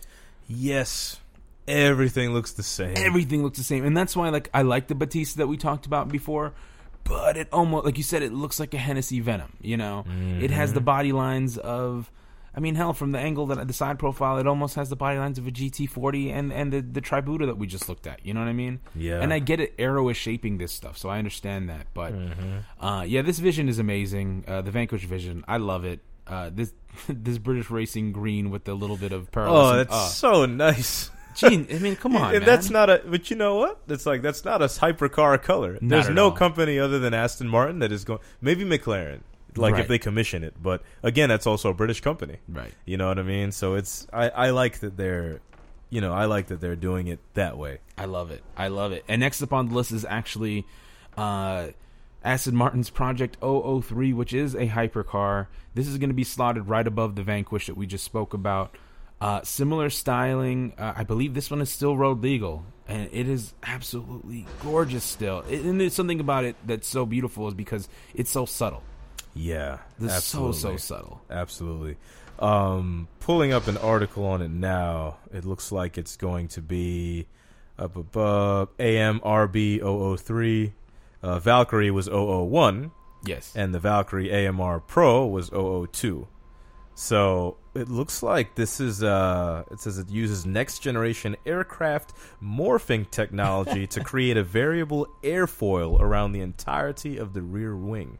yes. 0.49 1.19
Everything 1.67 2.33
looks 2.33 2.53
the 2.53 2.63
same. 2.63 2.93
everything 2.97 3.43
looks 3.43 3.57
the 3.57 3.63
same, 3.63 3.83
and 3.85 3.95
that's 3.95 4.15
why 4.15 4.29
like 4.29 4.49
I 4.53 4.61
like 4.61 4.87
the 4.87 4.95
Battista 4.95 5.39
that 5.39 5.47
we 5.47 5.57
talked 5.57 5.85
about 5.85 6.07
before. 6.09 6.53
But 7.03 7.37
it 7.37 7.47
almost 7.53 7.85
like 7.85 7.97
you 7.97 8.03
said, 8.03 8.21
it 8.23 8.33
looks 8.33 8.59
like 8.59 8.73
a 8.73 8.77
Hennessy 8.77 9.19
Venom. 9.21 9.53
You 9.61 9.77
know, 9.77 10.05
it 10.41 10.51
has 10.51 10.69
Mm-hmm. 10.69 10.75
the 10.75 10.81
body 10.81 11.11
lines 11.11 11.57
of. 11.57 12.11
I 12.55 12.59
mean, 12.59 12.73
hell, 12.73 12.91
from 12.93 13.11
the 13.11 13.19
angle 13.19 13.45
that 13.47 13.67
the 13.67 13.73
side 13.73 13.99
profile, 13.99 14.39
it 14.39 14.47
almost 14.47 14.75
has 14.77 14.89
the 14.89 14.95
body 14.95 15.19
lines 15.19 15.37
of 15.37 15.45
a 15.45 15.51
GT40 15.51 16.33
and 16.33 16.51
and 16.51 16.73
the 16.73 16.81
the 16.81 17.01
Tributa 17.01 17.45
that 17.45 17.57
we 17.57 17.67
just 17.67 17.87
looked 17.87 18.07
at. 18.07 18.25
You 18.25 18.33
know 18.33 18.39
what 18.39 18.49
I 18.49 18.53
mean? 18.53 18.79
Yeah. 18.95 19.21
And 19.21 19.31
I 19.31 19.37
get 19.39 19.59
it. 19.59 19.75
Aero 19.77 20.09
is 20.09 20.17
shaping 20.17 20.57
this 20.57 20.71
stuff, 20.73 20.97
so 20.97 21.07
I 21.07 21.19
understand 21.19 21.69
that. 21.69 21.85
But 21.93 22.13
Mm-hmm. 22.13 22.83
uh, 22.85 23.03
yeah, 23.03 23.21
this 23.21 23.37
vision 23.39 23.69
is 23.69 23.77
amazing. 23.77 24.43
Uh, 24.47 24.61
the 24.63 24.71
Vanquish 24.71 25.03
vision, 25.05 25.45
I 25.47 25.57
love 25.57 25.85
it. 25.85 25.99
Uh, 26.25 26.49
this 26.51 26.73
this 27.07 27.37
British 27.37 27.69
racing 27.69 28.11
green 28.11 28.49
with 28.49 28.63
the 28.63 28.73
little 28.73 28.97
bit 28.97 29.11
of 29.11 29.29
Oh, 29.35 29.75
that's 29.77 29.93
uh, 29.93 30.07
so 30.07 30.45
nice. 30.47 31.11
Gee, 31.37 31.65
I 31.73 31.79
mean, 31.79 31.95
come 31.95 32.15
on, 32.17 32.35
and 32.35 32.39
man. 32.39 32.45
that's 32.45 32.69
not 32.69 32.89
a. 32.89 33.01
But 33.05 33.29
you 33.29 33.35
know 33.37 33.55
what? 33.55 33.79
It's 33.87 34.05
like 34.05 34.21
that's 34.21 34.43
not 34.43 34.61
a 34.61 34.65
hypercar 34.65 35.41
color. 35.41 35.77
There's 35.81 36.09
no 36.09 36.25
all. 36.25 36.31
company 36.31 36.77
other 36.79 36.99
than 36.99 37.13
Aston 37.13 37.47
Martin 37.47 37.79
that 37.79 37.91
is 37.91 38.03
going. 38.03 38.19
Maybe 38.41 38.65
McLaren, 38.65 39.21
like 39.55 39.73
Right. 39.73 39.81
if 39.81 39.87
they 39.87 39.99
commission 39.99 40.43
it. 40.43 40.55
But 40.61 40.81
again, 41.03 41.29
that's 41.29 41.47
also 41.47 41.69
a 41.69 41.73
British 41.73 42.01
company. 42.01 42.37
right. 42.49 42.73
You 42.85 42.97
know 42.97 43.07
what 43.07 43.19
I 43.19 43.23
mean? 43.23 43.51
So 43.51 43.75
it's. 43.75 44.05
I 44.11 44.29
I 44.29 44.49
like 44.49 44.79
that 44.79 44.97
they're. 44.97 45.39
You 45.89 46.01
know, 46.01 46.11
I 46.11 46.25
like 46.25 46.47
that 46.47 46.59
they're 46.59 46.75
doing 46.75 47.07
it 47.07 47.19
that 47.35 47.57
way. 47.57 47.79
I 47.97 48.05
love 48.05 48.29
it. 48.31 48.43
I 48.57 48.67
love 48.67 48.91
it. 48.91 49.05
And 49.07 49.21
next 49.21 49.41
up 49.41 49.53
on 49.53 49.69
the 49.69 49.75
list 49.75 49.93
is 49.93 50.03
actually 50.03 50.65
uh, 51.17 51.67
Aston 52.25 52.57
Martin's 52.57 52.89
Project 52.89 53.37
003, 53.41 54.11
which 54.11 54.33
is 54.33 54.53
a 54.53 54.67
hypercar. 54.67 55.47
This 55.75 55.87
is 55.87 55.97
going 55.97 56.09
to 56.09 56.13
be 56.13 56.25
slotted 56.25 56.67
right 56.67 56.85
above 56.85 57.15
the 57.15 57.23
Vanquish 57.23 57.67
that 57.67 57.77
we 57.77 57.87
just 57.87 58.03
spoke 58.03 58.33
about. 58.33 58.75
Uh, 59.19 59.41
similar 59.43 59.89
styling. 59.89 60.73
Uh, 60.77 60.93
I 60.95 61.03
believe 61.03 61.33
this 61.33 61.49
one 61.49 61.61
is 61.61 61.69
still 61.71 61.97
road 61.97 62.21
legal, 62.21 62.65
and 62.87 63.09
it 63.11 63.27
is 63.27 63.53
absolutely 63.63 64.45
gorgeous 64.61 65.03
still. 65.03 65.43
It- 65.49 65.65
and 65.65 65.81
there's 65.81 65.93
something 65.95 66.19
about 66.19 66.45
it 66.45 66.55
that's 66.65 66.87
so 66.87 67.05
beautiful 67.05 67.47
is 67.47 67.53
because 67.55 67.89
it's 68.13 68.29
so 68.29 68.45
subtle. 68.45 68.83
Yeah, 69.33 69.79
It's 69.99 70.23
so 70.23 70.51
so 70.51 70.77
subtle. 70.77 71.21
Absolutely. 71.29 71.97
Um, 72.39 73.07
pulling 73.19 73.51
up 73.53 73.67
an 73.67 73.77
article 73.77 74.25
on 74.25 74.41
it 74.43 74.49
now, 74.51 75.17
it 75.33 75.45
looks 75.45 75.71
like 75.71 75.97
it's 75.97 76.15
going 76.15 76.47
to 76.49 76.61
be 76.61 77.25
up 77.79 77.95
above 77.95 78.69
AMRB 78.77 79.79
003. 79.81 80.73
Uh, 81.23 81.39
Valkyrie 81.39 81.89
was 81.91 82.07
001, 82.07 82.91
Yes. 83.25 83.53
and 83.55 83.73
the 83.73 83.79
Valkyrie 83.79 84.31
AMR 84.31 84.79
Pro 84.79 85.25
was 85.25 85.49
002. 85.51 86.27
So 86.99 87.57
it 87.75 87.89
looks 87.89 88.23
like 88.23 88.55
this 88.55 88.79
is 88.79 89.03
uh 89.03 89.65
it 89.69 89.79
says 89.79 89.99
it 89.99 90.09
uses 90.09 90.47
next 90.47 90.79
generation 90.79 91.35
aircraft 91.45 92.11
morphing 92.41 93.07
technology 93.11 93.85
to 93.85 94.03
create 94.03 94.35
a 94.35 94.43
variable 94.43 95.07
airfoil 95.21 96.01
around 96.01 96.31
the 96.31 96.41
entirety 96.41 97.17
of 97.17 97.33
the 97.33 97.43
rear 97.43 97.75
wing. 97.75 98.17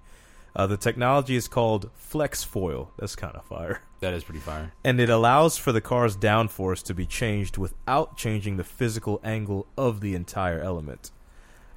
Uh, 0.56 0.68
the 0.68 0.78
technology 0.78 1.36
is 1.36 1.48
called 1.48 1.90
flex 1.96 2.44
foil. 2.44 2.92
That's 3.00 3.16
kind 3.16 3.36
of 3.36 3.46
fire. 3.46 3.82
that 4.02 4.14
is 4.14 4.24
pretty 4.24 4.42
fire. 4.42 4.72
And 4.84 5.00
it 5.00 5.10
allows 5.10 5.58
for 5.58 5.72
the 5.72 5.82
car's 5.82 6.16
downforce 6.16 6.84
to 6.84 6.94
be 6.94 7.08
changed 7.08 7.58
without 7.58 8.16
changing 8.16 8.58
the 8.58 8.64
physical 8.64 9.20
angle 9.24 9.66
of 9.76 10.02
the 10.02 10.14
entire 10.14 10.60
element. 10.60 11.10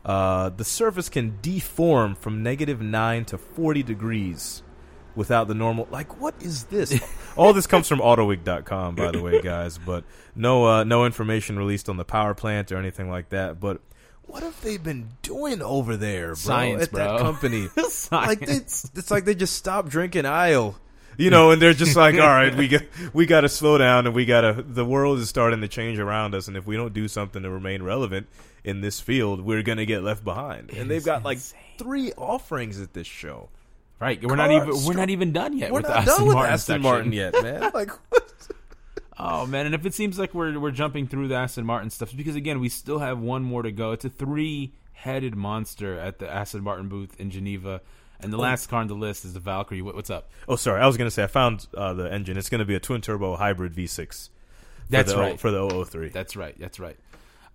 Uh, 0.05 0.51
the 0.51 0.65
surface 0.65 1.09
can 1.09 1.39
deform 1.41 2.15
from 2.15 2.43
negative 2.43 2.83
9 2.83 3.25
to 3.25 3.39
40 3.39 3.83
degrees 3.83 4.63
without 5.17 5.49
the 5.49 5.55
normal. 5.55 5.89
Like, 5.91 6.21
what 6.21 6.35
is 6.41 6.65
this? 6.65 7.01
All 7.37 7.53
this 7.53 7.67
comes 7.67 7.89
from 7.89 8.01
Autoweek.com, 8.01 8.95
by 8.95 9.11
the 9.11 9.23
way, 9.23 9.41
guys, 9.41 9.79
but 9.79 10.05
no, 10.35 10.67
uh, 10.67 10.85
no 10.85 11.05
information 11.07 11.59
released 11.59 11.89
on 11.89 11.97
the 11.97 12.05
power 12.05 12.35
plant 12.35 12.73
or 12.73 12.77
anything 12.77 13.11
like 13.11 13.31
that. 13.31 13.61
But 13.61 13.81
what 14.23 14.43
have 14.43 14.61
they 14.63 14.77
been 14.77 15.09
doing 15.23 15.63
over 15.63 15.97
there, 15.97 16.29
bro? 16.29 16.35
Science, 16.35 16.83
at 16.85 16.91
bro. 16.93 17.05
that 17.05 17.21
company? 17.21 17.69
Like 18.13 18.43
it's, 18.43 18.91
it's 18.97 19.11
like 19.11 19.25
they 19.25 19.35
just 19.35 19.55
stopped 19.55 19.89
drinking 19.89 20.25
ale 20.25 20.77
you 21.21 21.31
know 21.31 21.51
and 21.51 21.61
they're 21.61 21.75
just 21.75 21.97
like 21.97 22.15
all 22.15 22.21
right 22.21 22.55
we 22.57 22.69
got 22.69 22.83
we 23.13 23.27
got 23.27 23.43
to 23.43 23.49
slow 23.49 23.79
down 23.79 24.07
and 24.07 24.15
we 24.15 24.25
got 24.25 24.41
to 24.41 24.63
the 24.63 24.85
world 24.85 25.19
is 25.19 25.29
starting 25.29 25.61
to 25.61 25.69
change 25.69 25.99
around 25.99 26.35
us 26.35 26.49
and 26.49 26.57
if 26.57 26.67
we 26.67 26.77
don't 26.77 26.95
do 26.95 27.07
something 27.09 27.43
to 27.43 27.51
remain 27.51 27.83
relevant 27.83 28.27
in 28.65 28.81
this 28.81 29.01
field 29.01 29.41
we're 29.41 29.63
going 29.63 29.79
to 29.79 29.87
get 29.87 30.03
left 30.03 30.25
behind 30.25 30.71
and 30.71 30.91
they've 30.91 31.05
got 31.05 31.23
like 31.23 31.39
three 31.79 32.13
offerings 32.13 32.81
at 32.81 32.95
this 32.95 33.07
show 33.07 33.49
Right. 34.01 34.25
We're 34.25 34.35
not 34.37 34.51
even 34.51 34.85
we're 34.87 34.95
not 34.95 35.11
even 35.11 35.33
done 35.33 35.57
yet 35.57 35.71
we're 35.73 35.81
with 35.81 35.89
not 35.89 35.99
Aston 35.99 36.17
done 36.17 36.27
with 36.27 36.35
Martin 36.35 36.53
aston 36.55 36.73
section. 36.75 36.83
martin 36.83 37.13
yet 37.13 37.35
man 37.43 37.71
like 37.75 37.91
what? 38.11 38.49
Oh 39.23 39.45
man, 39.47 39.67
and 39.67 39.75
if 39.75 39.85
it 39.85 39.93
seems 39.93 40.19
like 40.19 40.33
we're 40.33 40.59
we're 40.59 40.71
jumping 40.71 41.07
through 41.07 41.29
the 41.29 41.35
Aston 41.35 41.67
Martin 41.67 41.91
stuff, 41.91 42.09
it's 42.09 42.17
because 42.17 42.37
again 42.37 42.59
we 42.59 42.71
still 42.71 43.01
have 43.01 43.19
one 43.19 43.43
more 43.43 43.63
to 43.63 43.71
go. 43.71 43.93
It's 43.93 44.07
a 44.07 44.09
three-headed 44.09 45.35
monster 45.37 45.99
at 45.99 46.19
the 46.19 46.31
Aston 46.31 46.63
Martin 46.63 46.89
booth 46.89 47.21
in 47.21 47.31
Geneva, 47.31 47.83
and 48.21 48.33
the 48.33 48.39
last 48.39 48.69
car 48.71 48.81
on 48.81 48.87
the 48.87 48.95
list 48.95 49.27
is 49.27 49.35
the 49.35 49.41
Valkyrie. 49.41 49.83
What, 49.83 49.95
what's 49.95 50.09
up? 50.09 50.31
oh 50.49 50.57
sorry 50.57 50.81
i 50.81 50.87
was 50.87 50.97
going 50.97 51.07
to 51.07 51.11
say 51.11 51.23
i 51.23 51.27
found 51.27 51.67
uh, 51.77 51.93
the 51.93 52.11
engine 52.11 52.39
it's 52.39 52.49
going 52.49 52.61
to 52.61 52.65
be 52.65 52.75
a 52.75 52.81
twin 52.81 53.03
turbo 53.03 53.37
hybrid 53.37 53.75
v6 53.75 54.31
for 54.31 54.31
That's 54.89 55.13
the, 55.13 55.19
right. 55.19 55.39
for 55.39 55.51
the 55.51 55.85
003 55.85 56.09
That's 56.09 56.35
right. 56.35 56.59
That's 56.59 56.81
right. 56.81 56.97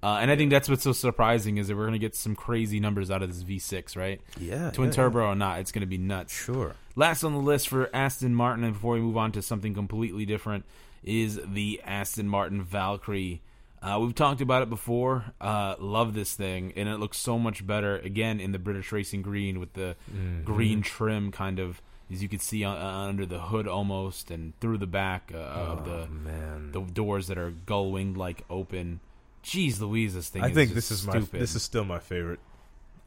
Uh, 0.06 0.20
and 0.22 0.30
I 0.30 0.36
think 0.36 0.52
that's 0.52 0.70
what's 0.70 0.84
so 0.84 0.92
surprising 0.92 1.58
is 1.58 1.68
that 1.68 1.76
we're 1.76 1.84
going 1.88 1.94
to 1.94 2.00
get 2.00 2.16
some 2.16 2.36
crazy 2.36 2.80
numbers 2.80 3.10
out 3.10 3.24
of 3.24 3.30
this 3.34 3.44
V6, 3.44 3.98
right? 3.98 4.22
yeah 4.40 4.70
Twin 4.70 4.90
yeah, 4.90 4.94
turbo 4.96 5.20
or 5.22 5.36
not, 5.36 5.60
it's 5.60 5.72
going 5.72 5.82
to 5.82 5.88
be 5.88 5.98
nuts. 5.98 6.32
sure 6.32 6.76
Last 6.96 7.24
on 7.24 7.34
the 7.34 7.40
list 7.40 7.68
for 7.70 7.90
Aston 7.94 8.36
Martin, 8.36 8.64
and 8.64 8.74
before 8.74 8.94
we 8.94 9.00
move 9.02 9.18
on 9.18 9.32
to 9.32 9.42
something 9.42 9.74
completely 9.74 10.26
different, 10.26 10.64
is 11.04 11.40
the 11.44 11.82
Aston 11.84 12.28
Martin 12.30 12.62
Valkyrie. 12.64 13.42
Uh, 13.82 14.00
we've 14.00 14.16
talked 14.16 14.42
about 14.42 14.62
it 14.64 14.70
before. 14.70 15.26
Uh, 15.42 15.76
love 15.80 16.14
this 16.14 16.34
thing, 16.36 16.72
and 16.76 16.88
it 16.90 16.98
looks 17.00 17.18
so 17.18 17.38
much 17.40 17.66
better 17.66 17.98
again 17.98 18.40
in 18.40 18.52
the 18.52 18.60
British 18.60 18.92
Racing 18.92 19.22
Green 19.24 19.60
with 19.60 19.74
the 19.74 19.96
Mm-hmm. 20.14 20.44
green 20.44 20.82
trim, 20.84 21.32
kind 21.32 21.60
of 21.60 21.82
as 22.12 22.22
you 22.22 22.30
can 22.30 22.40
see 22.40 22.64
uh, 22.64 22.72
under 22.72 23.26
the 23.26 23.40
hood 23.40 23.68
almost, 23.68 24.30
and 24.32 24.54
through 24.60 24.78
the 24.78 24.88
back 24.88 25.32
uh, 25.34 25.38
of 25.38 25.86
the 25.86 26.04
Oh, 26.04 26.08
man 26.08 26.72
the 26.72 26.82
doors 26.82 27.28
that 27.28 27.38
are 27.38 27.52
gull 27.66 27.92
winged 27.92 28.18
like 28.18 28.44
open. 28.50 29.00
Jeez 29.46 29.80
Louise, 29.80 30.16
this 30.16 30.28
thing. 30.30 30.44
i 30.44 30.48
is 30.48 30.54
think 30.56 30.74
this 30.74 30.90
is 30.92 31.06
my 31.06 31.20
this 31.20 31.56
is 31.56 31.62
still 31.64 31.86
my 31.86 32.00
favorite 32.00 32.40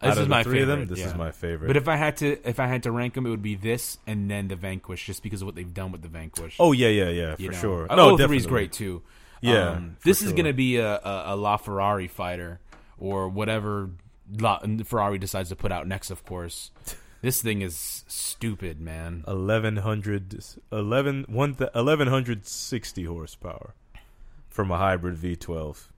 This 0.00 0.12
Out 0.12 0.18
is 0.18 0.28
my 0.28 0.44
three 0.44 0.60
favorite. 0.60 0.72
of 0.72 0.78
them, 0.78 0.88
this 0.88 1.00
yeah. 1.00 1.06
is 1.08 1.14
my 1.16 1.32
favorite. 1.32 1.66
But 1.66 1.76
if 1.76 1.88
I 1.88 1.96
had 1.96 2.16
to, 2.18 2.38
if 2.48 2.60
I 2.60 2.68
had 2.68 2.84
to 2.84 2.92
rank 2.92 3.14
them, 3.14 3.26
it 3.26 3.30
would 3.30 3.42
be 3.42 3.56
this 3.56 3.98
and 4.06 4.30
then 4.30 4.46
the 4.46 4.54
Vanquish, 4.54 5.04
just 5.04 5.24
because 5.24 5.42
of 5.42 5.46
what 5.46 5.56
they've 5.56 5.74
done 5.74 5.90
with 5.90 6.02
the 6.02 6.08
Vanquish. 6.08 6.54
oh 6.60 6.70
yeah, 6.70 6.86
yeah, 6.88 7.08
yeah, 7.08 7.34
for 7.34 7.42
you 7.42 7.50
know. 7.50 7.58
sure. 7.58 7.86
Uh, 7.90 7.96
no, 7.96 8.16
03 8.16 8.36
is 8.36 8.46
great 8.46 8.70
too. 8.72 9.02
Yeah, 9.40 9.70
Um, 9.70 9.96
for 9.98 10.08
this 10.08 10.22
is 10.22 10.32
going 10.32 10.44
to 10.46 10.52
be 10.52 10.76
a, 10.76 10.98
a, 10.98 11.22
a 11.34 11.36
La 11.36 11.56
Ferrari 11.56 12.06
fighter 12.08 12.60
or 12.98 13.28
whatever 13.28 13.90
La, 14.38 14.60
Ferrari 14.84 15.18
decides 15.18 15.48
to 15.48 15.56
put 15.56 15.72
out 15.72 15.88
next. 15.88 16.10
Of 16.12 16.24
course, 16.24 16.70
this 17.22 17.42
thing 17.42 17.62
is 17.62 18.04
stupid, 18.06 18.80
man. 18.80 19.22
1100 19.26 20.44
11 20.70 21.24
one 21.28 21.54
1160 21.54 23.04
horsepower 23.04 23.74
from 24.48 24.70
a 24.70 24.78
hybrid 24.78 25.16
V12. 25.16 25.88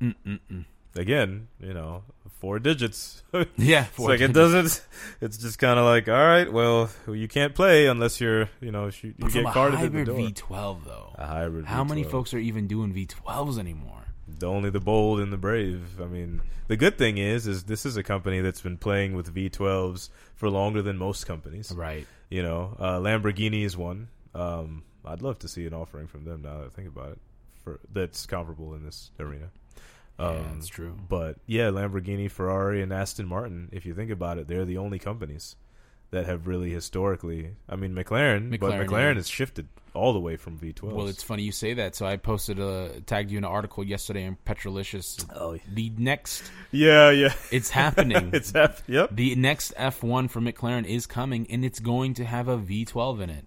Mm-mm-mm. 0.00 0.64
Again, 0.94 1.48
you 1.60 1.74
know, 1.74 2.04
four 2.40 2.58
digits. 2.58 3.22
it's 3.32 3.50
Yeah, 3.58 3.86
like 3.98 4.20
it 4.20 4.32
doesn't. 4.32 4.82
It's 5.20 5.36
just 5.36 5.58
kind 5.58 5.78
of 5.78 5.84
like, 5.84 6.08
all 6.08 6.14
right, 6.14 6.50
well, 6.50 6.90
you 7.06 7.28
can't 7.28 7.54
play 7.54 7.86
unless 7.86 8.20
you're, 8.20 8.48
you 8.60 8.70
know, 8.70 8.86
you, 9.02 9.14
you 9.18 9.30
get 9.30 9.44
carded 9.52 9.78
at 9.80 9.92
the 9.92 9.98
hybrid 9.98 10.06
door. 10.06 10.16
V12 10.16 10.84
though. 10.84 11.12
a 11.16 11.26
hybrid. 11.26 11.66
How 11.66 11.84
many 11.84 12.04
V12. 12.04 12.10
folks 12.10 12.34
are 12.34 12.38
even 12.38 12.66
doing 12.66 12.94
V12s 12.94 13.58
anymore? 13.58 14.04
The 14.28 14.46
only 14.48 14.70
the 14.70 14.80
bold 14.80 15.20
and 15.20 15.32
the 15.32 15.36
brave. 15.36 16.00
I 16.00 16.06
mean, 16.06 16.40
the 16.68 16.76
good 16.76 16.98
thing 16.98 17.18
is, 17.18 17.46
is 17.46 17.64
this 17.64 17.86
is 17.86 17.96
a 17.96 18.02
company 18.02 18.40
that's 18.40 18.60
been 18.60 18.76
playing 18.76 19.14
with 19.14 19.34
V12s 19.34 20.08
for 20.34 20.50
longer 20.50 20.82
than 20.82 20.96
most 20.96 21.26
companies. 21.26 21.72
Right. 21.72 22.06
You 22.28 22.42
know, 22.42 22.76
uh, 22.78 22.98
Lamborghini 22.98 23.64
is 23.64 23.76
one. 23.76 24.08
Um, 24.34 24.82
I'd 25.04 25.22
love 25.22 25.38
to 25.40 25.48
see 25.48 25.64
an 25.66 25.74
offering 25.74 26.06
from 26.08 26.24
them 26.24 26.42
now 26.42 26.58
that 26.58 26.66
I 26.66 26.68
think 26.70 26.88
about 26.88 27.12
it. 27.12 27.18
For 27.62 27.80
that's 27.92 28.26
comparable 28.26 28.74
in 28.74 28.84
this 28.84 29.10
arena. 29.18 29.50
Yeah, 30.18 30.26
Um, 30.26 30.46
that's 30.54 30.68
true. 30.68 30.96
But 31.08 31.36
yeah, 31.46 31.68
Lamborghini, 31.68 32.30
Ferrari, 32.30 32.82
and 32.82 32.92
Aston 32.92 33.26
Martin. 33.26 33.68
If 33.72 33.84
you 33.86 33.94
think 33.94 34.10
about 34.10 34.38
it, 34.38 34.48
they're 34.48 34.64
the 34.64 34.78
only 34.78 34.98
companies 34.98 35.56
that 36.10 36.26
have 36.26 36.46
really 36.46 36.70
historically. 36.70 37.56
I 37.68 37.76
mean, 37.76 37.94
McLaren, 37.94 38.50
but 38.58 38.72
McLaren, 38.72 38.86
McLaren 38.86 39.08
yeah. 39.10 39.14
has 39.14 39.28
shifted 39.28 39.68
all 39.96 40.12
the 40.12 40.20
way 40.20 40.36
from 40.36 40.58
V12. 40.58 40.92
Well, 40.92 41.08
it's 41.08 41.22
funny 41.22 41.42
you 41.42 41.52
say 41.52 41.74
that. 41.74 41.96
So 41.96 42.06
I 42.06 42.16
posted 42.16 42.58
a 42.58 43.00
tagged 43.00 43.30
you 43.30 43.38
in 43.38 43.44
an 43.44 43.50
article 43.50 43.82
yesterday 43.82 44.24
in 44.24 44.36
Petrolicious. 44.44 45.18
oh 45.34 45.58
The 45.72 45.92
next, 45.96 46.50
yeah, 46.70 47.10
yeah. 47.10 47.32
it's 47.50 47.70
happening. 47.70 48.30
it's 48.34 48.52
hap- 48.52 48.82
yep. 48.86 49.10
the 49.12 49.34
next 49.34 49.74
F1 49.74 50.30
for 50.30 50.40
McLaren 50.40 50.84
is 50.84 51.06
coming, 51.06 51.46
and 51.50 51.64
it's 51.64 51.80
going 51.80 52.14
to 52.14 52.24
have 52.24 52.48
a 52.48 52.58
V12 52.58 53.22
in 53.22 53.30
it. 53.30 53.46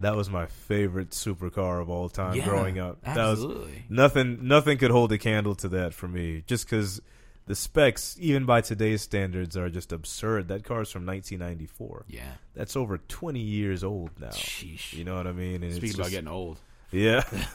That 0.00 0.14
was 0.16 0.30
my 0.30 0.46
favorite 0.46 1.10
supercar 1.10 1.80
of 1.82 1.90
all 1.90 2.08
time 2.08 2.34
Yeah, 2.36 2.44
growing 2.44 2.78
up. 2.78 3.00
That 3.02 3.16
was 3.16 3.42
absolutely. 3.42 3.84
nothing. 3.88 4.46
Nothing 4.46 4.78
could 4.78 4.90
hold 4.92 5.10
a 5.12 5.18
candle 5.18 5.54
to 5.56 5.68
that 5.70 5.92
for 5.94 6.06
me. 6.06 6.44
Just 6.46 6.66
because 6.66 7.00
the 7.46 7.56
specs, 7.56 8.16
even 8.20 8.44
by 8.44 8.60
today's 8.60 9.02
standards, 9.02 9.56
are 9.56 9.68
just 9.68 9.90
absurd. 9.90 10.48
That 10.48 10.62
car's 10.64 10.90
from 10.92 11.04
1994. 11.04 12.04
Yeah. 12.08 12.22
That's 12.54 12.76
over 12.76 12.98
20 12.98 13.40
years 13.40 13.82
old 13.82 14.10
now. 14.20 14.28
Sheesh. 14.28 14.92
You 14.92 15.04
know 15.04 15.16
what 15.16 15.26
I 15.26 15.32
mean? 15.32 15.62
And 15.64 15.72
Speaking 15.72 15.88
it's 15.88 15.98
about 15.98 16.10
getting 16.10 16.28
old. 16.28 16.58
Yeah, 16.90 17.22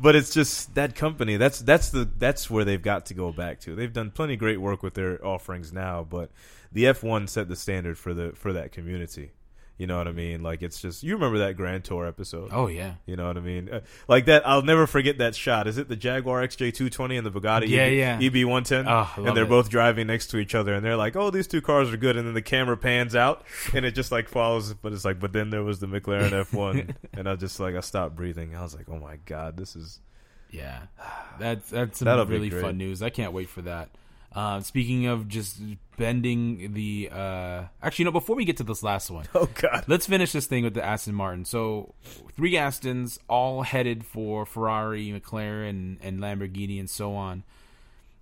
but 0.00 0.14
it's 0.14 0.32
just 0.32 0.74
that 0.76 0.94
company. 0.94 1.36
That's 1.36 1.58
that's 1.58 1.90
the 1.90 2.08
that's 2.18 2.48
where 2.48 2.64
they've 2.64 2.80
got 2.80 3.06
to 3.06 3.14
go 3.14 3.32
back 3.32 3.58
to. 3.62 3.74
They've 3.74 3.92
done 3.92 4.12
plenty 4.12 4.34
of 4.34 4.38
great 4.38 4.60
work 4.60 4.84
with 4.84 4.94
their 4.94 5.24
offerings 5.26 5.72
now, 5.72 6.06
but 6.08 6.30
the 6.70 6.86
F 6.86 7.02
one 7.02 7.26
set 7.26 7.48
the 7.48 7.56
standard 7.56 7.98
for 7.98 8.14
the 8.14 8.30
for 8.36 8.52
that 8.52 8.70
community. 8.70 9.32
You 9.80 9.86
know 9.86 9.96
what 9.96 10.08
I 10.08 10.12
mean? 10.12 10.42
Like 10.42 10.60
it's 10.60 10.78
just 10.78 11.02
you 11.02 11.14
remember 11.14 11.38
that 11.38 11.56
Grand 11.56 11.84
Tour 11.84 12.06
episode. 12.06 12.50
Oh 12.52 12.66
yeah. 12.66 12.96
You 13.06 13.16
know 13.16 13.28
what 13.28 13.38
I 13.38 13.40
mean? 13.40 13.70
Uh, 13.72 13.80
like 14.08 14.26
that, 14.26 14.46
I'll 14.46 14.60
never 14.60 14.86
forget 14.86 15.16
that 15.16 15.34
shot. 15.34 15.66
Is 15.66 15.78
it 15.78 15.88
the 15.88 15.96
Jaguar 15.96 16.46
XJ220 16.46 17.16
and 17.16 17.26
the 17.26 17.30
Bugatti 17.30 17.66
Yeah, 17.66 17.84
EB, 17.84 17.92
yeah. 17.94 18.18
EB110? 18.18 18.84
Oh, 18.86 18.90
love 18.90 19.26
and 19.28 19.34
they're 19.34 19.44
it. 19.44 19.48
both 19.48 19.70
driving 19.70 20.08
next 20.08 20.26
to 20.32 20.36
each 20.36 20.54
other, 20.54 20.74
and 20.74 20.84
they're 20.84 20.98
like, 20.98 21.16
"Oh, 21.16 21.30
these 21.30 21.46
two 21.46 21.62
cars 21.62 21.90
are 21.90 21.96
good." 21.96 22.18
And 22.18 22.26
then 22.26 22.34
the 22.34 22.42
camera 22.42 22.76
pans 22.76 23.16
out, 23.16 23.42
and 23.72 23.86
it 23.86 23.92
just 23.92 24.12
like 24.12 24.28
follows. 24.28 24.74
But 24.74 24.92
it's 24.92 25.06
like, 25.06 25.18
but 25.18 25.32
then 25.32 25.48
there 25.48 25.62
was 25.64 25.78
the 25.78 25.86
McLaren 25.86 26.28
F1, 26.44 26.94
and 27.14 27.26
I 27.26 27.36
just 27.36 27.58
like 27.58 27.74
I 27.74 27.80
stopped 27.80 28.14
breathing. 28.14 28.54
I 28.54 28.60
was 28.60 28.76
like, 28.76 28.90
"Oh 28.90 28.98
my 28.98 29.16
god, 29.24 29.56
this 29.56 29.76
is." 29.76 30.00
Yeah, 30.50 30.82
that's 31.38 31.70
that's 31.70 32.00
some 32.00 32.04
That'll 32.04 32.26
be 32.26 32.34
really 32.34 32.50
fun 32.50 32.76
news. 32.76 33.00
I 33.00 33.08
can't 33.08 33.32
wait 33.32 33.48
for 33.48 33.62
that. 33.62 33.88
Uh, 34.32 34.60
speaking 34.60 35.06
of 35.06 35.26
just 35.26 35.60
bending 35.96 36.72
the, 36.72 37.08
uh, 37.12 37.64
actually, 37.82 38.04
no. 38.04 38.12
Before 38.12 38.36
we 38.36 38.44
get 38.44 38.56
to 38.58 38.62
this 38.64 38.82
last 38.82 39.10
one, 39.10 39.26
Oh 39.34 39.48
god. 39.54 39.84
let's 39.88 40.06
finish 40.06 40.32
this 40.32 40.46
thing 40.46 40.62
with 40.62 40.74
the 40.74 40.84
Aston 40.84 41.14
Martin. 41.14 41.44
So, 41.44 41.94
three 42.36 42.52
Astons, 42.52 43.18
all 43.28 43.62
headed 43.62 44.06
for 44.06 44.46
Ferrari, 44.46 45.08
McLaren, 45.08 45.96
and 46.00 46.20
Lamborghini, 46.20 46.78
and 46.78 46.88
so 46.88 47.14
on. 47.14 47.42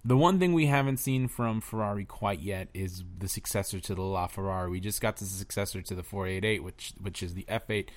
The 0.04 0.16
one 0.16 0.38
thing 0.38 0.54
we 0.54 0.66
haven't 0.66 0.96
seen 0.96 1.28
from 1.28 1.60
Ferrari 1.60 2.06
quite 2.06 2.40
yet 2.40 2.68
is 2.72 3.04
the 3.18 3.28
successor 3.28 3.78
to 3.80 3.94
the 3.94 4.00
LaFerrari. 4.00 4.70
We 4.70 4.80
just 4.80 5.02
got 5.02 5.16
the 5.16 5.26
successor 5.26 5.82
to 5.82 5.94
the 5.94 6.02
488, 6.02 6.62
which 6.62 6.94
which 7.00 7.22
is 7.22 7.34
the 7.34 7.44
F8. 7.50 7.88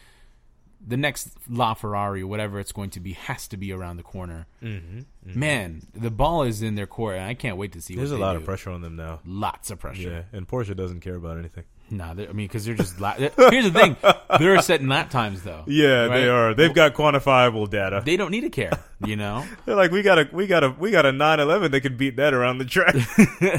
The 0.86 0.97
next 0.97 1.29
La 1.49 1.73
Ferrari, 1.73 2.23
whatever 2.23 2.59
it's 2.59 2.71
going 2.71 2.89
to 2.91 2.99
be, 2.99 3.13
has 3.13 3.47
to 3.49 3.57
be 3.57 3.71
around 3.71 3.97
the 3.97 4.03
corner. 4.03 4.47
Mm-hmm, 4.63 5.01
Man, 5.39 5.82
the 5.93 6.09
ball 6.11 6.43
is 6.43 6.61
in 6.61 6.75
their 6.75 6.88
court, 6.88 7.15
and 7.17 7.25
I 7.25 7.34
can't 7.36 7.57
wait 7.57 7.73
to 7.73 7.82
see. 7.82 7.95
There's 7.95 8.11
a 8.11 8.17
lot 8.17 8.34
do. 8.34 8.39
of 8.39 8.45
pressure 8.45 8.71
on 8.71 8.82
them 8.82 8.95
now. 8.95 9.19
Lots 9.25 9.69
of 9.69 9.79
pressure. 9.79 10.09
Yeah, 10.09 10.38
and 10.38 10.47
Porsche 10.47 10.75
doesn't 10.75 11.01
care 11.01 11.15
about 11.15 11.38
anything. 11.38 11.63
Nah, 11.91 12.11
I 12.11 12.13
mean, 12.13 12.47
because 12.47 12.65
they're 12.65 12.73
just. 12.73 12.99
La- 13.01 13.13
here's 13.15 13.36
the 13.36 13.71
thing: 13.71 13.97
they're 14.39 14.61
setting 14.61 14.88
lap 14.88 15.09
times, 15.09 15.43
though. 15.43 15.63
Yeah, 15.67 16.05
Right? 16.05 16.21
they 16.21 16.29
are. 16.29 16.53
They've 16.53 16.73
got 16.73 16.93
quantifiable 16.93 17.69
data. 17.69 18.01
They 18.03 18.15
don't 18.17 18.32
need 18.32 18.41
to 18.41 18.49
care, 18.49 18.79
you 19.05 19.17
know. 19.17 19.45
They're 19.65 19.75
like, 19.75 19.91
we 19.91 20.01
got 20.01 20.17
a, 20.17 20.29
we 20.32 20.47
got 20.47 20.63
a, 20.63 20.69
we 20.69 20.89
got 20.91 21.05
a 21.05 21.11
911 21.11 21.71
that 21.71 21.82
could 21.82 21.97
beat 21.97 22.15
that 22.15 22.34
around 22.34 22.59
the 22.59 22.65
track, 22.65 22.95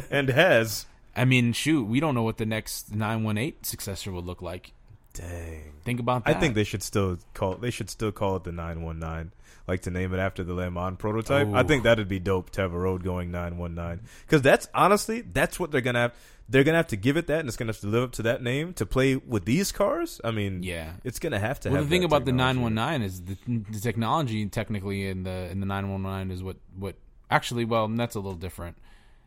and 0.11 0.29
has. 0.31 0.87
I 1.15 1.27
mean, 1.27 1.53
shoot, 1.53 1.85
we 1.85 2.01
don't 2.01 2.15
know 2.15 2.23
what 2.23 2.39
the 2.39 2.47
next 2.47 2.95
918 2.95 3.63
successor 3.65 4.11
will 4.11 4.23
look 4.23 4.41
like. 4.41 4.73
Dang. 5.15 5.73
Think 5.85 6.01
about 6.01 6.25
that. 6.25 6.37
I 6.37 6.41
think 6.41 6.55
they 6.55 6.65
should 6.65 6.83
still 6.83 7.19
call. 7.35 7.55
They 7.57 7.71
should 7.71 7.91
still 7.91 8.13
call 8.13 8.37
it 8.37 8.45
the 8.45 8.53
919. 8.53 9.33
Like 9.69 9.83
to 9.83 9.91
name 9.91 10.13
it 10.13 10.19
after 10.19 10.43
the 10.43 10.55
Le 10.55 10.71
Mans 10.71 10.97
prototype. 10.99 11.49
I 11.55 11.63
think 11.63 11.85
that'd 11.85 12.09
be 12.09 12.19
dope 12.19 12.51
to 12.51 12.63
have 12.63 12.73
a 12.73 12.79
road 12.79 13.05
going 13.05 13.31
919. 13.31 14.05
Because 14.27 14.43
that's 14.43 14.69
honestly, 14.75 15.21
that's 15.21 15.61
what 15.61 15.71
they're 15.71 15.81
gonna 15.81 16.01
have. 16.01 16.15
They're 16.49 16.65
gonna 16.65 16.79
have 16.79 16.89
to 16.89 16.97
give 16.97 17.17
it 17.17 17.29
that, 17.29 17.41
and 17.41 17.49
it's 17.49 17.57
gonna 17.57 17.71
have 17.73 17.81
to 17.81 17.87
live 17.87 18.03
up 18.03 18.13
to 18.13 18.23
that 18.23 18.43
name 18.43 18.75
to 18.75 18.85
play 18.87 19.17
with 19.17 19.45
these 19.45 19.71
cars. 19.71 20.21
I 20.25 20.33
mean, 20.33 20.63
Yeah. 20.63 20.95
it's 21.05 21.19
gonna 21.19 21.39
have 21.39 21.61
to. 21.61 21.69
Well, 21.71 21.79
have 21.79 21.89
the 21.89 21.97
thing 21.97 22.05
about 22.05 22.25
the 22.25 22.33
technology. 22.33 22.61
919 22.75 23.03
is 23.07 23.23
the, 23.23 23.37
the 23.71 23.81
technology 23.81 24.47
technically 24.47 25.07
in 25.07 25.23
the 25.23 25.49
in 25.51 25.61
the 25.61 25.67
919 25.67 26.31
is 26.35 26.43
what 26.43 26.57
what 26.77 26.97
actually 27.31 27.65
well 27.65 27.87
that's 27.89 28.17
a 28.17 28.21
little 28.21 28.35
different. 28.35 28.77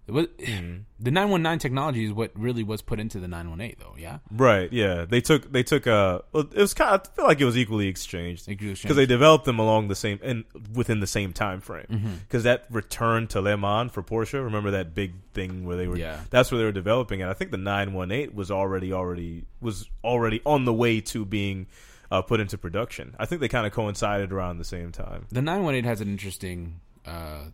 Was, 0.08 0.28
Mm-hmm. 0.38 0.82
The 1.00 1.12
919 1.12 1.60
technology 1.60 2.06
is 2.06 2.14
what 2.14 2.32
really 2.36 2.64
was 2.64 2.82
put 2.82 3.00
into 3.00 3.20
the 3.20 3.28
918 3.28 3.76
though. 3.80 3.96
Yeah, 3.98 4.20
Right. 4.32 4.72
Yeah. 4.72 5.06
They 5.06 5.20
took. 5.22 5.52
They 5.52 5.64
took. 5.64 5.88
Uh. 5.88 6.20
well, 6.32 6.44
It 6.52 6.58
was 6.62 6.74
kind. 6.74 6.96
Of, 6.96 7.02
I 7.12 7.16
feel 7.16 7.26
like 7.26 7.42
it 7.42 7.46
was 7.46 7.58
equally 7.58 7.88
exchanged 7.88 8.48
because 8.48 8.96
they 8.96 9.06
developed 9.06 9.46
them 9.46 9.60
along 9.60 9.88
the 9.90 9.96
same 9.96 10.20
and 10.24 10.46
within 10.74 11.00
the 11.00 11.08
same 11.08 11.34
time 11.34 11.60
frame. 11.60 11.88
Mm-hmm. 11.90 12.14
Because 12.28 12.44
that 12.44 12.66
return 12.70 13.28
to 13.28 13.42
Le 13.42 13.58
Mans 13.58 13.92
for 13.92 14.04
Porsche. 14.04 14.44
Remember 14.44 14.72
that 14.72 14.94
big 14.96 15.14
thing 15.34 15.66
where 15.66 15.76
they 15.76 15.88
were. 15.88 15.98
Yeah. 15.98 16.20
That's 16.30 16.52
where 16.52 16.60
they 16.60 16.66
were 16.66 16.72
developing 16.72 17.20
it. 17.20 17.28
I 17.28 17.34
think 17.34 17.52
the 17.52 17.58
918 17.58 18.36
was 18.36 18.52
already 18.52 18.94
already 18.94 19.46
was 19.60 19.90
already 20.04 20.42
on 20.46 20.66
the 20.66 20.74
way 20.74 21.02
to 21.02 21.26
being 21.26 21.68
uh, 22.12 22.22
put 22.22 22.40
into 22.40 22.58
production. 22.58 23.16
I 23.20 23.26
think 23.26 23.42
they 23.42 23.48
kind 23.48 23.66
of 23.68 23.74
coincided 23.74 24.32
around 24.32 24.60
the 24.60 24.66
same 24.66 24.92
time. 24.92 25.26
the 25.32 25.42
918 25.42 25.84
has 25.84 26.02
an 26.02 26.08
interesting 26.10 26.80
uh, 27.06 27.46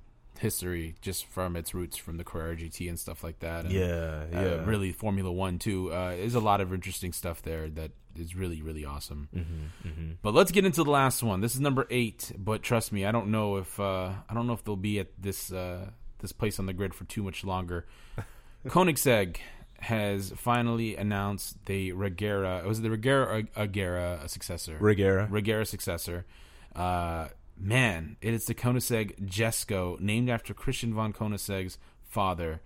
history 0.42 0.96
just 1.02 1.26
from 1.26 1.56
its 1.56 1.74
roots 1.74 1.96
from 1.98 2.18
the 2.18 2.24
Carrera 2.24 2.56
GT 2.58 2.90
and 2.90 3.00
stuff 3.00 3.24
like 3.24 3.40
that. 3.40 3.66
And, 3.66 3.74
Yeah. 3.74 4.26
Yeah. 4.32 4.40
uh, 4.62 4.64
really 4.66 4.92
Formula 4.92 5.32
One 5.32 5.58
too. 5.60 5.92
Uh, 5.94 6.12
there's 6.18 6.36
a 6.36 6.40
lot 6.42 6.60
of 6.62 6.74
interesting 6.74 7.14
stuff 7.14 7.42
there 7.42 7.70
that 7.70 7.92
is 8.18 8.36
really 8.36 8.62
really 8.62 8.84
awesome. 8.84 9.30
Mm-hmm, 9.34 10.12
But 10.22 10.34
let's 10.34 10.52
get 10.52 10.66
into 10.66 10.84
the 10.84 10.92
last 10.92 11.24
one. 11.24 11.40
This 11.40 11.54
is 11.56 11.62
number 11.62 11.88
eight. 11.90 12.34
But 12.38 12.62
trust 12.62 12.92
me, 12.92 13.06
I 13.06 13.12
don't 13.14 13.30
know 13.32 13.56
if 13.58 13.80
uh, 13.80 14.12
I 14.30 14.34
don't 14.34 14.48
know 14.48 14.54
if 14.54 14.64
they'll 14.66 14.76
be 14.76 15.00
at 15.00 15.08
this 15.18 15.52
uh, 15.54 15.92
this 16.20 16.32
place 16.34 16.60
on 16.60 16.66
the 16.66 16.74
grid 16.74 16.94
for 16.94 17.06
too 17.06 17.24
much 17.24 17.44
longer. 17.46 17.86
Koenigsegg 18.68 19.38
has 19.80 20.32
finally 20.36 20.96
announced 20.96 21.66
the 21.66 21.92
Regera. 21.94 22.60
It 22.64 22.68
was 22.68 22.80
it 22.80 22.84
the 22.84 22.90
Regera 22.90 23.48
Agera 23.56 24.24
a 24.24 24.30
successor? 24.30 24.78
Regera. 24.80 25.30
Regera 25.30 25.66
successor. 25.66 26.26
Uh, 26.76 27.28
man, 27.62 28.18
it 28.22 28.34
is 28.34 28.46
the 28.46 28.56
Koenigsegg 28.56 29.28
Jesko, 29.28 30.00
named 30.00 30.30
after 30.30 30.54
Christian 30.54 30.94
von 30.94 31.14
Koenigsegg's 31.14 31.78
father. 32.04 32.62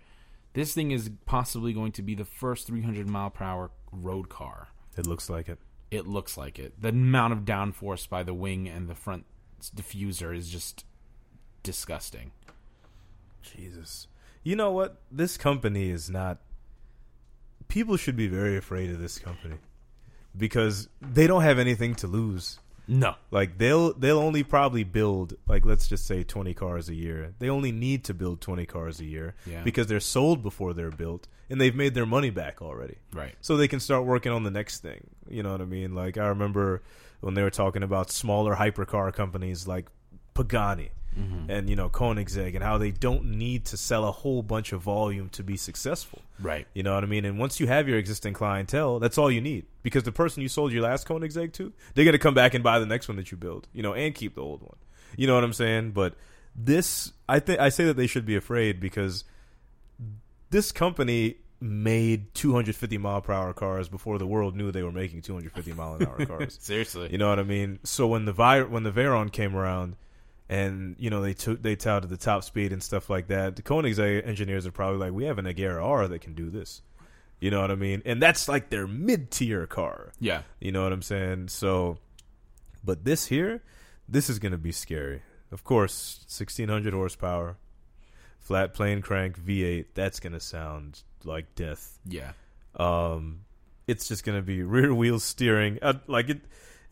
This 0.53 0.73
thing 0.73 0.91
is 0.91 1.11
possibly 1.25 1.73
going 1.73 1.91
to 1.93 2.01
be 2.01 2.15
the 2.15 2.25
first 2.25 2.67
300 2.67 3.09
mile 3.09 3.29
per 3.29 3.43
hour 3.43 3.71
road 3.91 4.29
car. 4.29 4.69
It 4.97 5.05
looks 5.05 5.29
like 5.29 5.49
it. 5.49 5.59
It 5.91 6.07
looks 6.07 6.37
like 6.37 6.57
it. 6.57 6.81
The 6.81 6.89
amount 6.89 7.33
of 7.33 7.39
downforce 7.39 8.07
by 8.07 8.23
the 8.23 8.33
wing 8.33 8.67
and 8.67 8.87
the 8.87 8.95
front 8.95 9.25
diffuser 9.75 10.35
is 10.35 10.49
just 10.49 10.85
disgusting. 11.63 12.31
Jesus. 13.41 14.07
You 14.43 14.55
know 14.55 14.71
what? 14.71 15.01
This 15.11 15.37
company 15.37 15.89
is 15.89 16.09
not. 16.09 16.39
People 17.67 17.97
should 17.97 18.15
be 18.15 18.27
very 18.27 18.57
afraid 18.57 18.91
of 18.91 18.99
this 18.99 19.17
company 19.17 19.55
because 20.37 20.87
they 21.01 21.27
don't 21.27 21.41
have 21.41 21.59
anything 21.59 21.95
to 21.95 22.07
lose. 22.07 22.59
No. 22.87 23.15
Like 23.31 23.57
they'll 23.57 23.93
they'll 23.93 24.19
only 24.19 24.43
probably 24.43 24.83
build 24.83 25.35
like 25.47 25.65
let's 25.65 25.87
just 25.87 26.05
say 26.05 26.23
20 26.23 26.53
cars 26.53 26.89
a 26.89 26.95
year. 26.95 27.33
They 27.39 27.49
only 27.49 27.71
need 27.71 28.03
to 28.05 28.13
build 28.13 28.41
20 28.41 28.65
cars 28.65 28.99
a 28.99 29.05
year 29.05 29.35
Yeah. 29.45 29.63
because 29.63 29.87
they're 29.87 29.99
sold 29.99 30.43
before 30.43 30.73
they're 30.73 30.91
built 30.91 31.27
and 31.49 31.59
they've 31.59 31.75
made 31.75 31.93
their 31.93 32.05
money 32.05 32.29
back 32.29 32.61
already. 32.61 32.97
Right. 33.13 33.35
So 33.41 33.57
they 33.57 33.67
can 33.67 33.79
start 33.79 34.05
working 34.05 34.31
on 34.31 34.43
the 34.43 34.51
next 34.51 34.79
thing. 34.79 35.07
You 35.27 35.43
know 35.43 35.51
what 35.51 35.61
I 35.61 35.65
mean? 35.65 35.95
Like 35.95 36.17
I 36.17 36.27
remember 36.27 36.83
when 37.21 37.33
they 37.33 37.43
were 37.43 37.49
talking 37.49 37.81
about 37.83 38.11
smaller 38.11 38.55
hypercar 38.55 39.13
companies 39.13 39.67
like 39.67 39.87
Pagani 40.33 40.89
Mm-hmm. 41.17 41.49
and 41.49 41.69
you 41.69 41.75
know 41.77 41.87
Koenigsegg 41.89 42.55
and 42.55 42.63
how 42.63 42.77
they 42.77 42.91
don't 42.91 43.25
need 43.37 43.63
to 43.65 43.77
sell 43.77 44.05
a 44.05 44.11
whole 44.11 44.41
bunch 44.43 44.73
of 44.73 44.81
volume 44.81 45.29
to 45.29 45.43
be 45.43 45.55
successful. 45.55 46.21
Right. 46.41 46.67
You 46.73 46.83
know 46.83 46.93
what 46.93 47.03
I 47.03 47.07
mean? 47.07 47.23
And 47.23 47.39
once 47.39 47.59
you 47.61 47.67
have 47.67 47.87
your 47.87 47.97
existing 47.97 48.33
clientele, 48.33 48.99
that's 48.99 49.17
all 49.17 49.31
you 49.31 49.39
need. 49.39 49.65
Because 49.81 50.03
the 50.03 50.11
person 50.11 50.41
you 50.43 50.49
sold 50.49 50.73
your 50.73 50.83
last 50.83 51.07
Koenigsegg 51.07 51.53
to, 51.53 51.71
they're 51.93 52.03
gonna 52.05 52.17
come 52.17 52.33
back 52.33 52.53
and 52.53 52.63
buy 52.63 52.79
the 52.79 52.85
next 52.85 53.07
one 53.07 53.15
that 53.17 53.31
you 53.31 53.37
build. 53.37 53.67
You 53.71 53.81
know, 53.83 53.93
and 53.93 54.13
keep 54.13 54.35
the 54.35 54.41
old 54.41 54.61
one. 54.61 54.75
You 55.15 55.27
know 55.27 55.35
what 55.35 55.43
I'm 55.45 55.53
saying? 55.53 55.91
But 55.91 56.15
this, 56.55 57.13
I 57.29 57.39
think, 57.39 57.59
I 57.61 57.69
say 57.69 57.85
that 57.85 57.95
they 57.95 58.07
should 58.07 58.25
be 58.25 58.35
afraid 58.35 58.79
because 58.81 59.23
this 60.49 60.71
company 60.71 61.37
made 61.61 62.33
250 62.33 62.97
mile 62.97 63.21
per 63.21 63.33
hour 63.33 63.53
cars 63.53 63.87
before 63.89 64.17
the 64.17 64.27
world 64.27 64.55
knew 64.55 64.71
they 64.71 64.83
were 64.83 64.91
making 64.91 65.21
250 65.21 65.73
mile 65.73 65.95
an 65.95 66.05
hour 66.07 66.25
cars. 66.25 66.57
Seriously. 66.61 67.09
You 67.11 67.17
know 67.17 67.29
what 67.29 67.39
I 67.39 67.43
mean? 67.43 67.79
So 67.83 68.07
when 68.07 68.25
the 68.25 68.33
Vi- 68.33 68.63
when 68.63 68.83
the 68.83 68.91
Veyron 68.91 69.31
came 69.31 69.55
around, 69.55 69.95
and 70.49 70.95
you 70.99 71.09
know 71.09 71.21
they 71.21 71.33
took 71.33 71.61
they 71.61 71.75
touted 71.75 72.09
the 72.09 72.17
top 72.17 72.43
speed 72.43 72.71
and 72.73 72.81
stuff 72.83 73.09
like 73.09 73.27
that, 73.27 73.55
the 73.55 73.61
Koenigsegg 73.61 74.27
engineers 74.27 74.65
are 74.67 74.71
probably 74.71 74.99
like, 74.99 75.11
we 75.13 75.25
have 75.25 75.37
an 75.39 75.45
Agera 75.45 75.83
R 75.83 76.07
that 76.07 76.19
can 76.21 76.33
do 76.35 76.49
this. 76.49 76.81
You 77.39 77.51
know 77.51 77.61
what 77.61 77.71
I 77.71 77.75
mean? 77.75 78.01
And 78.05 78.21
that's 78.21 78.47
like 78.47 78.69
their 78.69 78.87
mid 78.87 79.29
tier 79.31 79.67
car. 79.67 80.11
yeah. 80.19 80.41
You 80.59 80.71
know 80.71 80.83
what 80.83 80.93
I'm 80.93 81.01
saying? 81.01 81.49
So, 81.49 81.97
but 82.83 83.03
this 83.03 83.25
here, 83.27 83.61
this 84.07 84.29
is 84.29 84.39
gonna 84.39 84.57
be 84.57 84.71
scary. 84.71 85.21
Of 85.51 85.63
course, 85.63 86.19
1600 86.27 86.93
horsepower, 86.93 87.57
flat 88.39 88.73
plane 88.73 89.01
crank 89.01 89.39
V8. 89.39 89.85
That's 89.93 90.19
gonna 90.19 90.39
sound 90.39 91.01
like 91.23 91.55
death 91.55 91.97
Yeah. 92.07 92.31
um, 92.75 93.41
it's 93.87 94.07
just 94.07 94.23
going 94.23 94.37
to 94.37 94.41
be 94.41 94.63
rear 94.63 94.91
wheel 94.95 95.19
steering. 95.19 95.77
Uh, 95.81 95.93
like 96.07 96.29
it, 96.29 96.41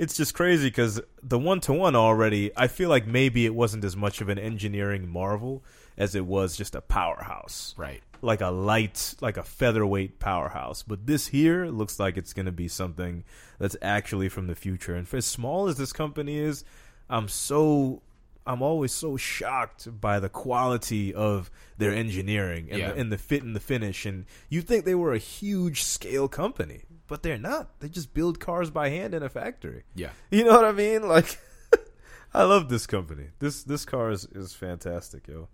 it's 0.04 0.16
just 0.18 0.34
crazy 0.34 0.68
because 0.68 1.02
the 1.22 1.40
one 1.40 1.60
to 1.62 1.74
one 1.74 1.96
already. 1.96 2.52
I 2.56 2.68
feel 2.68 2.90
like 2.90 3.08
maybe 3.08 3.46
it 3.46 3.56
wasn't 3.56 3.84
as 3.84 3.96
much 3.96 4.22
of 4.22 4.30
an 4.30 4.38
engineering 4.38 5.10
marvel 5.10 5.64
as 5.98 6.16
it 6.16 6.26
was 6.26 6.58
just 6.58 6.76
a 6.76 6.82
powerhouse, 6.82 7.74
Right. 7.78 8.02
like 8.22 8.42
a 8.42 8.48
light, 8.50 9.16
like 9.22 9.38
a 9.38 9.44
featherweight 9.44 10.20
powerhouse. 10.20 10.84
But 10.84 11.06
this 11.06 11.28
here 11.28 11.68
looks 11.68 12.00
like 12.00 12.18
it's 12.18 12.34
going 12.34 12.48
to 12.48 12.52
be 12.52 12.68
something 12.68 13.24
that's 13.60 13.76
actually 13.82 14.30
from 14.30 14.48
the 14.48 14.56
future. 14.56 14.96
And 14.96 15.08
for 15.08 15.18
as 15.18 15.26
small 15.26 15.68
as 15.68 15.78
this 15.78 15.94
company 15.94 16.38
is, 16.38 16.64
I'm 17.10 17.28
so. 17.28 18.02
I'm 18.46 18.62
always 18.62 18.92
so 18.92 19.16
shocked 19.16 19.88
by 20.02 20.20
the 20.20 20.28
quality 20.28 21.14
of 21.14 21.50
their 21.78 21.94
engineering 21.94 22.68
and, 22.70 22.78
Yeah. 22.80 22.92
the, 22.92 23.00
and 23.00 23.10
the 23.10 23.18
fit 23.18 23.42
and 23.42 23.56
the 23.56 23.62
finish. 23.62 24.06
And 24.06 24.26
you 24.50 24.62
think 24.62 24.84
they 24.84 24.96
were 24.96 25.14
a 25.14 25.18
huge 25.18 25.82
scale 25.84 26.28
company, 26.28 26.82
but 27.14 27.22
they're 27.22 27.38
not. 27.38 27.80
They 27.80 27.90
just 27.90 28.12
build 28.16 28.40
cars 28.40 28.72
by 28.72 28.90
hand 28.90 29.14
in 29.14 29.22
a 29.22 29.30
factory. 29.30 29.84
Yeah. 29.94 30.10
You 30.32 30.46
know 30.46 30.54
what 30.54 30.66
I 30.66 30.72
mean? 30.72 31.08
Like, 31.08 31.38
I 32.34 32.42
love 32.42 32.70
this 32.70 32.88
company. 32.88 33.28
This 33.38 33.62
this 33.62 33.86
car 33.86 34.10
is, 34.10 34.26
is 34.34 34.54
fantastic, 34.56 35.28
yo. 35.28 35.48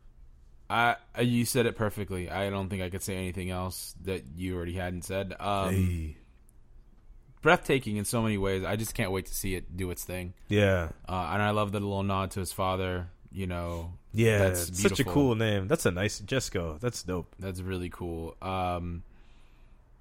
I 0.69 0.95
I- 1.13 1.21
you 1.35 1.43
said 1.43 1.65
it 1.65 1.75
perfectly. 1.75 2.29
I 2.29 2.49
don't 2.49 2.69
think 2.69 2.81
I 2.81 2.89
could 2.89 3.03
say 3.03 3.15
anything 3.17 3.49
else 3.49 3.93
that 4.05 4.23
you 4.37 4.55
already 4.55 4.75
hadn't 4.75 5.03
said. 5.03 5.35
Um, 5.37 5.73
Hey. 5.75 6.15
Breathtaking 7.41 7.97
in 7.97 8.05
so 8.05 8.21
many 8.21 8.37
ways. 8.37 8.63
I 8.63 8.77
just 8.77 8.93
can't 8.93 9.11
wait 9.11 9.25
to 9.25 9.33
see 9.33 9.55
it 9.55 9.75
do 9.75 9.91
its 9.91 10.05
thing. 10.05 10.33
Yeah, 10.47 10.89
Uh, 11.09 11.31
and 11.33 11.41
I 11.41 11.49
love 11.51 11.73
the 11.73 11.81
little 11.81 12.03
nod 12.03 12.31
to 12.31 12.39
his 12.39 12.53
father. 12.53 13.09
You 13.33 13.47
know, 13.47 13.93
yeah. 14.13 14.37
That's 14.39 14.81
such 14.81 14.99
a 15.01 15.03
cool 15.03 15.35
name. 15.35 15.67
That's 15.67 15.85
a 15.85 15.91
nice 15.91 16.21
Jesko. 16.21 16.79
That's 16.79 17.03
dope. 17.03 17.35
that's 17.37 17.59
really 17.61 17.89
cool. 17.89 18.35
Um, 18.41 19.03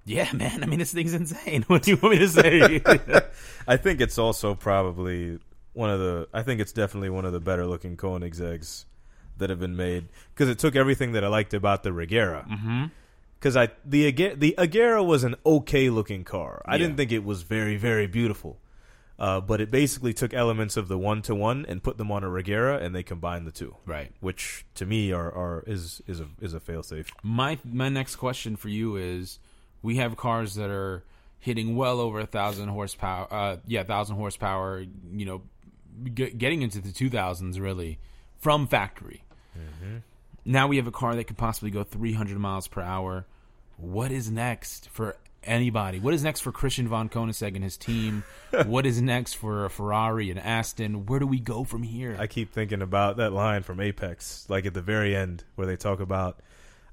yeah, 0.09 0.31
man. 0.33 0.63
I 0.63 0.65
mean, 0.65 0.79
this 0.79 0.91
thing's 0.93 1.13
insane. 1.13 1.63
What 1.67 1.83
do 1.83 1.91
you 1.91 1.97
want 2.01 2.13
me 2.15 2.19
to 2.19 2.29
say? 2.29 2.81
I 3.67 3.77
think 3.77 4.01
it's 4.01 4.17
also 4.17 4.55
probably 4.55 5.39
one 5.73 5.89
of 5.89 5.99
the. 5.99 6.27
I 6.33 6.41
think 6.43 6.59
it's 6.61 6.71
definitely 6.73 7.09
one 7.09 7.25
of 7.25 7.33
the 7.33 7.39
better 7.39 7.65
looking 7.65 7.95
Koenigsegg's 7.97 8.85
that 9.37 9.49
have 9.49 9.59
been 9.59 9.75
made 9.77 10.09
because 10.33 10.49
it 10.49 10.59
took 10.59 10.75
everything 10.75 11.13
that 11.13 11.23
I 11.23 11.27
liked 11.27 11.53
about 11.53 11.83
the 11.83 11.91
Regera. 11.91 12.47
mm-hmm. 12.47 12.85
Because 13.39 13.55
I 13.55 13.69
the 13.85 14.11
the 14.11 14.55
Agera 14.57 15.05
was 15.05 15.23
an 15.23 15.35
okay 15.45 15.89
looking 15.89 16.23
car. 16.25 16.61
I 16.65 16.73
Yeah. 16.73 16.79
didn't 16.79 16.97
think 16.97 17.11
it 17.13 17.23
was 17.23 17.43
very 17.43 17.77
very 17.77 18.05
beautiful, 18.05 18.59
uh, 19.17 19.39
but 19.39 19.61
it 19.61 19.71
basically 19.71 20.13
took 20.13 20.33
elements 20.33 20.75
of 20.75 20.89
the 20.89 20.97
one 20.97 21.21
to 21.21 21.33
one 21.35 21.65
and 21.69 21.81
put 21.81 21.97
them 21.97 22.11
on 22.11 22.25
a 22.25 22.27
Regera, 22.27 22.81
and 22.83 22.93
they 22.93 23.01
combined 23.03 23.47
the 23.47 23.51
two, 23.51 23.77
Right. 23.85 24.11
which 24.19 24.65
to 24.75 24.85
me 24.85 25.13
are, 25.13 25.31
are 25.31 25.63
is 25.67 26.01
is 26.05 26.19
a 26.19 26.27
is 26.41 26.53
a 26.53 26.59
failsafe. 26.59 27.07
My 27.23 27.59
my 27.63 27.87
next 27.87 28.17
question 28.17 28.57
for 28.57 28.67
you 28.67 28.97
is: 28.97 29.39
We 29.81 29.97
have 29.97 30.17
cars 30.17 30.55
that 30.55 30.69
are 30.69 31.03
hitting 31.39 31.75
well 31.75 31.99
over 31.99 32.19
a 32.19 32.25
thousand 32.25 32.67
horsepower. 32.69 33.27
Uh, 33.31 33.57
yeah, 33.65 33.83
thousand 33.83 34.17
horsepower. 34.17 34.85
You 35.11 35.25
know, 35.25 35.41
g- 36.13 36.31
getting 36.31 36.61
into 36.61 36.79
the 36.81 36.91
two 36.91 37.09
thousands 37.09 37.59
really 37.59 37.99
from 38.37 38.67
factory. 38.67 39.23
Now 40.45 40.67
we 40.67 40.77
have 40.77 40.87
a 40.87 40.91
car 40.91 41.15
that 41.15 41.25
could 41.25 41.37
possibly 41.37 41.69
go 41.69 41.83
300 41.83 42.37
miles 42.39 42.67
per 42.67 42.81
hour. 42.81 43.25
What 43.77 44.11
is 44.11 44.31
next 44.31 44.89
for 44.89 45.15
anybody? 45.43 45.99
What 45.99 46.13
is 46.13 46.23
next 46.23 46.41
for 46.41 46.51
Christian 46.51 46.87
von 46.87 47.09
Koenigsegg 47.09 47.55
and 47.55 47.63
his 47.63 47.77
team? 47.77 48.23
what 48.65 48.85
is 48.85 49.01
next 49.01 49.33
for 49.35 49.67
Ferrari 49.69 50.31
and 50.31 50.39
Aston? 50.39 51.05
Where 51.05 51.19
do 51.19 51.27
we 51.27 51.39
go 51.39 51.63
from 51.63 51.83
here? 51.83 52.15
I 52.19 52.27
keep 52.27 52.51
thinking 52.51 52.81
about 52.81 53.17
that 53.17 53.31
line 53.31 53.63
from 53.63 53.79
Apex, 53.79 54.45
like 54.49 54.65
at 54.65 54.73
the 54.73 54.81
very 54.81 55.15
end 55.15 55.43
where 55.55 55.67
they 55.67 55.75
talk 55.75 55.99
about 55.99 56.39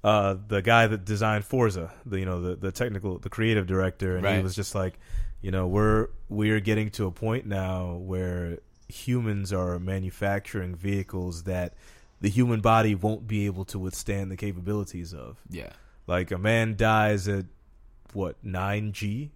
uh, 0.07 0.37
the 0.47 0.63
guy 0.63 0.87
that 0.87 1.05
designed 1.05 1.45
Forza, 1.45 1.93
the 2.07 2.21
you 2.21 2.25
know 2.25 2.41
the 2.41 2.55
the 2.55 2.71
technical, 2.71 3.19
the 3.19 3.29
creative 3.29 3.67
director, 3.67 4.17
and 4.17 4.25
he 4.37 4.43
was 4.43 4.55
just 4.55 4.73
like, 4.73 5.01
you 5.43 5.51
know, 5.51 5.67
we're 5.67 6.09
we're 6.29 6.61
getting 6.61 6.91
to 6.91 7.07
a 7.07 7.11
point 7.11 7.45
now 7.45 7.95
where 7.97 8.59
humans 8.89 9.53
are 9.53 9.81
manufacturing 9.81 10.77
vehicles 10.77 11.43
that 11.43 11.75
the 12.21 12.29
human 12.29 12.61
body 12.61 12.95
won't 12.95 13.27
be 13.27 13.47
able 13.47 13.65
to 13.65 13.81
withstand 13.81 14.31
the 14.31 14.37
capabilities 14.37 15.13
of. 15.13 15.41
yeah. 15.51 15.71
Like 16.07 16.31
a 16.31 16.39
man 16.39 16.77
dies 16.77 17.27
at 17.27 17.47
what 18.13 18.37
nine 18.45 18.93
G, 18.93 19.33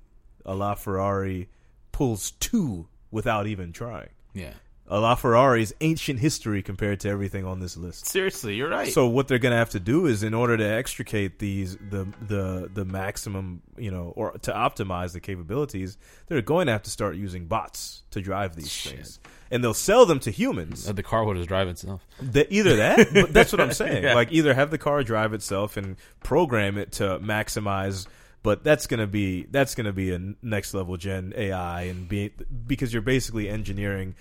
a 0.46 0.54
La 0.54 0.76
Ferrari 0.76 1.48
pulls 1.90 2.30
two 2.30 2.86
without 3.10 3.48
even 3.48 3.72
trying. 3.72 4.10
Yeah. 4.34 4.52
A 4.92 4.98
La 4.98 5.14
Ferrari's 5.14 5.72
ancient 5.80 6.18
history 6.18 6.62
compared 6.62 6.98
to 7.00 7.08
everything 7.08 7.44
on 7.46 7.60
this 7.60 7.76
list. 7.76 8.06
Seriously, 8.06 8.56
you're 8.56 8.68
right. 8.68 8.92
So 8.92 9.06
what 9.06 9.28
they're 9.28 9.38
going 9.38 9.52
to 9.52 9.56
have 9.56 9.70
to 9.70 9.78
do 9.78 10.06
is, 10.06 10.24
in 10.24 10.34
order 10.34 10.56
to 10.56 10.64
extricate 10.64 11.38
these 11.38 11.76
the 11.76 12.08
the 12.20 12.68
the 12.74 12.84
maximum, 12.84 13.62
you 13.78 13.92
know, 13.92 14.12
or 14.16 14.32
to 14.32 14.52
optimize 14.52 15.12
the 15.12 15.20
capabilities, 15.20 15.96
they're 16.26 16.42
going 16.42 16.66
to 16.66 16.72
have 16.72 16.82
to 16.82 16.90
start 16.90 17.14
using 17.14 17.46
bots 17.46 18.02
to 18.10 18.20
drive 18.20 18.56
these 18.56 18.68
Shit. 18.68 18.94
things, 18.94 19.20
and 19.52 19.62
they'll 19.62 19.74
sell 19.74 20.06
them 20.06 20.18
to 20.20 20.32
humans. 20.32 20.88
Uh, 20.88 20.92
the 20.92 21.04
car 21.04 21.24
will 21.24 21.34
just 21.34 21.48
drive 21.48 21.68
itself. 21.68 22.04
That 22.20 22.48
either 22.50 22.74
that, 22.76 23.14
but 23.14 23.32
that's 23.32 23.52
what 23.52 23.60
I'm 23.60 23.72
saying. 23.72 24.02
Yeah. 24.02 24.14
Like 24.16 24.32
either 24.32 24.54
have 24.54 24.72
the 24.72 24.78
car 24.78 25.04
drive 25.04 25.34
itself 25.34 25.76
and 25.76 25.98
program 26.24 26.76
it 26.76 26.90
to 26.94 27.20
maximize, 27.20 28.08
but 28.42 28.64
that's 28.64 28.88
gonna 28.88 29.06
be 29.06 29.44
that's 29.52 29.76
gonna 29.76 29.92
be 29.92 30.12
a 30.12 30.20
next 30.42 30.74
level 30.74 30.96
gen 30.96 31.32
AI 31.36 31.82
and 31.82 32.08
be 32.08 32.32
because 32.66 32.92
you're 32.92 33.02
basically 33.02 33.48
engineering 33.48 34.16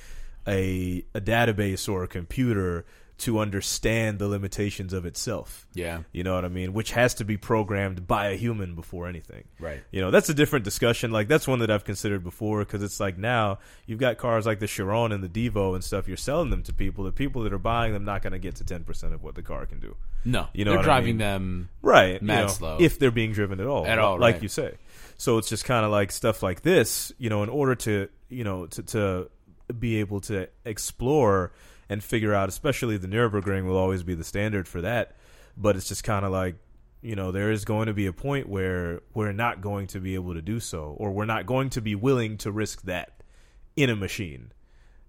a 0.49 1.05
a 1.13 1.21
database 1.21 1.87
or 1.87 2.03
a 2.03 2.07
computer 2.07 2.85
to 3.19 3.39
understand 3.39 4.17
the 4.17 4.29
limitations 4.29 4.93
of 4.93 5.05
itself. 5.05 5.67
Yeah. 5.73 6.03
You 6.13 6.23
know 6.23 6.35
what 6.35 6.45
I 6.45 6.47
mean? 6.47 6.71
Which 6.71 6.91
has 6.91 7.15
to 7.15 7.25
be 7.25 7.35
programmed 7.35 8.07
by 8.07 8.27
a 8.29 8.37
human 8.37 8.75
before 8.75 9.07
anything. 9.09 9.43
Right. 9.59 9.83
You 9.91 9.99
know, 9.99 10.09
that's 10.09 10.29
a 10.29 10.33
different 10.33 10.63
discussion. 10.63 11.11
Like 11.11 11.27
that's 11.27 11.45
one 11.45 11.59
that 11.59 11.69
I've 11.69 11.83
considered 11.83 12.23
before 12.23 12.59
because 12.59 12.81
it's 12.81 12.97
like 12.97 13.17
now 13.17 13.59
you've 13.85 13.99
got 13.99 14.17
cars 14.17 14.45
like 14.45 14.59
the 14.59 14.67
Chiron 14.67 15.11
and 15.11 15.21
the 15.21 15.27
Divo 15.49 15.73
and 15.75 15.83
stuff. 15.83 16.07
You're 16.07 16.15
selling 16.15 16.49
them 16.49 16.63
to 16.63 16.73
people. 16.73 17.03
The 17.03 17.11
people 17.11 17.43
that 17.43 17.51
are 17.51 17.57
buying 17.57 17.91
them 17.91 18.05
not 18.05 18.21
going 18.21 18.31
to 18.31 18.39
get 18.39 18.55
to 18.55 18.63
ten 18.63 18.85
percent 18.85 19.13
of 19.13 19.21
what 19.21 19.35
the 19.35 19.43
car 19.43 19.65
can 19.65 19.81
do. 19.81 19.97
No, 20.23 20.47
You 20.53 20.63
know 20.63 20.71
they're 20.71 20.77
what 20.79 20.85
I 20.85 20.87
driving 20.87 21.07
mean? 21.07 21.17
them. 21.17 21.69
Right. 21.81 22.21
Mad 22.21 22.35
you 22.35 22.41
know, 22.43 22.47
slow. 22.47 22.77
If 22.79 22.99
they're 22.99 23.11
being 23.11 23.33
driven 23.33 23.59
at 23.59 23.67
all. 23.67 23.85
At 23.85 23.99
all, 23.99 24.17
Like 24.17 24.35
right. 24.35 24.43
you 24.43 24.49
say. 24.49 24.75
So 25.17 25.37
it's 25.39 25.49
just 25.49 25.65
kind 25.65 25.83
of 25.85 25.91
like 25.91 26.13
stuff 26.13 26.41
like 26.41 26.61
this, 26.61 27.11
you 27.17 27.29
know, 27.29 27.43
in 27.43 27.49
order 27.49 27.75
to, 27.75 28.07
you 28.29 28.45
know, 28.45 28.67
to, 28.67 28.83
to 28.83 29.29
be 29.77 29.99
able 29.99 30.19
to 30.21 30.47
explore 30.65 31.51
and 31.89 32.03
figure 32.03 32.33
out, 32.33 32.49
especially 32.49 32.97
the 32.97 33.07
Nürburgring 33.07 33.65
will 33.65 33.77
always 33.77 34.03
be 34.03 34.15
the 34.15 34.23
standard 34.23 34.67
for 34.67 34.81
that. 34.81 35.15
But 35.57 35.75
it's 35.75 35.87
just 35.87 36.03
kind 36.03 36.25
of 36.25 36.31
like, 36.31 36.55
you 37.01 37.15
know, 37.15 37.31
there 37.31 37.51
is 37.51 37.65
going 37.65 37.87
to 37.87 37.93
be 37.93 38.05
a 38.05 38.13
point 38.13 38.47
where 38.47 39.01
we're 39.13 39.31
not 39.31 39.61
going 39.61 39.87
to 39.87 39.99
be 39.99 40.15
able 40.15 40.33
to 40.33 40.41
do 40.41 40.59
so, 40.59 40.95
or 40.97 41.11
we're 41.11 41.25
not 41.25 41.45
going 41.45 41.69
to 41.71 41.81
be 41.81 41.95
willing 41.95 42.37
to 42.37 42.51
risk 42.51 42.83
that 42.83 43.23
in 43.75 43.89
a 43.89 43.95
machine. 43.95 44.51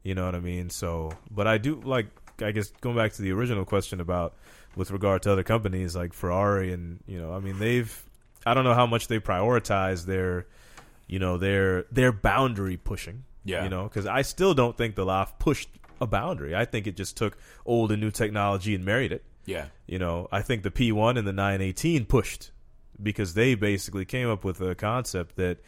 You 0.03 0.15
know 0.15 0.25
what 0.25 0.35
I 0.35 0.41
mean? 0.41 0.71
So, 0.71 1.13
but 1.31 1.47
I 1.47 1.59
do 1.59 1.81
like, 1.85 2.07
I 2.41 2.53
guess 2.53 2.71
going 2.81 2.97
back 2.97 3.13
to 3.15 3.23
the 3.23 3.33
original 3.33 3.65
question 3.65 4.01
about 4.01 4.35
with 4.77 4.91
regard 4.91 5.23
to 5.23 5.33
other 5.33 5.43
companies 5.43 5.95
like 5.95 6.15
Ferrari 6.15 6.73
and, 6.73 7.01
you 7.07 7.21
know, 7.21 7.33
I 7.35 7.41
mean, 7.41 7.59
they've, 7.59 8.03
I 8.47 8.55
don't 8.55 8.65
know 8.65 8.75
how 8.75 8.87
much 8.87 9.09
they 9.09 9.19
prioritize 9.19 10.07
their, 10.07 10.47
you 11.07 11.19
know, 11.19 11.37
their, 11.37 11.83
their 11.93 12.13
boundary 12.13 12.77
pushing. 12.77 13.25
Yeah. 13.45 13.64
You 13.64 13.70
know, 13.70 13.84
because 13.84 14.07
I 14.07 14.22
still 14.22 14.55
don't 14.55 14.76
think 14.76 14.95
the 14.95 15.05
LAF 15.05 15.38
pushed 15.38 15.68
a 16.01 16.07
boundary. 16.07 16.55
I 16.55 16.64
think 16.64 16.86
it 16.86 16.97
just 16.97 17.16
took 17.16 17.36
old 17.64 17.93
and 17.93 18.01
new 18.01 18.11
technology 18.11 18.74
and 18.74 18.84
married 18.84 19.12
it. 19.12 19.24
Yeah. 19.45 19.66
You 19.86 19.99
know, 19.99 20.28
I 20.30 20.43
think 20.43 20.62
the 20.62 20.70
P1 20.70 21.18
and 21.18 21.26
the 21.26 21.32
918 21.32 22.07
pushed 22.07 22.51
because 23.03 23.34
they 23.34 23.55
basically 23.55 24.05
came 24.05 24.28
up 24.28 24.45
with 24.45 24.61
a 24.61 24.74
concept 24.74 25.36
that, 25.36 25.59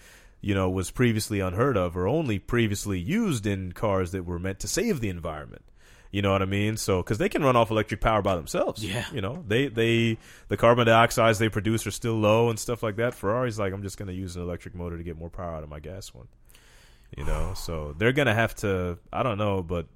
you 0.40 0.54
know, 0.54 0.68
was 0.68 0.90
previously 0.90 1.40
unheard 1.40 1.76
of 1.76 1.96
or 1.96 2.06
only 2.06 2.38
previously 2.38 2.98
used 2.98 3.46
in 3.46 3.72
cars 3.72 4.12
that 4.12 4.24
were 4.24 4.38
meant 4.38 4.60
to 4.60 4.68
save 4.68 5.00
the 5.00 5.08
environment. 5.08 5.64
You 6.10 6.20
know 6.20 6.30
what 6.30 6.42
I 6.42 6.46
mean? 6.46 6.76
So, 6.76 7.02
because 7.02 7.16
they 7.16 7.30
can 7.30 7.42
run 7.42 7.56
off 7.56 7.70
electric 7.70 8.02
power 8.02 8.20
by 8.20 8.36
themselves. 8.36 8.84
Yeah. 8.84 9.06
You 9.14 9.22
know, 9.22 9.42
they, 9.48 9.68
they, 9.68 10.18
the 10.48 10.58
carbon 10.58 10.86
dioxides 10.86 11.38
they 11.38 11.48
produce 11.48 11.86
are 11.86 11.90
still 11.90 12.16
low 12.16 12.50
and 12.50 12.58
stuff 12.58 12.82
like 12.82 12.96
that. 12.96 13.14
Ferrari's 13.14 13.58
like, 13.58 13.72
I'm 13.72 13.82
just 13.82 13.96
going 13.96 14.08
to 14.08 14.14
use 14.14 14.36
an 14.36 14.42
electric 14.42 14.74
motor 14.74 14.98
to 14.98 15.02
get 15.02 15.18
more 15.18 15.30
power 15.30 15.54
out 15.54 15.62
of 15.62 15.70
my 15.70 15.80
gas 15.80 16.12
one. 16.12 16.28
You 17.16 17.24
know, 17.24 17.52
so 17.54 17.94
they're 17.98 18.12
going 18.12 18.26
to 18.26 18.34
have 18.34 18.54
to, 18.56 18.98
I 19.12 19.22
don't 19.22 19.36
know, 19.36 19.62
but 19.62 19.86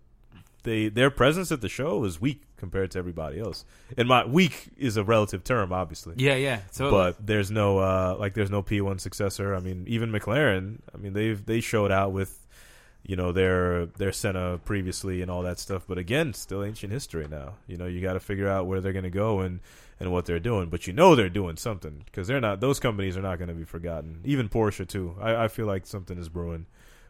they 0.64 0.88
their 0.88 1.10
presence 1.10 1.50
at 1.50 1.62
the 1.62 1.68
show 1.68 2.04
is 2.04 2.20
weak 2.20 2.42
compared 2.58 2.90
to 2.90 2.98
everybody 2.98 3.40
else. 3.40 3.64
And 3.96 4.06
my 4.06 4.26
weak 4.26 4.68
is 4.76 4.98
a 4.98 5.04
relative 5.04 5.44
term, 5.44 5.72
obviously. 5.72 6.14
Yeah. 6.18 6.34
Yeah. 6.34 6.60
So, 6.72 6.90
But 6.90 7.24
there's 7.24 7.50
no 7.50 7.78
uh, 7.78 8.16
like 8.18 8.34
there's 8.34 8.50
no 8.50 8.62
P1 8.62 9.00
successor. 9.00 9.54
I 9.54 9.60
mean, 9.60 9.84
even 9.86 10.12
McLaren. 10.12 10.80
I 10.94 10.98
mean, 10.98 11.14
they've 11.14 11.44
they 11.44 11.60
showed 11.60 11.90
out 11.90 12.12
with 12.12 12.46
you 13.06 13.16
know 13.16 13.32
their 13.32 13.86
their 13.86 14.12
Senna 14.12 14.58
previously 14.64 15.22
and 15.22 15.30
all 15.30 15.42
that 15.42 15.58
stuff. 15.58 15.84
But 15.86 15.96
again, 15.96 16.34
still 16.34 16.62
ancient 16.62 16.92
history 16.92 17.26
now. 17.30 17.54
You 17.66 17.78
know, 17.78 17.86
you 17.86 18.02
got 18.02 18.14
to 18.14 18.20
figure 18.20 18.48
out 18.48 18.66
where 18.66 18.80
they're 18.82 18.92
going 18.92 19.04
to 19.04 19.10
go 19.10 19.40
and 19.40 19.60
and 20.00 20.12
what 20.12 20.26
they're 20.26 20.40
doing. 20.40 20.68
But 20.68 20.86
you 20.86 20.92
know 20.92 21.14
they're 21.14 21.30
doing 21.30 21.56
something 21.56 22.02
because 22.04 22.26
they're 22.26 22.40
not. 22.40 22.60
Those 22.60 22.80
companies 22.80 23.16
are 23.16 23.22
not 23.22 23.38
going 23.38 23.48
to 23.48 23.54
be 23.54 23.64
forgotten. 23.64 24.20
Even 24.24 24.48
Porsche 24.48 24.86
too. 24.86 25.14
I, 25.20 25.44
I 25.44 25.48
feel 25.48 25.66
like 25.66 25.86
something 25.86 26.18
is 26.18 26.28
brewing 26.28 26.66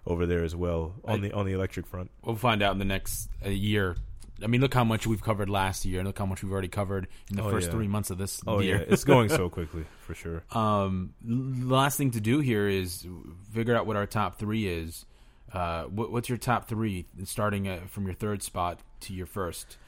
over 0.07 0.27
there 0.27 0.45
as 0.45 0.55
well 0.55 0.95
on 1.05 1.19
I- 1.25 1.29
the 1.29 1.33
on 1.33 1.47
the 1.47 1.53
electric 1.53 1.87
front. 1.87 2.11
we'll 2.25 2.37
find 2.37 2.63
out 2.63 2.73
in 2.73 2.79
the 2.79 2.85
next 2.85 3.29
uh, 3.45 3.49
year. 3.49 3.97
I 4.43 4.49
mean, 4.49 4.61
look 4.61 4.75
how 4.75 4.85
much 4.85 5.07
we've 5.07 5.23
covered 5.23 5.49
last 5.49 5.87
year, 5.87 5.99
and 6.01 6.07
look 6.07 6.19
how 6.19 6.27
much 6.27 6.43
we've 6.43 6.53
already 6.53 6.69
covered 6.69 7.09
in 7.31 7.37
the 7.37 7.43
Oh, 7.43 7.51
first 7.51 7.69
yeah. 7.69 7.73
three 7.73 7.89
months 7.89 8.11
of 8.11 8.19
this 8.19 8.43
Oh 8.47 8.61
year. 8.61 8.77
yeah, 8.77 8.85
it's 8.89 9.03
going 9.05 9.31
so 9.31 9.49
quickly 9.59 9.87
for 10.07 10.15
sure. 10.15 10.43
Um, 10.53 11.15
l- 11.27 11.67
the 11.69 11.75
last 11.75 11.97
thing 11.97 12.11
to 12.11 12.21
do 12.21 12.41
here 12.41 12.69
is 12.69 13.07
figure 13.55 13.75
out 13.75 13.87
what 13.87 13.97
our 13.97 14.05
top 14.07 14.39
three 14.39 14.67
is. 14.69 15.07
Uh, 15.53 15.85
what, 15.85 16.13
what's 16.13 16.29
your 16.29 16.37
top 16.37 16.69
three, 16.69 17.07
starting 17.25 17.67
uh, 17.67 17.81
from 17.89 18.05
your 18.05 18.15
third 18.15 18.43
spot 18.43 18.81
to 19.01 19.15
your 19.15 19.25
first? 19.27 19.79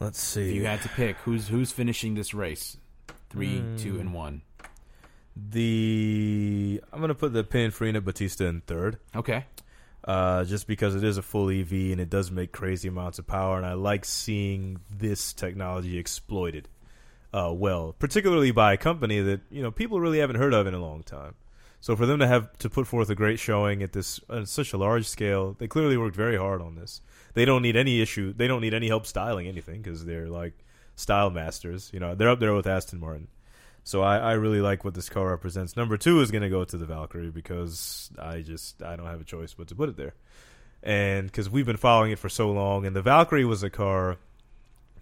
Let's 0.00 0.18
see. 0.20 0.48
If 0.50 0.56
you 0.56 0.66
had 0.66 0.82
to 0.82 0.88
pick, 0.88 1.16
who's 1.18 1.46
who's 1.46 1.70
finishing 1.70 2.14
this 2.14 2.34
race? 2.34 2.76
Three, 3.30 3.62
two, 3.76 3.94
Hmm. 3.94 4.00
and 4.00 4.14
one. 4.14 4.42
The 5.50 6.82
I'm 6.92 7.00
gonna 7.00 7.14
put 7.14 7.32
the 7.32 7.44
Pininfarina 7.44 8.02
Battista 8.02 8.46
in 8.46 8.60
third, 8.62 8.98
Okay. 9.14 9.44
uh, 10.04 10.44
just 10.44 10.66
because 10.66 10.94
it 10.94 11.04
is 11.04 11.16
a 11.16 11.22
full 11.22 11.50
EV 11.50 11.92
and 11.92 12.00
it 12.00 12.10
does 12.10 12.30
make 12.30 12.52
crazy 12.52 12.88
amounts 12.88 13.18
of 13.18 13.26
power, 13.26 13.56
and 13.56 13.64
I 13.66 13.74
like 13.74 14.04
seeing 14.04 14.80
this 14.90 15.32
technology 15.32 15.98
exploited 15.98 16.68
uh, 17.32 17.52
well, 17.54 17.94
particularly 17.98 18.50
by 18.50 18.72
a 18.72 18.76
company 18.78 19.20
that 19.20 19.40
you 19.50 19.62
know 19.62 19.70
people 19.70 20.00
really 20.00 20.18
haven't 20.18 20.36
heard 20.36 20.54
of 20.54 20.66
in 20.66 20.74
a 20.74 20.78
long 20.80 21.02
time. 21.02 21.34
So 21.80 21.94
for 21.94 22.06
them 22.06 22.18
to 22.18 22.26
have 22.26 22.56
to 22.58 22.70
put 22.70 22.86
forth 22.86 23.08
a 23.10 23.14
great 23.14 23.38
showing 23.38 23.82
at 23.82 23.92
this 23.92 24.18
on 24.28 24.46
such 24.46 24.72
a 24.72 24.78
large 24.78 25.06
scale, 25.06 25.54
they 25.58 25.68
clearly 25.68 25.96
worked 25.96 26.16
very 26.16 26.36
hard 26.36 26.60
on 26.60 26.74
this. 26.74 27.00
They 27.34 27.44
don't 27.44 27.62
need 27.62 27.76
any 27.76 28.00
issue. 28.00 28.32
They 28.32 28.48
don't 28.48 28.62
need 28.62 28.74
any 28.74 28.88
help 28.88 29.06
styling 29.06 29.46
anything 29.46 29.82
because 29.82 30.04
they're 30.04 30.28
like 30.28 30.54
style 30.96 31.30
masters. 31.30 31.90
You 31.92 32.00
know, 32.00 32.14
they're 32.14 32.30
up 32.30 32.40
there 32.40 32.54
with 32.54 32.66
Aston 32.66 32.98
Martin. 32.98 33.28
So 33.88 34.02
I, 34.02 34.18
I 34.18 34.32
really 34.34 34.60
like 34.60 34.84
what 34.84 34.92
this 34.92 35.08
car 35.08 35.30
represents. 35.30 35.74
Number 35.74 35.96
two 35.96 36.20
is 36.20 36.30
going 36.30 36.42
to 36.42 36.50
go 36.50 36.62
to 36.62 36.76
the 36.76 36.84
Valkyrie 36.84 37.30
because 37.30 38.10
I 38.18 38.42
just 38.42 38.82
I 38.82 38.96
don't 38.96 39.06
have 39.06 39.22
a 39.22 39.24
choice 39.24 39.54
but 39.54 39.68
to 39.68 39.74
put 39.74 39.88
it 39.88 39.96
there, 39.96 40.12
and 40.82 41.26
because 41.26 41.48
we've 41.48 41.64
been 41.64 41.78
following 41.78 42.10
it 42.12 42.18
for 42.18 42.28
so 42.28 42.50
long, 42.50 42.84
and 42.84 42.94
the 42.94 43.00
Valkyrie 43.00 43.46
was 43.46 43.62
a 43.62 43.70
car 43.70 44.18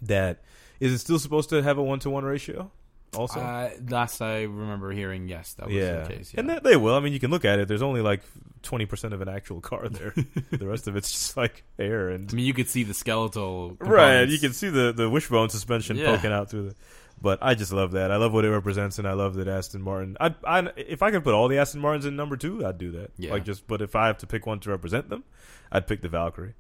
that 0.03 0.39
is 0.79 0.93
it 0.93 0.99
still 0.99 1.19
supposed 1.19 1.49
to 1.51 1.65
have 1.65 1.79
a 1.79 1.83
one 1.83 1.99
to 1.99 2.11
one 2.11 2.25
ratio? 2.25 2.71
Also, 3.17 3.41
Uh, 3.41 3.71
last 3.89 4.21
I 4.23 4.43
remember 4.43 4.93
hearing, 4.93 5.27
yes, 5.27 5.55
that 5.55 5.67
was 5.67 5.75
yeah. 5.75 6.03
the 6.03 6.09
case. 6.15 6.33
Yeah. 6.35 6.41
and 6.41 6.51
they, 6.51 6.59
they 6.61 6.77
will. 6.77 6.95
I 6.95 7.01
mean, 7.01 7.13
you 7.13 7.19
can 7.21 7.31
look 7.33 7.45
at 7.45 7.59
it. 7.59 7.67
There's 7.67 7.83
only 7.83 8.03
like 8.03 8.23
twenty 8.63 8.87
percent 8.87 9.15
of 9.15 9.21
an 9.21 9.29
actual 9.29 9.61
car 9.61 9.89
there. 9.89 10.15
the 10.53 10.67
rest 10.67 10.87
of 10.87 10.95
it's 10.95 11.11
just 11.11 11.37
like 11.37 11.65
air 11.77 12.11
and 12.11 12.31
I 12.31 12.35
mean, 12.37 12.47
you 12.47 12.55
could 12.55 12.69
see 12.69 12.85
the 12.85 12.95
skeletal. 12.95 13.77
right. 13.81 14.29
You 14.29 14.39
can 14.39 14.53
see 14.53 14.69
the 14.69 14.93
the 14.93 15.11
wishbone 15.11 15.49
suspension 15.49 15.97
Yeah. 15.97 16.15
poking 16.15 16.31
out 16.31 16.51
through 16.51 16.69
the. 16.69 16.75
But 17.21 17.39
I 17.41 17.55
just 17.55 17.73
love 17.73 17.93
that. 17.93 18.11
I 18.11 18.17
love 18.17 18.33
what 18.33 18.45
it 18.45 18.51
represents, 18.51 18.99
and 18.99 19.09
I 19.09 19.15
love 19.15 19.35
that 19.35 19.49
Aston 19.49 19.81
Martin. 19.81 20.17
I, 20.21 20.35
I 20.45 20.69
if 20.77 21.03
I 21.03 21.11
could 21.11 21.25
put 21.25 21.35
all 21.35 21.49
the 21.49 21.59
Aston 21.59 21.81
Martins 21.81 22.05
in 22.05 22.15
number 22.15 22.37
two, 22.37 22.65
I'd 22.65 22.79
do 22.79 22.93
that. 22.93 23.11
Yeah. 23.17 23.33
Like 23.33 23.45
just, 23.45 23.67
but 23.67 23.81
if 23.81 23.97
I 23.97 24.07
have 24.07 24.19
to 24.19 24.27
pick 24.27 24.47
one 24.47 24.61
to 24.61 24.71
represent 24.71 25.09
them, 25.09 25.25
I'd 25.73 25.87
pick 25.87 26.03
the 26.03 26.09
Valkyrie. 26.09 26.55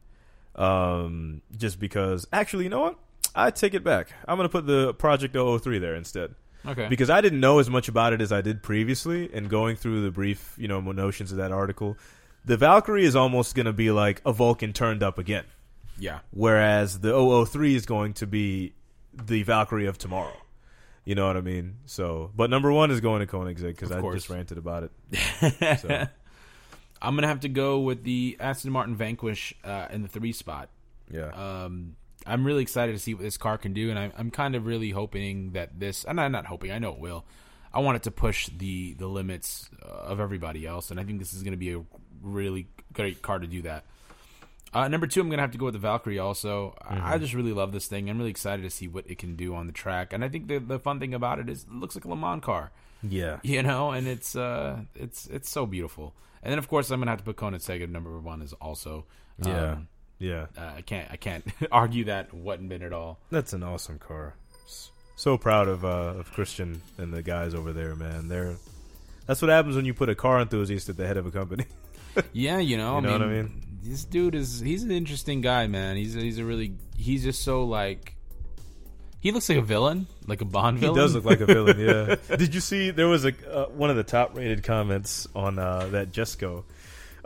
Um, 0.54 1.42
just 1.56 1.78
because, 1.78 2.26
actually, 2.32 2.64
you 2.64 2.70
know 2.70 2.80
what? 2.80 2.98
I 3.34 3.50
take 3.50 3.74
it 3.74 3.84
back. 3.84 4.08
I'm 4.26 4.38
gonna 4.38 4.48
put 4.48 4.66
the 4.66 4.94
Project 4.94 5.34
003 5.34 5.78
there 5.78 5.94
instead. 5.94 6.34
Okay. 6.64 6.88
Because 6.88 7.10
I 7.10 7.20
didn't 7.20 7.40
know 7.40 7.58
as 7.58 7.70
much 7.70 7.88
about 7.88 8.12
it 8.12 8.20
as 8.20 8.32
I 8.32 8.40
did 8.40 8.62
previously, 8.62 9.30
and 9.32 9.48
going 9.48 9.76
through 9.76 10.02
the 10.02 10.10
brief, 10.10 10.54
you 10.58 10.68
know, 10.68 10.80
notions 10.80 11.30
of 11.30 11.38
that 11.38 11.52
article, 11.52 11.96
the 12.44 12.56
Valkyrie 12.56 13.04
is 13.04 13.14
almost 13.14 13.54
going 13.54 13.66
to 13.66 13.72
be 13.72 13.90
like 13.90 14.20
a 14.24 14.32
Vulcan 14.32 14.72
turned 14.72 15.02
up 15.02 15.18
again, 15.18 15.44
yeah. 15.98 16.20
whereas 16.30 17.00
the 17.00 17.44
003 17.44 17.74
is 17.74 17.86
going 17.86 18.14
to 18.14 18.26
be 18.26 18.72
the 19.12 19.42
Valkyrie 19.42 19.86
of 19.86 19.98
tomorrow. 19.98 20.36
You 21.06 21.14
know 21.14 21.26
what 21.26 21.36
I 21.36 21.40
mean? 21.40 21.76
So, 21.86 22.32
but 22.34 22.50
number 22.50 22.70
one 22.72 22.90
is 22.90 23.00
going 23.00 23.24
to 23.24 23.32
Koenigsegg 23.32 23.68
because 23.68 23.92
I 23.92 24.00
course. 24.00 24.16
just 24.16 24.28
ranted 24.28 24.58
about 24.58 24.82
it. 24.82 25.78
So, 25.80 25.88
I'm 27.02 27.14
gonna 27.14 27.28
have 27.28 27.40
to 27.40 27.48
go 27.48 27.78
with 27.78 28.02
the 28.02 28.36
Aston 28.40 28.72
Martin 28.72 28.96
Vanquish 28.96 29.54
uh, 29.64 29.86
in 29.90 30.02
the 30.02 30.08
three 30.08 30.32
spot. 30.32 30.68
yeah. 31.10 31.28
Um, 31.28 31.94
I'm 32.26 32.44
really 32.44 32.62
excited 32.62 32.92
to 32.92 32.98
see 32.98 33.14
what 33.14 33.22
this 33.22 33.36
car 33.36 33.56
can 33.56 33.72
do, 33.72 33.88
and 33.88 33.98
I'm, 33.98 34.12
I'm 34.18 34.30
kind 34.32 34.56
of 34.56 34.66
really 34.66 34.90
hoping 34.90 35.52
that 35.52 35.78
this. 35.78 36.04
And 36.04 36.20
I'm 36.20 36.32
not 36.32 36.46
hoping. 36.46 36.72
I 36.72 36.78
know 36.78 36.90
it 36.90 36.98
will. 36.98 37.24
I 37.72 37.78
want 37.78 37.96
it 37.96 38.02
to 38.04 38.10
push 38.10 38.48
the 38.48 38.94
the 38.94 39.06
limits 39.06 39.70
uh, 39.80 39.86
of 39.86 40.18
everybody 40.18 40.66
else, 40.66 40.90
and 40.90 40.98
I 40.98 41.04
think 41.04 41.20
this 41.20 41.32
is 41.32 41.44
going 41.44 41.52
to 41.52 41.58
be 41.58 41.72
a 41.72 41.84
really 42.20 42.66
great 42.92 43.22
car 43.22 43.38
to 43.38 43.46
do 43.46 43.62
that. 43.62 43.84
Uh, 44.76 44.88
number 44.88 45.06
two, 45.06 45.20
I'm 45.20 45.28
going 45.28 45.38
to 45.38 45.42
have 45.42 45.52
to 45.52 45.58
go 45.58 45.64
with 45.66 45.74
the 45.74 45.80
Valkyrie. 45.80 46.18
Also, 46.18 46.76
I 46.82 47.14
I 47.14 47.18
just 47.18 47.34
really 47.34 47.52
love 47.52 47.72
this 47.72 47.86
thing. 47.86 48.10
I'm 48.10 48.18
really 48.18 48.30
excited 48.30 48.62
to 48.62 48.70
see 48.70 48.88
what 48.88 49.04
it 49.08 49.18
can 49.18 49.34
do 49.36 49.54
on 49.54 49.66
the 49.66 49.72
track, 49.72 50.12
and 50.12 50.24
I 50.24 50.28
think 50.28 50.48
the 50.48 50.58
the 50.58 50.78
fun 50.78 51.00
thing 51.00 51.14
about 51.14 51.38
it 51.38 51.48
is 51.48 51.62
it 51.64 51.72
looks 51.72 51.94
like 51.96 52.04
a 52.04 52.08
Le 52.08 52.16
Mans 52.16 52.42
car 52.44 52.70
yeah. 53.02 53.38
you 53.42 53.62
know, 53.62 53.90
and 53.90 54.06
it's 54.06 54.36
uh, 54.36 54.80
it's 54.94 55.26
it's 55.26 55.50
so 55.50 55.66
beautiful. 55.66 56.14
And 56.42 56.52
then 56.52 56.58
of 56.58 56.68
course 56.68 56.90
I'm 56.90 57.00
gonna 57.00 57.10
have 57.10 57.18
to 57.18 57.24
put 57.24 57.36
Koenigsegg 57.36 57.82
at 57.82 57.90
number 57.90 58.18
one 58.18 58.42
is 58.42 58.52
also. 58.54 59.04
Um, 59.44 59.50
Yeah. 59.52 59.76
Yeah. 60.18 60.46
uh, 60.56 60.72
I 60.76 60.82
can't 60.82 61.10
I 61.10 61.16
can't 61.16 61.44
argue 61.70 62.04
that 62.04 62.32
wasn't 62.32 62.68
been 62.70 62.82
at 62.82 62.92
all. 62.92 63.18
That's 63.30 63.52
an 63.52 63.62
awesome 63.62 63.98
car. 63.98 64.34
So 65.16 65.38
proud 65.38 65.68
of 65.68 65.84
uh, 65.84 66.14
of 66.20 66.32
Christian 66.32 66.82
and 66.98 67.12
the 67.12 67.22
guys 67.22 67.54
over 67.54 67.72
there, 67.72 67.94
man. 67.94 68.28
They're 68.28 68.56
that's 69.26 69.42
what 69.42 69.50
happens 69.50 69.76
when 69.76 69.84
you 69.84 69.94
put 69.94 70.08
a 70.08 70.14
car 70.14 70.40
enthusiast 70.40 70.88
at 70.88 70.96
the 70.96 71.06
head 71.06 71.16
of 71.16 71.26
a 71.26 71.30
company. 71.30 71.66
Yeah, 72.32 72.60
you 72.60 72.78
know, 72.78 72.96
You 72.96 73.02
know 73.02 73.08
I 73.10 73.12
what 73.12 73.22
I 73.22 73.26
mean, 73.26 73.42
mean? 73.42 73.62
This 73.88 74.04
dude 74.04 74.34
is 74.34 74.60
he's 74.60 74.82
an 74.82 74.90
interesting 74.90 75.40
guy, 75.40 75.66
man. 75.66 75.96
He's 75.96 76.14
he's 76.14 76.38
a 76.38 76.44
really 76.44 76.74
he's 76.96 77.22
just 77.22 77.42
so 77.42 77.64
like 77.64 78.16
he 79.20 79.32
looks 79.32 79.48
like 79.48 79.58
a 79.58 79.62
villain, 79.62 80.06
like 80.26 80.40
a 80.40 80.44
Bond 80.44 80.78
villain. 80.78 80.94
He 80.94 81.00
does 81.00 81.14
look 81.14 81.24
like 81.24 81.40
a 81.40 81.46
villain. 81.46 81.78
Yeah. 81.78 82.16
Did 82.36 82.54
you 82.54 82.60
see 82.60 82.90
there 82.90 83.08
was 83.08 83.24
a 83.24 83.32
uh, 83.50 83.68
one 83.70 83.90
of 83.90 83.96
the 83.96 84.04
top 84.04 84.36
rated 84.36 84.62
comments 84.62 85.26
on 85.34 85.58
uh, 85.58 85.86
that 85.88 86.12
Jesko 86.12 86.64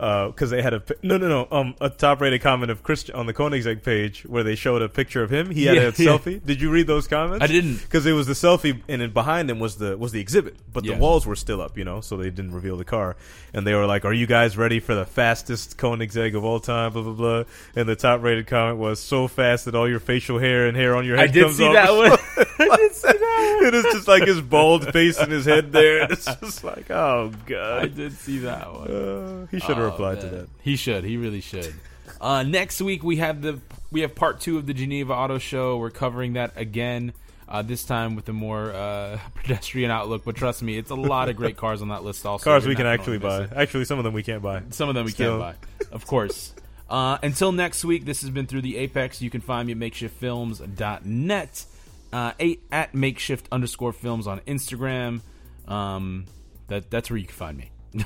because 0.01 0.49
they 0.49 0.63
had 0.63 0.73
a 0.73 0.83
no 1.03 1.19
no 1.19 1.29
no 1.29 1.49
um 1.51 1.75
a 1.81 1.91
top 1.91 2.23
rated 2.23 2.41
comment 2.41 2.71
of 2.71 2.83
Christian 2.83 3.15
on 3.15 3.27
the 3.27 3.35
Koenigsegg 3.35 3.83
page 3.83 4.23
where 4.23 4.43
they 4.43 4.55
showed 4.55 4.81
a 4.81 4.89
picture 4.89 5.23
of 5.23 5.29
him. 5.31 5.51
He 5.51 5.67
had 5.67 5.77
Yeah, 5.77 5.83
a 5.83 5.85
yeah. 5.87 5.91
selfie. 5.91 6.43
Did 6.45 6.61
you 6.63 6.71
read 6.71 6.87
those 6.87 7.07
comments? 7.07 7.45
I 7.45 7.47
didn't. 7.49 7.77
because 7.83 8.07
it 8.07 8.13
was 8.13 8.27
the 8.27 8.33
selfie 8.33 8.81
and 8.89 9.03
then 9.03 9.11
behind 9.11 9.51
him 9.51 9.59
was 9.59 9.77
the 9.77 9.99
was 9.99 10.13
the 10.13 10.21
exhibit, 10.21 10.57
but 10.73 10.85
Yeah. 10.85 10.95
the 10.95 11.01
walls 11.01 11.27
were 11.27 11.37
still 11.37 11.61
up, 11.61 11.77
you 11.77 11.85
know, 11.85 12.01
so 12.01 12.17
they 12.17 12.31
didn't 12.31 12.53
reveal 12.53 12.77
the 12.79 12.85
car. 12.85 13.17
And 13.53 13.67
they 13.67 13.75
were 13.75 13.85
like, 13.85 14.05
"Are 14.07 14.13
you 14.13 14.27
guys 14.27 14.57
ready 14.57 14.81
for 14.81 14.95
the 14.95 15.05
fastest 15.05 15.77
Koenigsegg 15.77 16.35
of 16.35 16.45
all 16.45 16.61
time?" 16.61 16.93
Blah 16.93 17.03
blah 17.03 17.13
blah. 17.13 17.45
And 17.77 17.89
the 17.89 17.97
top 17.97 18.23
rated 18.23 18.47
comment 18.47 18.79
was, 18.79 19.01
"So 19.01 19.29
fast 19.29 19.67
that 19.67 19.75
all 19.75 19.89
your 19.89 20.01
facial 20.01 20.39
hair 20.39 20.67
and 20.67 20.77
hair 20.77 20.97
on 20.97 21.05
your 21.05 21.19
I 21.19 21.23
head 21.23 21.33
did 21.33 21.43
comes 21.45 21.57
see 21.57 21.65
off." 21.67 21.75
that 21.75 21.91
one. 21.93 22.11
I 22.73 22.77
did 22.77 22.95
see 22.95 23.09
that. 23.09 23.30
it 23.67 23.75
is 23.75 23.85
just 23.93 24.09
like 24.09 24.25
his 24.27 24.41
bald 24.41 24.93
face 24.93 25.19
and 25.19 25.31
his 25.33 25.45
head 25.47 25.73
there. 25.73 26.05
It's 26.11 26.25
just 26.25 26.65
like, 26.65 26.91
oh 26.91 27.33
god. 27.47 27.83
I 27.83 27.87
did 27.89 28.13
see 28.13 28.39
that 28.41 28.73
one. 28.73 28.89
Uh, 28.91 29.47
he 29.51 29.59
should 29.61 29.77
have 29.77 29.79
Oh, 29.79 29.85
replied 29.91 30.21
to 30.21 30.27
that. 30.29 30.49
He 30.63 30.77
should. 30.77 31.05
He 31.05 31.17
really 31.17 31.41
should. 31.41 31.75
Uh, 32.21 32.43
next 32.43 32.81
week 32.83 33.03
we 33.03 33.17
have 33.17 33.43
the 33.43 33.59
we 33.91 34.03
have 34.03 34.15
part 34.15 34.41
two 34.41 34.57
of 34.59 34.67
the 34.67 34.75
Geneva 34.75 35.13
Auto 35.15 35.39
Show. 35.39 35.79
We're 35.79 35.91
covering 35.91 36.35
that 36.35 36.53
again. 36.57 37.13
Uh, 37.49 37.63
this 37.63 37.83
time 37.83 38.15
with 38.15 38.29
a 38.29 38.33
more 38.33 38.71
uh, 38.73 39.19
pedestrian 39.35 39.91
outlook, 39.91 40.23
but 40.25 40.37
trust 40.37 40.63
me, 40.63 40.79
it's 40.79 40.91
a 40.93 40.95
lot 40.95 41.29
of 41.29 41.35
great 41.35 41.57
cars 41.57 41.83
on 41.83 41.89
that 41.89 42.05
list. 42.05 42.25
Also, 42.25 42.45
Cars 42.45 42.65
we 42.65 42.77
can 42.77 42.87
actually 42.87 43.19
buy. 43.19 43.43
it. 43.43 43.51
Actually, 43.57 43.85
some 43.87 43.99
of 43.99 44.05
them 44.05 44.15
we 44.15 44.23
can't 44.23 44.41
buy. 44.41 44.63
Some 44.71 44.89
of 44.89 44.95
them 44.95 45.05
we 45.05 45.11
Still. 45.11 45.41
can't 45.41 45.61
buy, 45.61 45.87
of 45.91 46.07
course. 46.07 46.55
Uh, 46.89 47.19
until 47.25 47.51
next 47.51 47.85
week, 47.85 48.05
this 48.05 48.21
has 48.21 48.31
been 48.31 48.47
through 48.47 48.63
the 48.63 48.77
Apex. 48.77 49.21
You 49.21 49.31
can 49.31 49.41
find 49.41 49.67
me 49.67 49.73
at 49.73 49.79
makeshiftfilms.net, 49.79 51.65
uh, 52.13 52.33
eight 52.39 52.63
at 52.71 52.95
makeshift 52.95 53.49
underscore 53.53 53.93
films 53.93 54.27
on 54.27 54.41
Instagram. 54.41 55.21
Um, 55.67 56.27
that 56.69 56.91
that's 56.91 57.11
where 57.11 57.17
you 57.17 57.27
can 57.27 57.35
find 57.35 57.57
me. 57.59 57.71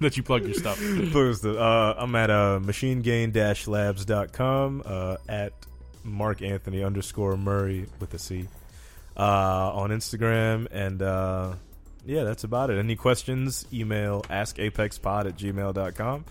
Let 0.00 0.16
you 0.16 0.22
plug 0.22 0.44
your 0.44 0.54
stuff. 0.54 0.80
Uh, 1.44 1.94
I'm 1.96 2.14
at 2.16 2.30
uh, 2.30 2.60
machinegain-labs.com, 2.62 4.82
uh, 4.84 5.16
at 5.28 5.52
Mark 6.04 6.42
Anthony 6.42 6.84
underscore 6.84 7.36
Murray 7.36 7.86
with 8.00 8.14
a 8.14 8.18
C 8.18 8.46
uh, 9.16 9.72
on 9.72 9.90
Instagram. 9.90 10.66
And 10.70 11.02
uh, 11.02 11.54
yeah, 12.04 12.24
that's 12.24 12.44
about 12.44 12.70
it. 12.70 12.78
Any 12.78 12.96
questions, 12.96 13.66
email 13.72 14.22
askapexpod 14.22 15.26
at 15.26 15.36
gmail.com. 15.36 16.24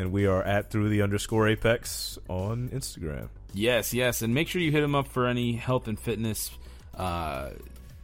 And 0.00 0.12
we 0.12 0.24
are 0.24 0.42
at 0.42 0.70
through 0.70 0.88
the 0.88 1.02
underscore 1.02 1.46
apex 1.46 2.18
on 2.26 2.70
Instagram. 2.70 3.28
Yes, 3.52 3.92
yes, 3.92 4.22
and 4.22 4.32
make 4.32 4.48
sure 4.48 4.62
you 4.62 4.72
hit 4.72 4.82
him 4.82 4.94
up 4.94 5.08
for 5.08 5.26
any 5.26 5.52
health 5.52 5.88
and 5.88 6.00
fitness 6.00 6.50
uh, 6.96 7.50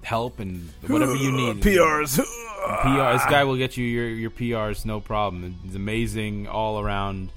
help 0.03 0.39
and 0.39 0.69
whatever 0.87 1.15
you 1.15 1.33
need. 1.33 1.57
PRs. 1.63 2.17
PR. 2.19 3.13
This 3.15 3.25
guy 3.31 3.45
will 3.45 3.57
get 3.57 3.79
you 3.79 3.87
your 3.87 4.09
your 4.11 4.31
PRs, 4.31 4.85
no 4.85 5.01
problem. 5.01 5.57
It's 5.65 5.75
amazing 5.75 6.49
all 6.49 6.81
around. 6.81 7.31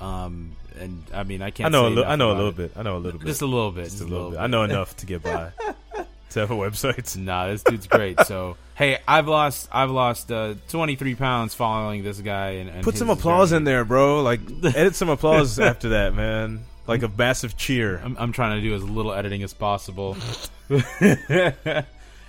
Um, 0.00 0.56
and 0.80 1.04
I 1.14 1.22
mean, 1.22 1.40
I 1.40 1.50
can't. 1.52 1.66
I 1.66 1.78
know. 1.78 1.86
A 1.86 1.90
li- 1.90 2.04
I 2.04 2.16
know 2.16 2.32
a 2.32 2.34
little 2.34 2.48
it. 2.48 2.56
bit. 2.56 2.72
I 2.74 2.82
know 2.82 2.96
a 2.96 2.98
little 2.98 3.20
bit. 3.20 3.28
Just 3.28 3.42
a 3.42 3.46
little 3.46 3.70
bit. 3.70 3.84
Just 3.84 4.00
a 4.00 4.06
little 4.06 4.30
bit. 4.32 4.40
I 4.40 4.48
know 4.48 4.64
enough 4.64 4.96
to 4.96 5.06
get 5.06 5.22
by. 5.22 5.52
to 6.30 6.40
have 6.40 6.50
a 6.50 6.54
website. 6.56 7.16
Nah, 7.16 7.46
this 7.46 7.62
dude's 7.62 7.86
great. 7.86 8.18
So 8.26 8.56
hey, 8.80 8.98
I've 9.06 9.28
lost 9.28 9.68
I've 9.70 9.90
lost 9.90 10.32
uh, 10.32 10.54
23 10.68 11.14
pounds 11.14 11.54
following 11.54 12.02
this 12.02 12.18
guy. 12.20 12.52
And, 12.52 12.70
and 12.70 12.82
Put 12.82 12.96
some 12.96 13.10
applause 13.10 13.50
journey. 13.50 13.58
in 13.58 13.64
there, 13.64 13.84
bro. 13.84 14.22
Like, 14.22 14.40
edit 14.64 14.96
some 14.96 15.10
applause 15.10 15.60
after 15.60 15.90
that, 15.90 16.14
man. 16.14 16.64
Like 16.86 17.02
a 17.02 17.08
massive 17.08 17.56
cheer. 17.56 17.98
I'm, 18.02 18.16
I'm 18.18 18.32
trying 18.32 18.60
to 18.60 18.66
do 18.66 18.74
as 18.74 18.82
little 18.82 19.12
editing 19.12 19.42
as 19.42 19.52
possible. 19.52 20.16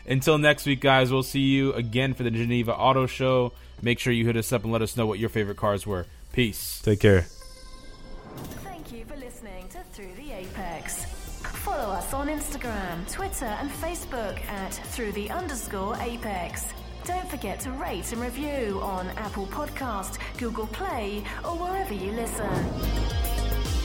Until 0.05 0.37
next 0.37 0.65
week, 0.65 0.81
guys, 0.81 1.11
we'll 1.11 1.23
see 1.23 1.39
you 1.39 1.73
again 1.73 2.13
for 2.13 2.23
the 2.23 2.31
Geneva 2.31 2.75
Auto 2.75 3.05
Show. 3.07 3.53
Make 3.81 3.99
sure 3.99 4.11
you 4.11 4.25
hit 4.25 4.35
us 4.35 4.51
up 4.51 4.63
and 4.63 4.73
let 4.73 4.81
us 4.81 4.97
know 4.97 5.07
what 5.07 5.19
your 5.19 5.29
favorite 5.29 5.57
cars 5.57 5.87
were. 5.87 6.05
Peace. 6.33 6.81
Take 6.83 6.99
care. 6.99 7.27
Follow 11.91 12.03
us 12.03 12.13
on 12.13 12.27
Instagram, 12.29 13.11
Twitter, 13.11 13.43
and 13.43 13.69
Facebook 13.69 14.41
at 14.47 14.73
Through 14.73 15.11
the 15.11 15.29
underscore 15.29 15.97
Apex. 15.97 16.67
Don't 17.03 17.29
forget 17.29 17.59
to 17.61 17.71
rate 17.71 18.13
and 18.13 18.21
review 18.21 18.79
on 18.81 19.09
Apple 19.17 19.45
Podcast, 19.47 20.17
Google 20.37 20.67
Play, 20.67 21.21
or 21.43 21.57
wherever 21.57 21.93
you 21.93 22.13
listen. 22.13 23.80